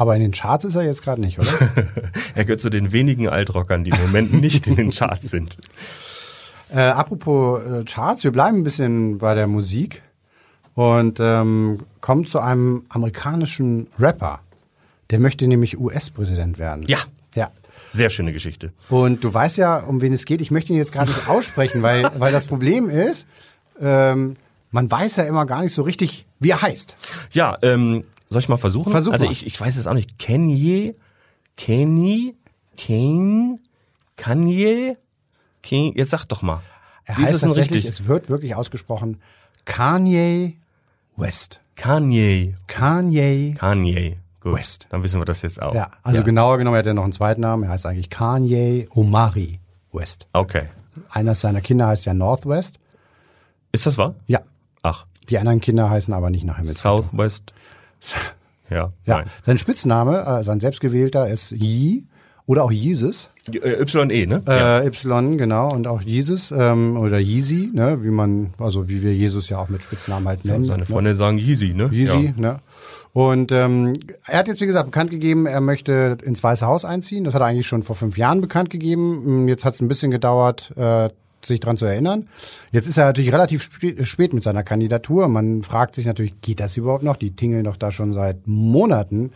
Aber 0.00 0.16
in 0.16 0.22
den 0.22 0.32
Charts 0.32 0.64
ist 0.64 0.76
er 0.76 0.82
jetzt 0.82 1.02
gerade 1.02 1.20
nicht, 1.20 1.38
oder? 1.38 1.52
Er 2.34 2.46
gehört 2.46 2.62
zu 2.62 2.70
den 2.70 2.90
wenigen 2.90 3.28
Altrockern, 3.28 3.84
die 3.84 3.90
im 3.90 4.00
Moment 4.00 4.32
nicht 4.32 4.66
in 4.66 4.76
den 4.76 4.92
Charts 4.92 5.30
sind. 5.30 5.58
äh, 6.74 6.80
apropos 6.80 7.62
äh, 7.62 7.84
Charts, 7.84 8.24
wir 8.24 8.32
bleiben 8.32 8.60
ein 8.60 8.62
bisschen 8.64 9.18
bei 9.18 9.34
der 9.34 9.46
Musik 9.46 10.00
und 10.72 11.20
ähm, 11.20 11.80
kommen 12.00 12.24
zu 12.26 12.38
einem 12.38 12.86
amerikanischen 12.88 13.88
Rapper. 13.98 14.40
Der 15.10 15.18
möchte 15.18 15.46
nämlich 15.46 15.78
US-Präsident 15.78 16.58
werden. 16.58 16.86
Ja. 16.88 17.00
Ja. 17.34 17.50
Sehr 17.90 18.08
schöne 18.08 18.32
Geschichte. 18.32 18.72
Und 18.88 19.22
du 19.22 19.34
weißt 19.34 19.58
ja, 19.58 19.76
um 19.76 20.00
wen 20.00 20.14
es 20.14 20.24
geht. 20.24 20.40
Ich 20.40 20.50
möchte 20.50 20.72
ihn 20.72 20.78
jetzt 20.78 20.92
gerade 20.92 21.10
nicht 21.10 21.28
aussprechen, 21.28 21.82
weil, 21.82 22.10
weil 22.16 22.32
das 22.32 22.46
Problem 22.46 22.88
ist, 22.88 23.26
ähm, 23.78 24.36
man 24.70 24.90
weiß 24.90 25.16
ja 25.16 25.24
immer 25.24 25.44
gar 25.44 25.60
nicht 25.60 25.74
so 25.74 25.82
richtig, 25.82 26.24
wie 26.38 26.48
er 26.48 26.62
heißt. 26.62 26.96
Ja, 27.32 27.58
ähm, 27.60 28.04
soll 28.30 28.38
ich 28.40 28.48
mal 28.48 28.56
versuchen? 28.56 28.90
Versuch 28.90 29.12
also 29.12 29.26
mal. 29.26 29.32
ich, 29.32 29.44
ich 29.46 29.60
weiß 29.60 29.76
es 29.76 29.86
auch 29.86 29.94
nicht. 29.94 30.18
Kanye, 30.18 30.94
Kenny, 31.56 32.36
Kane, 32.76 33.58
Kanye, 34.16 34.96
Kane, 35.62 35.92
jetzt 35.96 36.10
sag 36.10 36.24
doch 36.26 36.42
mal. 36.42 36.60
Er 37.04 37.16
Wie 37.18 37.22
ist 37.22 37.26
heißt 37.28 37.34
es 37.34 37.40
denn 37.42 37.48
tatsächlich, 37.50 37.84
richtig? 37.86 38.00
es 38.00 38.06
wird 38.06 38.28
wirklich 38.30 38.54
ausgesprochen, 38.54 39.20
Kanye 39.64 40.54
West. 41.16 41.60
Kanye, 41.76 42.56
Kanye. 42.66 43.54
Kanye. 43.58 44.16
Gut, 44.40 44.54
West. 44.54 44.86
dann 44.90 45.02
wissen 45.02 45.20
wir 45.20 45.26
das 45.26 45.42
jetzt 45.42 45.60
auch. 45.60 45.74
Ja, 45.74 45.90
also 46.02 46.22
genauer 46.24 46.56
genommen 46.56 46.76
hat 46.78 46.86
er 46.86 46.94
noch 46.94 47.04
einen 47.04 47.12
zweiten 47.12 47.42
Namen. 47.42 47.64
Er 47.64 47.70
heißt 47.70 47.84
eigentlich 47.84 48.08
Kanye 48.08 48.86
Omari 48.94 49.60
West. 49.92 50.28
Okay. 50.32 50.68
Einer 51.10 51.34
seiner 51.34 51.60
Kinder 51.60 51.88
heißt 51.88 52.06
ja 52.06 52.14
Northwest. 52.14 52.78
Ist 53.72 53.84
das 53.86 53.98
wahr? 53.98 54.14
Ja. 54.26 54.40
Ach, 54.82 55.06
Die 55.28 55.38
anderen 55.38 55.60
Kinder 55.60 55.90
heißen 55.90 56.14
aber 56.14 56.30
nicht 56.30 56.44
nach 56.44 56.58
ihm. 56.58 56.64
Southwest. 56.64 57.52
Ja, 58.70 58.76
Ja. 59.04 59.16
nein. 59.18 59.26
Sein 59.44 59.58
Spitzname, 59.58 60.24
äh, 60.26 60.42
sein 60.44 60.60
selbstgewählter 60.60 61.28
ist 61.28 61.50
Yi 61.52 62.06
oder 62.46 62.64
auch 62.64 62.70
Jesus. 62.72 63.30
Äh, 63.52 63.82
YE, 63.82 64.26
ne? 64.26 64.42
Äh, 64.46 64.86
Y, 64.86 65.36
genau, 65.38 65.72
und 65.72 65.86
auch 65.86 66.02
Jesus 66.02 66.52
ähm, 66.56 66.96
oder 66.96 67.18
Yeezy, 67.18 67.70
ne, 67.72 68.02
wie 68.04 68.10
man, 68.10 68.50
also 68.58 68.88
wie 68.88 69.02
wir 69.02 69.14
Jesus 69.14 69.48
ja 69.48 69.58
auch 69.58 69.68
mit 69.68 69.82
Spitznamen 69.82 70.26
halt 70.28 70.44
nennen. 70.44 70.64
Seine 70.64 70.80
ne? 70.80 70.86
Freunde 70.86 71.14
sagen 71.14 71.38
Yeezy, 71.38 71.74
ne? 71.74 71.88
Yeezy, 71.92 72.26
Ja. 72.26 72.32
ne? 72.36 72.56
Und 73.12 73.50
ähm, 73.50 73.94
er 74.26 74.38
hat 74.38 74.46
jetzt, 74.46 74.60
wie 74.60 74.66
gesagt, 74.66 74.86
bekannt 74.86 75.10
gegeben, 75.10 75.46
er 75.46 75.60
möchte 75.60 76.16
ins 76.24 76.44
Weiße 76.44 76.64
Haus 76.64 76.84
einziehen. 76.84 77.24
Das 77.24 77.34
hat 77.34 77.42
er 77.42 77.46
eigentlich 77.46 77.66
schon 77.66 77.82
vor 77.82 77.96
fünf 77.96 78.16
Jahren 78.16 78.40
bekannt 78.40 78.70
gegeben. 78.70 79.22
Hm, 79.24 79.48
Jetzt 79.48 79.64
hat 79.64 79.74
es 79.74 79.80
ein 79.80 79.88
bisschen 79.88 80.12
gedauert, 80.12 80.72
äh, 80.76 81.08
sich 81.44 81.60
dran 81.60 81.76
zu 81.76 81.84
erinnern. 81.86 82.28
Jetzt 82.72 82.86
ist 82.86 82.98
er 82.98 83.06
natürlich 83.06 83.32
relativ 83.32 83.62
spät, 83.62 84.32
mit 84.32 84.42
seiner 84.42 84.62
Kandidatur. 84.62 85.28
Man 85.28 85.62
fragt 85.62 85.94
sich 85.94 86.06
natürlich, 86.06 86.40
geht 86.40 86.60
das 86.60 86.76
überhaupt 86.76 87.02
noch? 87.02 87.16
Die 87.16 87.34
tingeln 87.36 87.64
doch 87.64 87.76
da 87.76 87.90
schon 87.90 88.12
seit 88.12 88.46
Monaten 88.46 89.32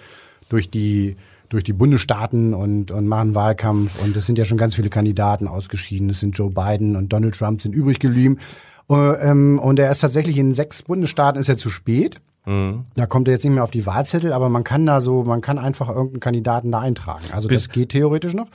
durch 0.48 0.70
die 0.70 1.16
durch 1.50 1.62
die 1.62 1.72
Bundesstaaten 1.74 2.52
und, 2.52 2.90
und 2.90 3.06
machen 3.06 3.34
Wahlkampf. 3.34 4.02
Und 4.02 4.16
es 4.16 4.26
sind 4.26 4.38
ja 4.38 4.44
schon 4.44 4.58
ganz 4.58 4.74
viele 4.74 4.88
Kandidaten 4.90 5.46
ausgeschieden. 5.46 6.10
Es 6.10 6.18
sind 6.18 6.36
Joe 6.36 6.50
Biden 6.50 6.96
und 6.96 7.12
Donald 7.12 7.36
Trump 7.36 7.62
sind 7.62 7.74
übrig 7.74 8.00
geblieben. 8.00 8.38
Äh, 8.90 8.94
ähm, 8.94 9.60
und 9.60 9.78
er 9.78 9.90
ist 9.90 10.00
tatsächlich 10.00 10.36
in 10.38 10.54
sechs 10.54 10.82
Bundesstaaten 10.82 11.40
ist 11.40 11.48
er 11.48 11.56
zu 11.56 11.70
spät. 11.70 12.20
Da 12.46 13.06
kommt 13.06 13.26
er 13.26 13.32
jetzt 13.32 13.44
nicht 13.44 13.54
mehr 13.54 13.64
auf 13.64 13.70
die 13.70 13.86
Wahlzettel, 13.86 14.34
aber 14.34 14.50
man 14.50 14.64
kann 14.64 14.84
da 14.84 15.00
so, 15.00 15.24
man 15.24 15.40
kann 15.40 15.58
einfach 15.58 15.88
irgendeinen 15.88 16.20
Kandidaten 16.20 16.70
da 16.72 16.80
eintragen. 16.80 17.24
Also 17.32 17.48
Bis- 17.48 17.64
das 17.64 17.72
geht 17.72 17.88
theoretisch 17.88 18.34
noch. 18.34 18.48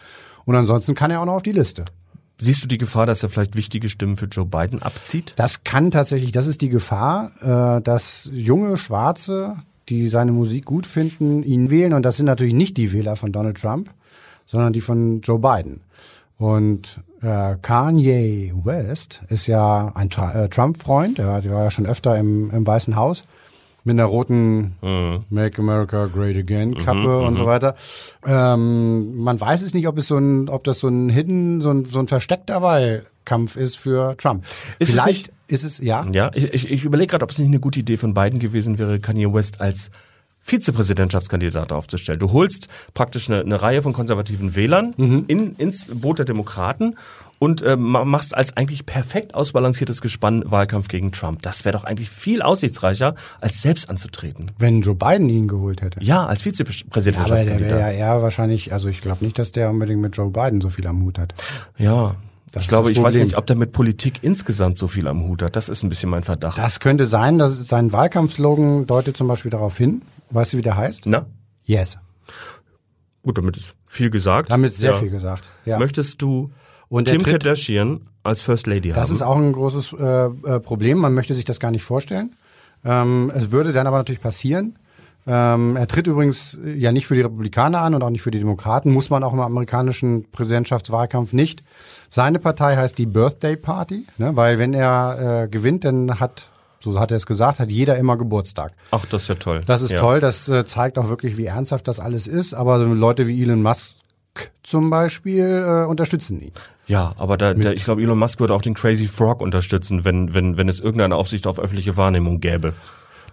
Und 0.45 0.55
ansonsten 0.55 0.93
kann 0.93 1.09
er 1.09 1.21
auch 1.21 1.25
noch 1.25 1.33
auf 1.33 1.41
die 1.41 1.53
Liste. 1.53 1.85
Siehst 2.41 2.63
du 2.63 2.67
die 2.67 2.77
Gefahr, 2.77 3.05
dass 3.05 3.21
er 3.21 3.29
vielleicht 3.29 3.55
wichtige 3.55 3.89
Stimmen 3.89 4.15
für 4.15 4.25
Joe 4.25 4.45
Biden 4.45 4.81
abzieht? 4.81 5.33
Das 5.35 5.65
kann 5.65 5.91
tatsächlich, 5.91 6.31
das 6.31 6.47
ist 6.47 6.61
die 6.61 6.69
Gefahr, 6.69 7.31
äh, 7.41 7.81
dass 7.81 8.29
junge 8.31 8.77
Schwarze, 8.77 9.57
die 9.89 10.07
seine 10.07 10.31
Musik 10.31 10.65
gut 10.65 10.87
finden, 10.87 11.43
ihn 11.43 11.69
wählen. 11.69 11.93
Und 11.93 12.03
das 12.03 12.15
sind 12.15 12.27
natürlich 12.27 12.53
nicht 12.53 12.77
die 12.77 12.93
Wähler 12.93 13.17
von 13.17 13.33
Donald 13.33 13.59
Trump, 13.59 13.91
sondern 14.45 14.71
die 14.71 14.81
von 14.81 15.19
Joe 15.19 15.39
Biden. 15.39 15.81
Und 16.37 17.01
äh, 17.21 17.57
Kanye 17.61 18.53
West 18.63 19.21
ist 19.27 19.47
ja 19.47 19.91
ein 19.93 20.09
äh, 20.09 20.47
Trump-Freund, 20.47 21.17
der, 21.17 21.41
der 21.41 21.51
war 21.51 21.65
ja 21.65 21.71
schon 21.71 21.85
öfter 21.85 22.17
im, 22.17 22.49
im 22.51 22.65
Weißen 22.65 22.95
Haus 22.95 23.25
mit 23.83 23.93
einer 23.93 24.05
roten 24.05 24.75
Make 25.29 25.61
America 25.61 26.07
Great 26.07 26.35
Again 26.37 26.75
Kappe 26.83 27.19
und 27.21 27.37
so 27.37 27.45
weiter. 27.45 27.75
Ähm, 28.25 29.15
man 29.17 29.39
weiß 29.39 29.61
es 29.61 29.73
nicht, 29.73 29.87
ob 29.87 29.97
es 29.97 30.07
so 30.07 30.17
ein, 30.17 30.49
ob 30.49 30.63
das 30.63 30.79
so 30.79 30.87
ein 30.87 31.09
hidden, 31.09 31.61
so 31.61 31.69
ein, 31.71 31.85
so 31.85 31.99
ein 31.99 32.07
versteckter 32.07 32.61
Wahlkampf 32.61 33.55
ist 33.55 33.77
für 33.77 34.15
Trump. 34.17 34.43
Ist 34.79 34.89
es 34.89 34.95
Vielleicht 35.01 35.27
nicht- 35.27 35.33
ist 35.47 35.63
es 35.63 35.79
ja. 35.79 36.05
Ja, 36.11 36.29
ich, 36.35 36.45
ich, 36.53 36.69
ich 36.69 36.83
überlege 36.83 37.11
gerade, 37.11 37.23
ob 37.23 37.31
es 37.31 37.39
nicht 37.39 37.47
eine 37.47 37.59
gute 37.59 37.79
Idee 37.79 37.97
von 37.97 38.13
Biden 38.13 38.37
gewesen 38.39 38.77
wäre, 38.77 38.99
Kanye 38.99 39.33
West 39.33 39.61
als 39.61 39.89
Vizepräsidentschaftskandidat 40.41 41.71
aufzustellen. 41.71 42.19
Du 42.19 42.31
holst 42.31 42.67
praktisch 42.93 43.29
eine, 43.29 43.41
eine 43.41 43.61
Reihe 43.61 43.81
von 43.81 43.93
konservativen 43.93 44.55
Wählern 44.55 44.93
in, 45.27 45.55
ins 45.55 45.89
Boot 45.93 46.19
der 46.19 46.25
Demokraten 46.25 46.95
und 47.39 47.61
äh, 47.61 47.75
ma- 47.77 48.05
machst 48.05 48.35
als 48.35 48.55
eigentlich 48.57 48.85
perfekt 48.85 49.33
ausbalanciertes 49.33 50.01
Gespann 50.01 50.43
Wahlkampf 50.45 50.87
gegen 50.89 51.11
Trump. 51.11 51.41
Das 51.41 51.65
wäre 51.65 51.75
doch 51.77 51.85
eigentlich 51.85 52.09
viel 52.09 52.41
aussichtsreicher, 52.41 53.15
als 53.41 53.61
selbst 53.61 53.89
anzutreten. 53.89 54.51
Wenn 54.57 54.81
Joe 54.81 54.95
Biden 54.95 55.29
ihn 55.29 55.47
geholt 55.47 55.81
hätte. 55.81 56.03
Ja, 56.03 56.25
als 56.25 56.41
Aber 56.41 56.51
der 56.51 56.65
Vizepräsidentschaftskandidat. 56.67 57.69
wäre 57.69 57.79
ja 57.79 57.91
eher 57.91 58.21
wahrscheinlich, 58.21 58.73
also 58.73 58.89
ich 58.89 59.01
glaube 59.01 59.23
nicht, 59.23 59.39
dass 59.39 59.51
der 59.51 59.69
unbedingt 59.69 60.01
mit 60.01 60.15
Joe 60.17 60.29
Biden 60.29 60.61
so 60.61 60.69
viel 60.69 60.85
am 60.85 61.01
Hut 61.01 61.17
hat. 61.17 61.33
Ja. 61.77 62.15
Das 62.51 62.61
ich 62.61 62.65
ist 62.65 62.69
glaube, 62.69 62.91
ich 62.91 63.01
weiß 63.01 63.13
nicht, 63.19 63.37
ob 63.37 63.45
der 63.45 63.55
mit 63.55 63.71
Politik 63.73 64.19
insgesamt 64.23 64.79
so 64.79 64.87
viel 64.87 65.07
am 65.07 65.23
Hut 65.23 65.43
hat. 65.43 65.55
Das 65.55 65.69
ist 65.69 65.83
ein 65.83 65.89
bisschen 65.89 66.09
mein 66.09 66.23
Verdacht. 66.23 66.57
Das 66.57 66.79
könnte 66.79 67.05
sein, 67.05 67.37
dass 67.37 67.53
sein 67.67 67.93
Wahlkampfslogan 67.93 68.87
deutet 68.87 69.15
zum 69.15 69.27
Beispiel 69.27 69.51
darauf 69.51 69.77
hin. 69.77 70.01
Weißt 70.31 70.53
du, 70.53 70.57
wie 70.57 70.63
der 70.63 70.75
heißt? 70.75 71.05
Na? 71.05 71.27
Yes. 71.63 71.99
Gut, 73.21 73.37
damit 73.37 73.55
ist 73.57 73.75
viel 73.85 74.09
gesagt. 74.09 74.51
Damit 74.51 74.73
sehr 74.73 74.93
Ja. 74.93 74.97
viel 74.97 75.11
gesagt. 75.11 75.49
Ja. 75.65 75.77
Möchtest 75.77 76.21
du 76.23 76.49
Und 76.89 77.07
Kim 77.07 77.21
tritt- 77.21 77.43
Kardashian 77.43 78.01
als 78.23 78.41
First 78.41 78.67
Lady 78.67 78.89
Das 78.89 79.09
haben? 79.09 79.15
ist 79.15 79.21
auch 79.21 79.37
ein 79.37 79.53
großes 79.53 79.93
äh, 79.93 80.25
äh, 80.25 80.59
Problem. 80.59 80.97
Man 80.97 81.13
möchte 81.13 81.33
sich 81.33 81.45
das 81.45 81.59
gar 81.59 81.71
nicht 81.71 81.83
vorstellen. 81.83 82.33
Ähm, 82.83 83.31
es 83.35 83.51
würde 83.51 83.73
dann 83.73 83.87
aber 83.87 83.97
natürlich 83.97 84.21
passieren. 84.21 84.77
Ähm, 85.27 85.75
er 85.75 85.85
tritt 85.87 86.07
übrigens 86.07 86.57
äh, 86.63 86.71
ja 86.73 86.91
nicht 86.91 87.05
für 87.05 87.13
die 87.13 87.21
Republikaner 87.21 87.81
an 87.81 87.93
und 87.93 88.01
auch 88.01 88.09
nicht 88.09 88.23
für 88.23 88.31
die 88.31 88.39
Demokraten. 88.39 88.91
Muss 88.91 89.09
man 89.09 89.23
auch 89.23 89.33
im 89.33 89.39
amerikanischen 89.39 90.25
Präsidentschaftswahlkampf 90.31 91.33
nicht. 91.33 91.61
Seine 92.09 92.39
Partei 92.39 92.75
heißt 92.75 92.97
die 92.97 93.05
Birthday 93.05 93.55
Party, 93.55 94.05
ne? 94.17 94.35
weil 94.35 94.57
wenn 94.57 94.73
er 94.73 95.43
äh, 95.43 95.47
gewinnt, 95.47 95.83
dann 95.83 96.19
hat, 96.19 96.49
so 96.79 96.99
hat 96.99 97.11
er 97.11 97.17
es 97.17 97.27
gesagt, 97.27 97.59
hat 97.59 97.69
jeder 97.69 97.97
immer 97.97 98.17
Geburtstag. 98.17 98.71
Ach, 98.91 99.05
das 99.05 99.23
ist 99.23 99.27
ja 99.27 99.35
toll. 99.35 99.61
Das 99.67 99.81
ist 99.83 99.91
ja. 99.91 99.99
toll, 99.99 100.19
das 100.21 100.47
äh, 100.47 100.65
zeigt 100.65 100.97
auch 100.97 101.09
wirklich, 101.09 101.37
wie 101.37 101.45
ernsthaft 101.45 101.87
das 101.87 101.99
alles 101.99 102.25
ist. 102.25 102.55
Aber 102.55 102.79
Leute 102.79 103.27
wie 103.27 103.39
Elon 103.43 103.61
Musk 103.61 103.95
zum 104.63 104.89
Beispiel 104.89 105.45
äh, 105.45 105.85
unterstützen 105.87 106.41
ihn. 106.41 106.51
Ja, 106.87 107.13
aber 107.17 107.37
da, 107.37 107.53
der, 107.53 107.73
ich 107.73 107.83
glaube, 107.83 108.01
Elon 108.01 108.17
Musk 108.17 108.39
würde 108.39 108.53
auch 108.53 108.61
den 108.61 108.73
Crazy 108.73 109.07
Frog 109.07 109.41
unterstützen, 109.41 110.05
wenn, 110.05 110.33
wenn, 110.33 110.57
wenn 110.57 110.67
es 110.67 110.79
irgendeine 110.79 111.15
Aufsicht 111.15 111.45
auf 111.45 111.59
öffentliche 111.59 111.97
Wahrnehmung 111.97 112.39
gäbe. 112.39 112.73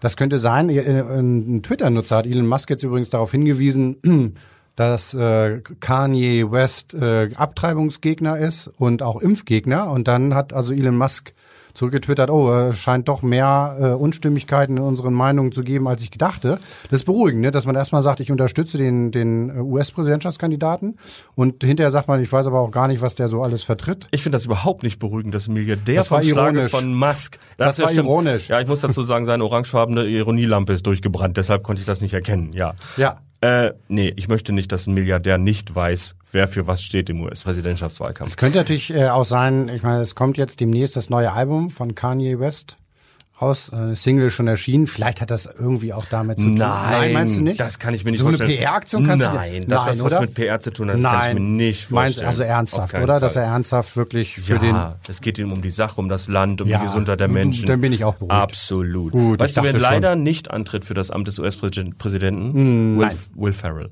Das 0.00 0.16
könnte 0.16 0.38
sein. 0.38 0.68
Äh, 0.68 1.00
Ein 1.00 1.62
Twitter-Nutzer 1.62 2.16
hat 2.16 2.26
Elon 2.26 2.46
Musk 2.46 2.68
jetzt 2.68 2.82
übrigens 2.82 3.10
darauf 3.10 3.30
hingewiesen, 3.30 4.34
dass 4.76 5.14
äh, 5.14 5.60
Kanye 5.80 6.50
West 6.52 6.94
äh, 6.94 7.30
Abtreibungsgegner 7.34 8.38
ist 8.38 8.68
und 8.78 9.02
auch 9.02 9.20
Impfgegner. 9.20 9.90
Und 9.90 10.06
dann 10.06 10.34
hat 10.34 10.52
also 10.52 10.72
Elon 10.72 10.96
Musk 10.96 11.32
zurückgetwittert, 11.76 12.30
oh, 12.30 12.52
äh, 12.52 12.72
scheint 12.72 13.08
doch 13.08 13.22
mehr 13.22 13.76
äh, 13.78 13.84
Unstimmigkeiten 13.92 14.78
in 14.78 14.82
unseren 14.82 15.14
Meinungen 15.14 15.52
zu 15.52 15.62
geben, 15.62 15.86
als 15.86 16.02
ich 16.02 16.10
gedachte. 16.10 16.58
Das 16.90 17.00
ist 17.00 17.04
beruhigend, 17.04 17.42
ne? 17.42 17.50
dass 17.50 17.66
man 17.66 17.76
erstmal 17.76 18.02
sagt, 18.02 18.20
ich 18.20 18.30
unterstütze 18.30 18.78
den, 18.78 19.12
den 19.12 19.50
äh, 19.50 19.60
US-Präsidentschaftskandidaten 19.60 20.98
und 21.34 21.62
hinterher 21.62 21.90
sagt 21.90 22.08
man, 22.08 22.22
ich 22.22 22.32
weiß 22.32 22.46
aber 22.46 22.60
auch 22.60 22.70
gar 22.70 22.88
nicht, 22.88 23.02
was 23.02 23.14
der 23.14 23.28
so 23.28 23.42
alles 23.42 23.62
vertritt. 23.62 24.06
Ich 24.10 24.22
finde 24.22 24.36
das 24.36 24.46
überhaupt 24.46 24.82
nicht 24.82 24.98
beruhigend, 24.98 25.34
dass 25.34 25.48
ein 25.48 25.54
Milliardär 25.54 25.96
Das 25.96 26.08
vom 26.08 26.22
Schlage 26.22 26.68
von 26.68 26.94
Musk. 26.94 27.38
Das 27.58 27.78
war 27.78 27.88
stimmt. 27.88 28.06
ironisch. 28.06 28.48
Ja, 28.48 28.60
ich 28.60 28.68
muss 28.68 28.80
dazu 28.80 29.02
sagen, 29.02 29.26
seine 29.26 29.44
orangefarbene 29.44 30.04
Ironielampe 30.06 30.72
ist 30.72 30.86
durchgebrannt, 30.86 31.36
deshalb 31.36 31.62
konnte 31.62 31.80
ich 31.80 31.86
das 31.86 32.00
nicht 32.00 32.14
erkennen, 32.14 32.52
ja. 32.52 32.74
Ja. 32.96 33.18
Äh, 33.46 33.74
nee, 33.86 34.12
ich 34.16 34.26
möchte 34.26 34.52
nicht, 34.52 34.72
dass 34.72 34.88
ein 34.88 34.94
Milliardär 34.94 35.38
nicht 35.38 35.72
weiß, 35.72 36.16
wer 36.32 36.48
für 36.48 36.66
was 36.66 36.82
steht 36.82 37.08
im 37.10 37.20
US-Präsidentschaftswahlkampf. 37.20 38.30
Es 38.30 38.36
könnte 38.36 38.58
natürlich 38.58 38.92
äh, 38.92 39.08
auch 39.08 39.24
sein, 39.24 39.68
ich 39.68 39.82
meine, 39.82 40.00
es 40.00 40.16
kommt 40.16 40.36
jetzt 40.36 40.60
demnächst 40.60 40.96
das 40.96 41.10
neue 41.10 41.32
Album 41.32 41.70
von 41.70 41.94
Kanye 41.94 42.40
West 42.40 42.76
raus, 43.40 43.70
äh, 43.72 43.94
Single 43.94 44.30
schon 44.30 44.48
erschienen. 44.48 44.86
Vielleicht 44.86 45.20
hat 45.20 45.30
das 45.30 45.46
irgendwie 45.46 45.92
auch 45.92 46.06
damit 46.06 46.38
zu 46.38 46.44
tun. 46.46 46.54
Nein, 46.54 47.12
meinst 47.12 47.38
du 47.38 47.42
nicht? 47.44 47.60
Das 47.60 47.78
kann 47.78 47.92
ich 47.92 48.04
mir 48.04 48.10
nicht 48.12 48.20
so 48.20 48.26
vorstellen. 48.28 48.50
eine 48.50 48.58
PR-Aktion 48.58 49.06
kannst 49.06 49.26
Nein, 49.32 49.52
du 49.52 49.60
dir, 49.60 49.66
dass 49.66 49.84
Nein, 49.86 49.92
das 49.98 50.04
was 50.04 50.12
oder? 50.12 50.20
mit 50.22 50.34
PR 50.34 50.60
zu 50.60 50.72
tun 50.72 50.88
hat, 50.88 50.96
das 50.96 51.02
kann 51.04 51.28
ich 51.28 51.34
mir 51.34 51.40
nicht 51.40 51.90
Meinst, 51.90 52.14
vorstellen. 52.20 52.28
also 52.28 52.42
Auf 52.42 52.48
ernsthaft, 52.48 52.94
oder? 52.94 53.06
Fall. 53.06 53.20
Dass 53.20 53.36
er 53.36 53.42
ernsthaft 53.42 53.96
wirklich 53.96 54.36
für 54.36 54.58
den 54.58 54.74
ja, 54.74 54.96
es 55.06 55.20
geht 55.20 55.38
ihm 55.38 55.52
um 55.52 55.60
die 55.62 55.70
Sache, 55.70 56.00
um 56.00 56.08
das 56.08 56.28
Land, 56.28 56.60
um 56.62 56.68
Ja, 56.68 56.78
die 56.78 56.84
Gesundheit 56.86 57.20
der 57.20 57.28
Menschen. 57.28 57.66
dann 57.66 57.80
bin 57.80 57.92
ich 57.92 58.04
auch 58.04 58.14
beruhigt. 58.14 58.32
Absolut. 58.32 59.12
Gut, 59.12 59.38
weißt 59.38 59.56
du, 59.58 59.62
wer 59.62 59.72
dachte 59.72 59.84
schon. 59.84 59.92
leider 59.92 60.16
nicht 60.16 60.50
antritt 60.50 60.84
für 60.84 60.94
das 60.94 61.10
Amt 61.10 61.26
des 61.28 61.38
US-Präsidenten? 61.38 62.98
Will, 62.98 63.10
Will 63.34 63.52
Ferrell. 63.52 63.90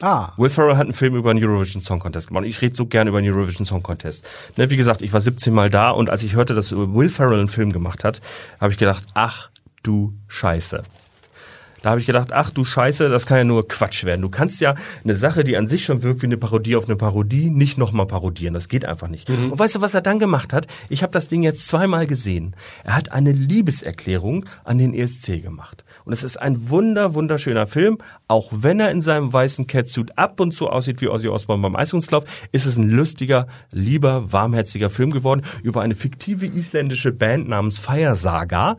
Ah, 0.00 0.32
Will 0.36 0.50
Ferrell 0.50 0.76
hat 0.76 0.84
einen 0.84 0.92
Film 0.92 1.14
über 1.14 1.32
den 1.32 1.42
Eurovision 1.42 1.82
Song 1.82 2.00
Contest 2.00 2.28
gemacht. 2.28 2.44
Und 2.44 2.48
Ich 2.48 2.60
rede 2.60 2.74
so 2.74 2.86
gerne 2.86 3.10
über 3.10 3.22
den 3.22 3.32
Eurovision 3.32 3.64
Song 3.64 3.82
Contest. 3.82 4.26
Ne, 4.56 4.68
wie 4.70 4.76
gesagt, 4.76 5.02
ich 5.02 5.12
war 5.12 5.20
17 5.20 5.52
Mal 5.52 5.70
da 5.70 5.90
und 5.90 6.10
als 6.10 6.22
ich 6.22 6.34
hörte, 6.34 6.54
dass 6.54 6.72
Will 6.72 7.08
Ferrell 7.08 7.38
einen 7.38 7.48
Film 7.48 7.72
gemacht 7.72 8.04
hat, 8.04 8.20
habe 8.60 8.72
ich 8.72 8.78
gedacht, 8.78 9.04
ach 9.14 9.50
du 9.82 10.12
Scheiße. 10.28 10.82
Da 11.84 11.90
habe 11.90 12.00
ich 12.00 12.06
gedacht, 12.06 12.32
ach 12.32 12.48
du 12.48 12.64
Scheiße, 12.64 13.10
das 13.10 13.26
kann 13.26 13.36
ja 13.36 13.44
nur 13.44 13.68
Quatsch 13.68 14.04
werden. 14.04 14.22
Du 14.22 14.30
kannst 14.30 14.62
ja 14.62 14.74
eine 15.04 15.14
Sache, 15.14 15.44
die 15.44 15.54
an 15.54 15.66
sich 15.66 15.84
schon 15.84 16.02
wirkt 16.02 16.22
wie 16.22 16.26
eine 16.26 16.38
Parodie 16.38 16.76
auf 16.76 16.86
eine 16.86 16.96
Parodie, 16.96 17.50
nicht 17.50 17.76
nochmal 17.76 18.06
parodieren. 18.06 18.54
Das 18.54 18.68
geht 18.68 18.86
einfach 18.86 19.08
nicht. 19.08 19.28
Und 19.28 19.58
weißt 19.58 19.76
du, 19.76 19.80
was 19.82 19.92
er 19.92 20.00
dann 20.00 20.18
gemacht 20.18 20.54
hat? 20.54 20.66
Ich 20.88 21.02
habe 21.02 21.12
das 21.12 21.28
Ding 21.28 21.42
jetzt 21.42 21.68
zweimal 21.68 22.06
gesehen. 22.06 22.56
Er 22.84 22.96
hat 22.96 23.12
eine 23.12 23.32
Liebeserklärung 23.32 24.46
an 24.64 24.78
den 24.78 24.94
ESC 24.94 25.42
gemacht. 25.42 25.84
Und 26.06 26.14
es 26.14 26.24
ist 26.24 26.38
ein 26.38 26.70
wunder, 26.70 27.12
wunderschöner 27.12 27.66
Film. 27.66 27.98
Auch 28.28 28.50
wenn 28.50 28.80
er 28.80 28.90
in 28.90 29.02
seinem 29.02 29.30
weißen 29.30 29.66
Catsuit 29.66 30.16
ab 30.16 30.40
und 30.40 30.52
zu 30.52 30.70
aussieht 30.70 31.02
wie 31.02 31.08
Ozzy 31.08 31.28
Osbourne 31.28 31.60
beim 31.60 31.76
Eiskunstlauf, 31.76 32.24
ist 32.50 32.64
es 32.64 32.78
ein 32.78 32.88
lustiger, 32.88 33.46
lieber, 33.72 34.32
warmherziger 34.32 34.88
Film 34.88 35.10
geworden 35.10 35.42
über 35.62 35.82
eine 35.82 35.94
fiktive 35.94 36.46
isländische 36.46 37.12
Band 37.12 37.46
namens 37.46 37.78
Fire 37.78 38.14
Saga. 38.14 38.78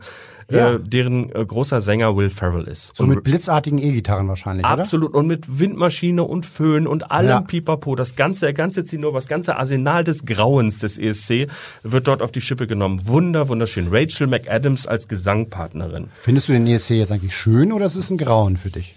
Ja. 0.50 0.74
Äh, 0.74 0.80
deren 0.80 1.34
äh, 1.34 1.44
großer 1.44 1.80
Sänger 1.80 2.16
Will 2.16 2.30
Ferrell 2.30 2.64
ist. 2.68 2.96
so 2.96 3.04
mit 3.04 3.24
blitzartigen 3.24 3.78
E-Gitarren 3.78 4.28
wahrscheinlich, 4.28 4.64
oder? 4.64 4.78
Absolut. 4.80 5.12
Und 5.14 5.26
mit 5.26 5.58
Windmaschine 5.58 6.22
und 6.22 6.46
Föhn 6.46 6.86
und 6.86 7.10
allem 7.10 7.28
Ja. 7.28 7.40
Pipapo. 7.40 7.96
Das 7.96 8.14
ganze, 8.14 8.46
der 8.46 8.52
ganze 8.54 8.84
Zinno, 8.84 9.10
das 9.10 9.26
ganze 9.26 9.56
Arsenal 9.56 10.04
des 10.04 10.24
Grauens 10.24 10.78
des 10.78 10.98
ESC 10.98 11.48
wird 11.82 12.06
dort 12.06 12.22
auf 12.22 12.30
die 12.30 12.40
Schippe 12.40 12.66
genommen. 12.68 13.00
Wunder, 13.06 13.48
wunderschön. 13.48 13.88
Rachel 13.90 14.28
McAdams 14.28 14.86
als 14.86 15.08
Gesangpartnerin. 15.08 16.08
Findest 16.22 16.48
du 16.48 16.52
den 16.52 16.66
ESC 16.68 16.90
jetzt 16.90 17.10
eigentlich 17.10 17.34
schön 17.36 17.72
oder 17.72 17.86
ist 17.86 17.96
es 17.96 18.10
ein 18.10 18.18
Grauen 18.18 18.56
für 18.56 18.70
dich? 18.70 18.94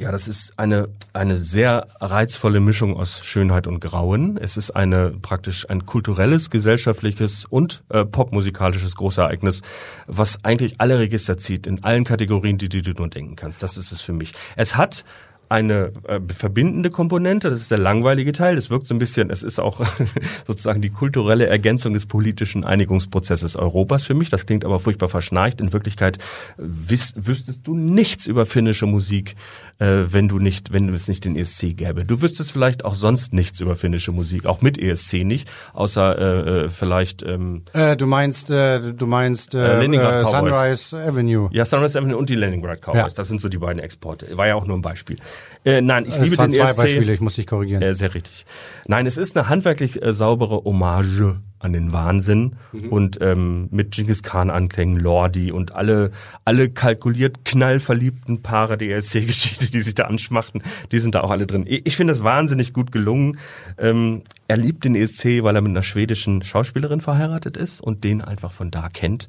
Ja, 0.00 0.12
das 0.12 0.28
ist 0.28 0.56
eine, 0.56 0.90
eine 1.12 1.36
sehr 1.36 1.88
reizvolle 1.98 2.60
Mischung 2.60 2.96
aus 2.96 3.24
Schönheit 3.24 3.66
und 3.66 3.80
Grauen. 3.80 4.38
Es 4.40 4.56
ist 4.56 4.70
eine 4.70 5.10
praktisch 5.10 5.68
ein 5.68 5.86
kulturelles, 5.86 6.50
gesellschaftliches 6.50 7.44
und 7.44 7.82
äh, 7.88 8.04
popmusikalisches 8.04 8.94
Großereignis, 8.94 9.62
was 10.06 10.44
eigentlich 10.44 10.80
alle 10.80 11.00
Register 11.00 11.36
zieht, 11.36 11.66
in 11.66 11.82
allen 11.82 12.04
Kategorien, 12.04 12.58
die, 12.58 12.68
die 12.68 12.80
du 12.80 12.92
nur 12.92 13.08
denken 13.08 13.34
kannst. 13.34 13.60
Das 13.64 13.76
ist 13.76 13.90
es 13.90 14.00
für 14.00 14.12
mich. 14.12 14.34
Es 14.54 14.76
hat 14.76 15.04
eine 15.48 15.92
äh, 16.06 16.20
verbindende 16.34 16.90
Komponente, 16.90 17.48
das 17.50 17.60
ist 17.60 17.70
der 17.70 17.78
langweilige 17.78 18.32
Teil, 18.32 18.54
das 18.56 18.70
wirkt 18.70 18.86
so 18.86 18.94
ein 18.94 18.98
bisschen, 18.98 19.30
es 19.30 19.42
ist 19.42 19.58
auch 19.58 19.80
sozusagen 20.46 20.80
die 20.82 20.90
kulturelle 20.90 21.46
Ergänzung 21.46 21.94
des 21.94 22.06
politischen 22.06 22.64
Einigungsprozesses 22.64 23.56
Europas 23.56 24.04
für 24.04 24.14
mich, 24.14 24.28
das 24.28 24.46
klingt 24.46 24.64
aber 24.64 24.78
furchtbar 24.78 25.08
verschnarcht, 25.08 25.60
in 25.60 25.72
Wirklichkeit 25.72 26.18
äh, 26.18 26.20
wiss, 26.58 27.14
wüsstest 27.16 27.66
du 27.66 27.74
nichts 27.74 28.26
über 28.26 28.46
finnische 28.46 28.86
Musik, 28.86 29.36
äh, 29.78 30.04
wenn 30.08 30.28
du 30.28 30.38
nicht, 30.38 30.72
wenn 30.72 30.88
es 30.92 31.08
nicht 31.08 31.24
den 31.24 31.36
ESC 31.36 31.76
gäbe. 31.76 32.04
Du 32.04 32.20
wüsstest 32.22 32.52
vielleicht 32.52 32.84
auch 32.84 32.94
sonst 32.94 33.32
nichts 33.32 33.60
über 33.60 33.76
finnische 33.76 34.12
Musik, 34.12 34.46
auch 34.46 34.60
mit 34.62 34.78
ESC 34.78 35.24
nicht, 35.24 35.48
außer 35.72 36.18
äh, 36.18 36.64
äh, 36.64 36.68
vielleicht 36.68 37.22
ähm, 37.22 37.62
Äh, 37.72 37.96
du 37.96 38.06
meinst, 38.06 38.50
äh, 38.50 38.92
du 38.92 39.06
meinst 39.06 39.54
Äh, 39.54 39.80
äh, 39.80 39.96
äh. 39.96 40.24
Sunrise 40.24 40.96
Avenue. 40.98 41.48
ja, 41.52 41.64
Sunrise 41.64 41.98
Avenue 41.98 42.16
und 42.16 42.28
die 42.28 42.34
Leningrad 42.34 42.82
Cowboys, 42.82 42.96
Ja. 42.96 43.06
das 43.16 43.28
sind 43.28 43.40
so 43.40 43.48
die 43.48 43.58
beiden 43.58 43.82
Exporte. 43.82 44.36
War 44.36 44.46
ja 44.46 44.54
auch 44.54 44.66
nur 44.66 44.76
ein 44.76 44.82
Beispiel. 44.82 45.16
Äh, 45.64 45.80
nein, 45.82 46.04
ich 46.06 46.14
Es 46.14 46.20
liebe 46.22 46.38
waren 46.38 46.50
den 46.50 46.60
zwei 46.60 46.70
ESC. 46.70 46.76
Beispiele, 46.82 47.14
ich 47.14 47.20
muss 47.20 47.34
dich 47.36 47.46
korrigieren. 47.46 47.82
Äh, 47.82 47.94
sehr 47.94 48.14
richtig. 48.14 48.46
Nein, 48.86 49.06
es 49.06 49.16
ist 49.18 49.36
eine 49.36 49.48
handwerklich 49.48 50.02
äh, 50.02 50.12
saubere 50.12 50.62
Hommage 50.64 51.36
an 51.60 51.72
den 51.72 51.92
Wahnsinn 51.92 52.54
Mhm. 52.72 52.88
und 52.90 53.18
ähm, 53.20 53.66
mit 53.72 53.90
Genghis 53.90 54.22
Khan 54.22 54.48
anklängen, 54.48 54.96
Lordi 55.00 55.50
und 55.50 55.74
alle 55.74 56.12
alle 56.44 56.70
kalkuliert 56.70 57.44
knallverliebten 57.44 58.42
Paare 58.42 58.78
der 58.78 58.96
ESC-Geschichte, 58.96 59.68
die 59.68 59.80
sich 59.80 59.94
da 59.94 60.04
anschmachten, 60.04 60.62
die 60.92 61.00
sind 61.00 61.16
da 61.16 61.22
auch 61.22 61.32
alle 61.32 61.46
drin. 61.48 61.64
Ich, 61.66 61.84
ich 61.84 61.96
finde 61.96 62.12
das 62.12 62.22
wahnsinnig 62.22 62.72
gut 62.72 62.92
gelungen. 62.92 63.38
Ähm, 63.76 64.22
er 64.46 64.56
liebt 64.56 64.84
den 64.84 64.94
ESC, 64.94 65.42
weil 65.42 65.56
er 65.56 65.60
mit 65.62 65.70
einer 65.72 65.82
schwedischen 65.82 66.42
Schauspielerin 66.42 67.00
verheiratet 67.00 67.56
ist 67.56 67.80
und 67.80 68.04
den 68.04 68.22
einfach 68.22 68.52
von 68.52 68.70
da 68.70 68.88
kennt. 68.88 69.26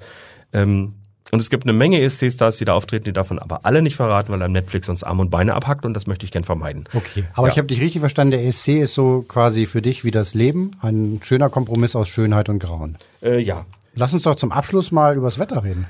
Ähm, 0.54 0.94
und 1.32 1.40
es 1.40 1.50
gibt 1.50 1.64
eine 1.66 1.74
Menge 1.74 2.02
ESC-Stars, 2.02 2.58
die 2.58 2.66
da 2.66 2.74
auftreten, 2.74 3.06
die 3.06 3.14
davon 3.14 3.40
aber 3.40 3.66
alle 3.66 3.82
nicht 3.82 3.96
verraten, 3.96 4.32
weil 4.32 4.42
er 4.42 4.48
Netflix 4.48 4.90
uns 4.90 5.04
Arme 5.04 5.22
und 5.22 5.30
Beine 5.30 5.54
abhackt 5.54 5.86
und 5.86 5.94
das 5.94 6.08
möchte 6.08 6.26
ich 6.26 6.32
gern 6.32 6.44
vermeiden. 6.44 6.86
Okay, 6.94 7.26
aber 7.34 7.48
Ja. 7.48 7.54
ich 7.54 7.58
habe 7.58 7.68
dich 7.68 7.82
richtig 7.82 8.00
verstanden, 8.00 8.32
der 8.32 8.46
ESC 8.46 8.80
ist 8.80 8.94
so 8.94 9.24
quasi 9.28 9.66
für 9.66 9.82
dich 9.82 10.04
wie 10.04 10.12
das 10.12 10.34
Leben, 10.34 10.72
ein 10.82 11.20
schöner 11.24 11.50
Kompromiss 11.50 11.96
aus 11.96 12.08
Schönheit 12.08 12.50
und 12.50 12.60
Grauen. 12.60 12.98
Äh, 13.22 13.40
ja. 13.40 13.66
Lass 13.96 14.14
uns 14.14 14.24
doch 14.24 14.36
zum 14.36 14.52
Abschluss 14.52 14.92
mal 14.92 15.16
übers 15.16 15.40
Wetter 15.40 15.64
reden. 15.64 15.86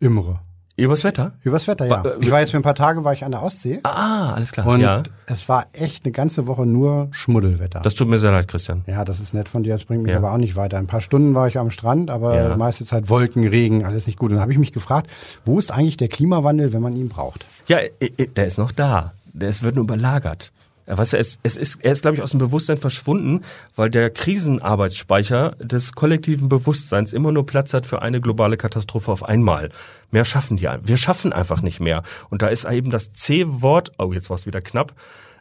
Imre. 0.00 0.40
Übers 0.76 1.04
Wetter? 1.04 1.32
Übers 1.44 1.68
Wetter, 1.68 1.86
ja. 1.86 2.02
Äh, 2.04 2.14
Ich 2.20 2.30
war 2.32 2.40
jetzt 2.40 2.50
für 2.50 2.56
ein 2.56 2.62
paar 2.64 2.74
Tage 2.74 3.04
war 3.04 3.12
ich 3.12 3.24
an 3.24 3.30
der 3.30 3.42
Ostsee 3.44 3.78
Ah, 3.84 4.32
alles 4.34 4.50
klar. 4.50 4.66
und 4.66 4.80
ja. 4.80 5.04
es 5.26 5.48
war 5.48 5.66
echt 5.72 6.04
eine 6.04 6.10
ganze 6.10 6.48
Woche 6.48 6.66
nur 6.66 7.08
Schmuddelwetter. 7.12 7.78
Das 7.80 7.94
tut 7.94 8.08
mir 8.08 8.18
sehr 8.18 8.32
leid, 8.32 8.48
Christian. 8.48 8.82
ja, 8.88 9.04
das 9.04 9.20
ist 9.20 9.34
nett 9.34 9.48
von 9.48 9.62
dir, 9.62 9.72
das 9.72 9.84
bringt 9.84 10.02
mich 10.02 10.10
Ja. 10.10 10.18
aber 10.18 10.32
auch 10.32 10.36
nicht 10.36 10.56
weiter. 10.56 10.78
Ein 10.78 10.88
paar 10.88 11.00
Stunden 11.00 11.34
war 11.34 11.46
ich 11.46 11.58
am 11.58 11.70
Strand, 11.70 12.10
aber 12.10 12.34
Ja. 12.34 12.56
meiste 12.56 12.84
Zeit 12.84 13.08
Wolken, 13.08 13.46
Regen, 13.46 13.84
alles 13.84 14.08
nicht 14.08 14.18
gut. 14.18 14.30
Und 14.30 14.36
dann 14.36 14.42
habe 14.42 14.52
ich 14.52 14.58
mich 14.58 14.72
gefragt, 14.72 15.08
wo 15.44 15.58
ist 15.60 15.70
eigentlich 15.70 15.96
der 15.96 16.08
Klimawandel, 16.08 16.72
wenn 16.72 16.82
man 16.82 16.96
ihn 16.96 17.08
braucht? 17.08 17.44
Ja, 17.68 17.78
äh, 17.78 17.90
äh, 18.00 18.26
der 18.26 18.46
ist 18.46 18.58
noch 18.58 18.72
da. 18.72 19.12
Der 19.32 19.50
ist, 19.50 19.62
wird 19.62 19.76
nur 19.76 19.84
überlagert. 19.84 20.50
Ja, 20.86 20.98
weißt 20.98 21.14
du, 21.14 21.18
es, 21.18 21.38
es 21.42 21.56
ist, 21.56 21.82
er 21.82 21.92
ist, 21.92 22.02
glaube 22.02 22.16
ich, 22.16 22.22
aus 22.22 22.30
dem 22.32 22.40
Bewusstsein 22.40 22.78
verschwunden, 22.78 23.42
weil 23.74 23.90
der 23.90 24.10
Krisenarbeitsspeicher 24.10 25.52
des 25.60 25.92
kollektiven 25.92 26.48
Bewusstseins 26.48 27.12
immer 27.12 27.32
nur 27.32 27.46
Platz 27.46 27.72
hat 27.72 27.86
für 27.86 28.02
eine 28.02 28.20
globale 28.20 28.56
Katastrophe 28.56 29.10
auf 29.10 29.22
einmal. 29.22 29.70
Mehr 30.10 30.24
schaffen 30.24 30.56
die. 30.56 30.68
Wir 30.82 30.96
schaffen 30.96 31.32
einfach 31.32 31.62
nicht 31.62 31.80
mehr. 31.80 32.02
Und 32.30 32.42
da 32.42 32.48
ist 32.48 32.64
eben 32.66 32.90
das 32.90 33.12
C-Wort, 33.12 33.92
oh, 33.98 34.12
jetzt 34.12 34.28
war 34.30 34.36
es 34.36 34.46
wieder 34.46 34.60
knapp, 34.60 34.94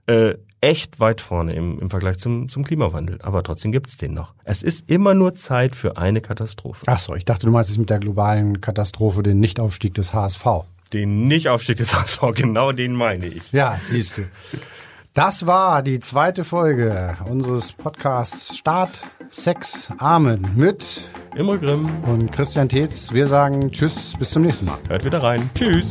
äh, 0.07 0.35
echt 0.61 0.99
weit 0.99 1.21
vorne 1.21 1.53
im, 1.53 1.79
im 1.79 1.89
Vergleich 1.89 2.19
zum, 2.19 2.47
zum 2.47 2.63
Klimawandel. 2.63 3.19
Aber 3.21 3.43
trotzdem 3.43 3.71
gibt's 3.71 3.97
den 3.97 4.13
noch. 4.13 4.33
Es 4.43 4.63
ist 4.63 4.89
immer 4.89 5.13
nur 5.13 5.35
Zeit 5.35 5.75
für 5.75 5.97
eine 5.97 6.21
Katastrophe. 6.21 6.85
Ach 6.87 6.99
so, 6.99 7.15
ich 7.15 7.25
dachte, 7.25 7.45
du 7.45 7.51
meinst 7.51 7.69
es 7.69 7.77
mit 7.77 7.89
der 7.89 7.99
globalen 7.99 8.61
Katastrophe, 8.61 9.23
den 9.23 9.39
Nichtaufstieg 9.39 9.93
des 9.93 10.13
HSV. 10.13 10.45
Den 10.93 11.27
Nicht-Aufstieg 11.27 11.77
des 11.77 11.93
HSV, 11.93 12.21
genau 12.35 12.71
den 12.71 12.93
meine 12.93 13.25
ich. 13.25 13.51
Ja, 13.51 13.79
siehst 13.89 14.17
du. 14.17 14.23
Das 15.13 15.45
war 15.45 15.83
die 15.83 15.99
zweite 15.99 16.43
Folge 16.43 17.15
unseres 17.29 17.71
Podcasts 17.71 18.57
Start, 18.57 18.89
Sex, 19.29 19.91
Amen 19.99 20.41
mit 20.55 21.03
Immer 21.35 21.59
Grimm. 21.59 21.87
und 22.05 22.31
Christian 22.31 22.67
Tetz. 22.67 23.13
Wir 23.13 23.27
sagen 23.27 23.71
Tschüss, 23.71 24.13
bis 24.17 24.31
zum 24.31 24.41
nächsten 24.41 24.65
Mal. 24.65 24.79
Hört 24.87 25.05
wieder 25.05 25.21
rein. 25.21 25.47
Tschüss. 25.53 25.89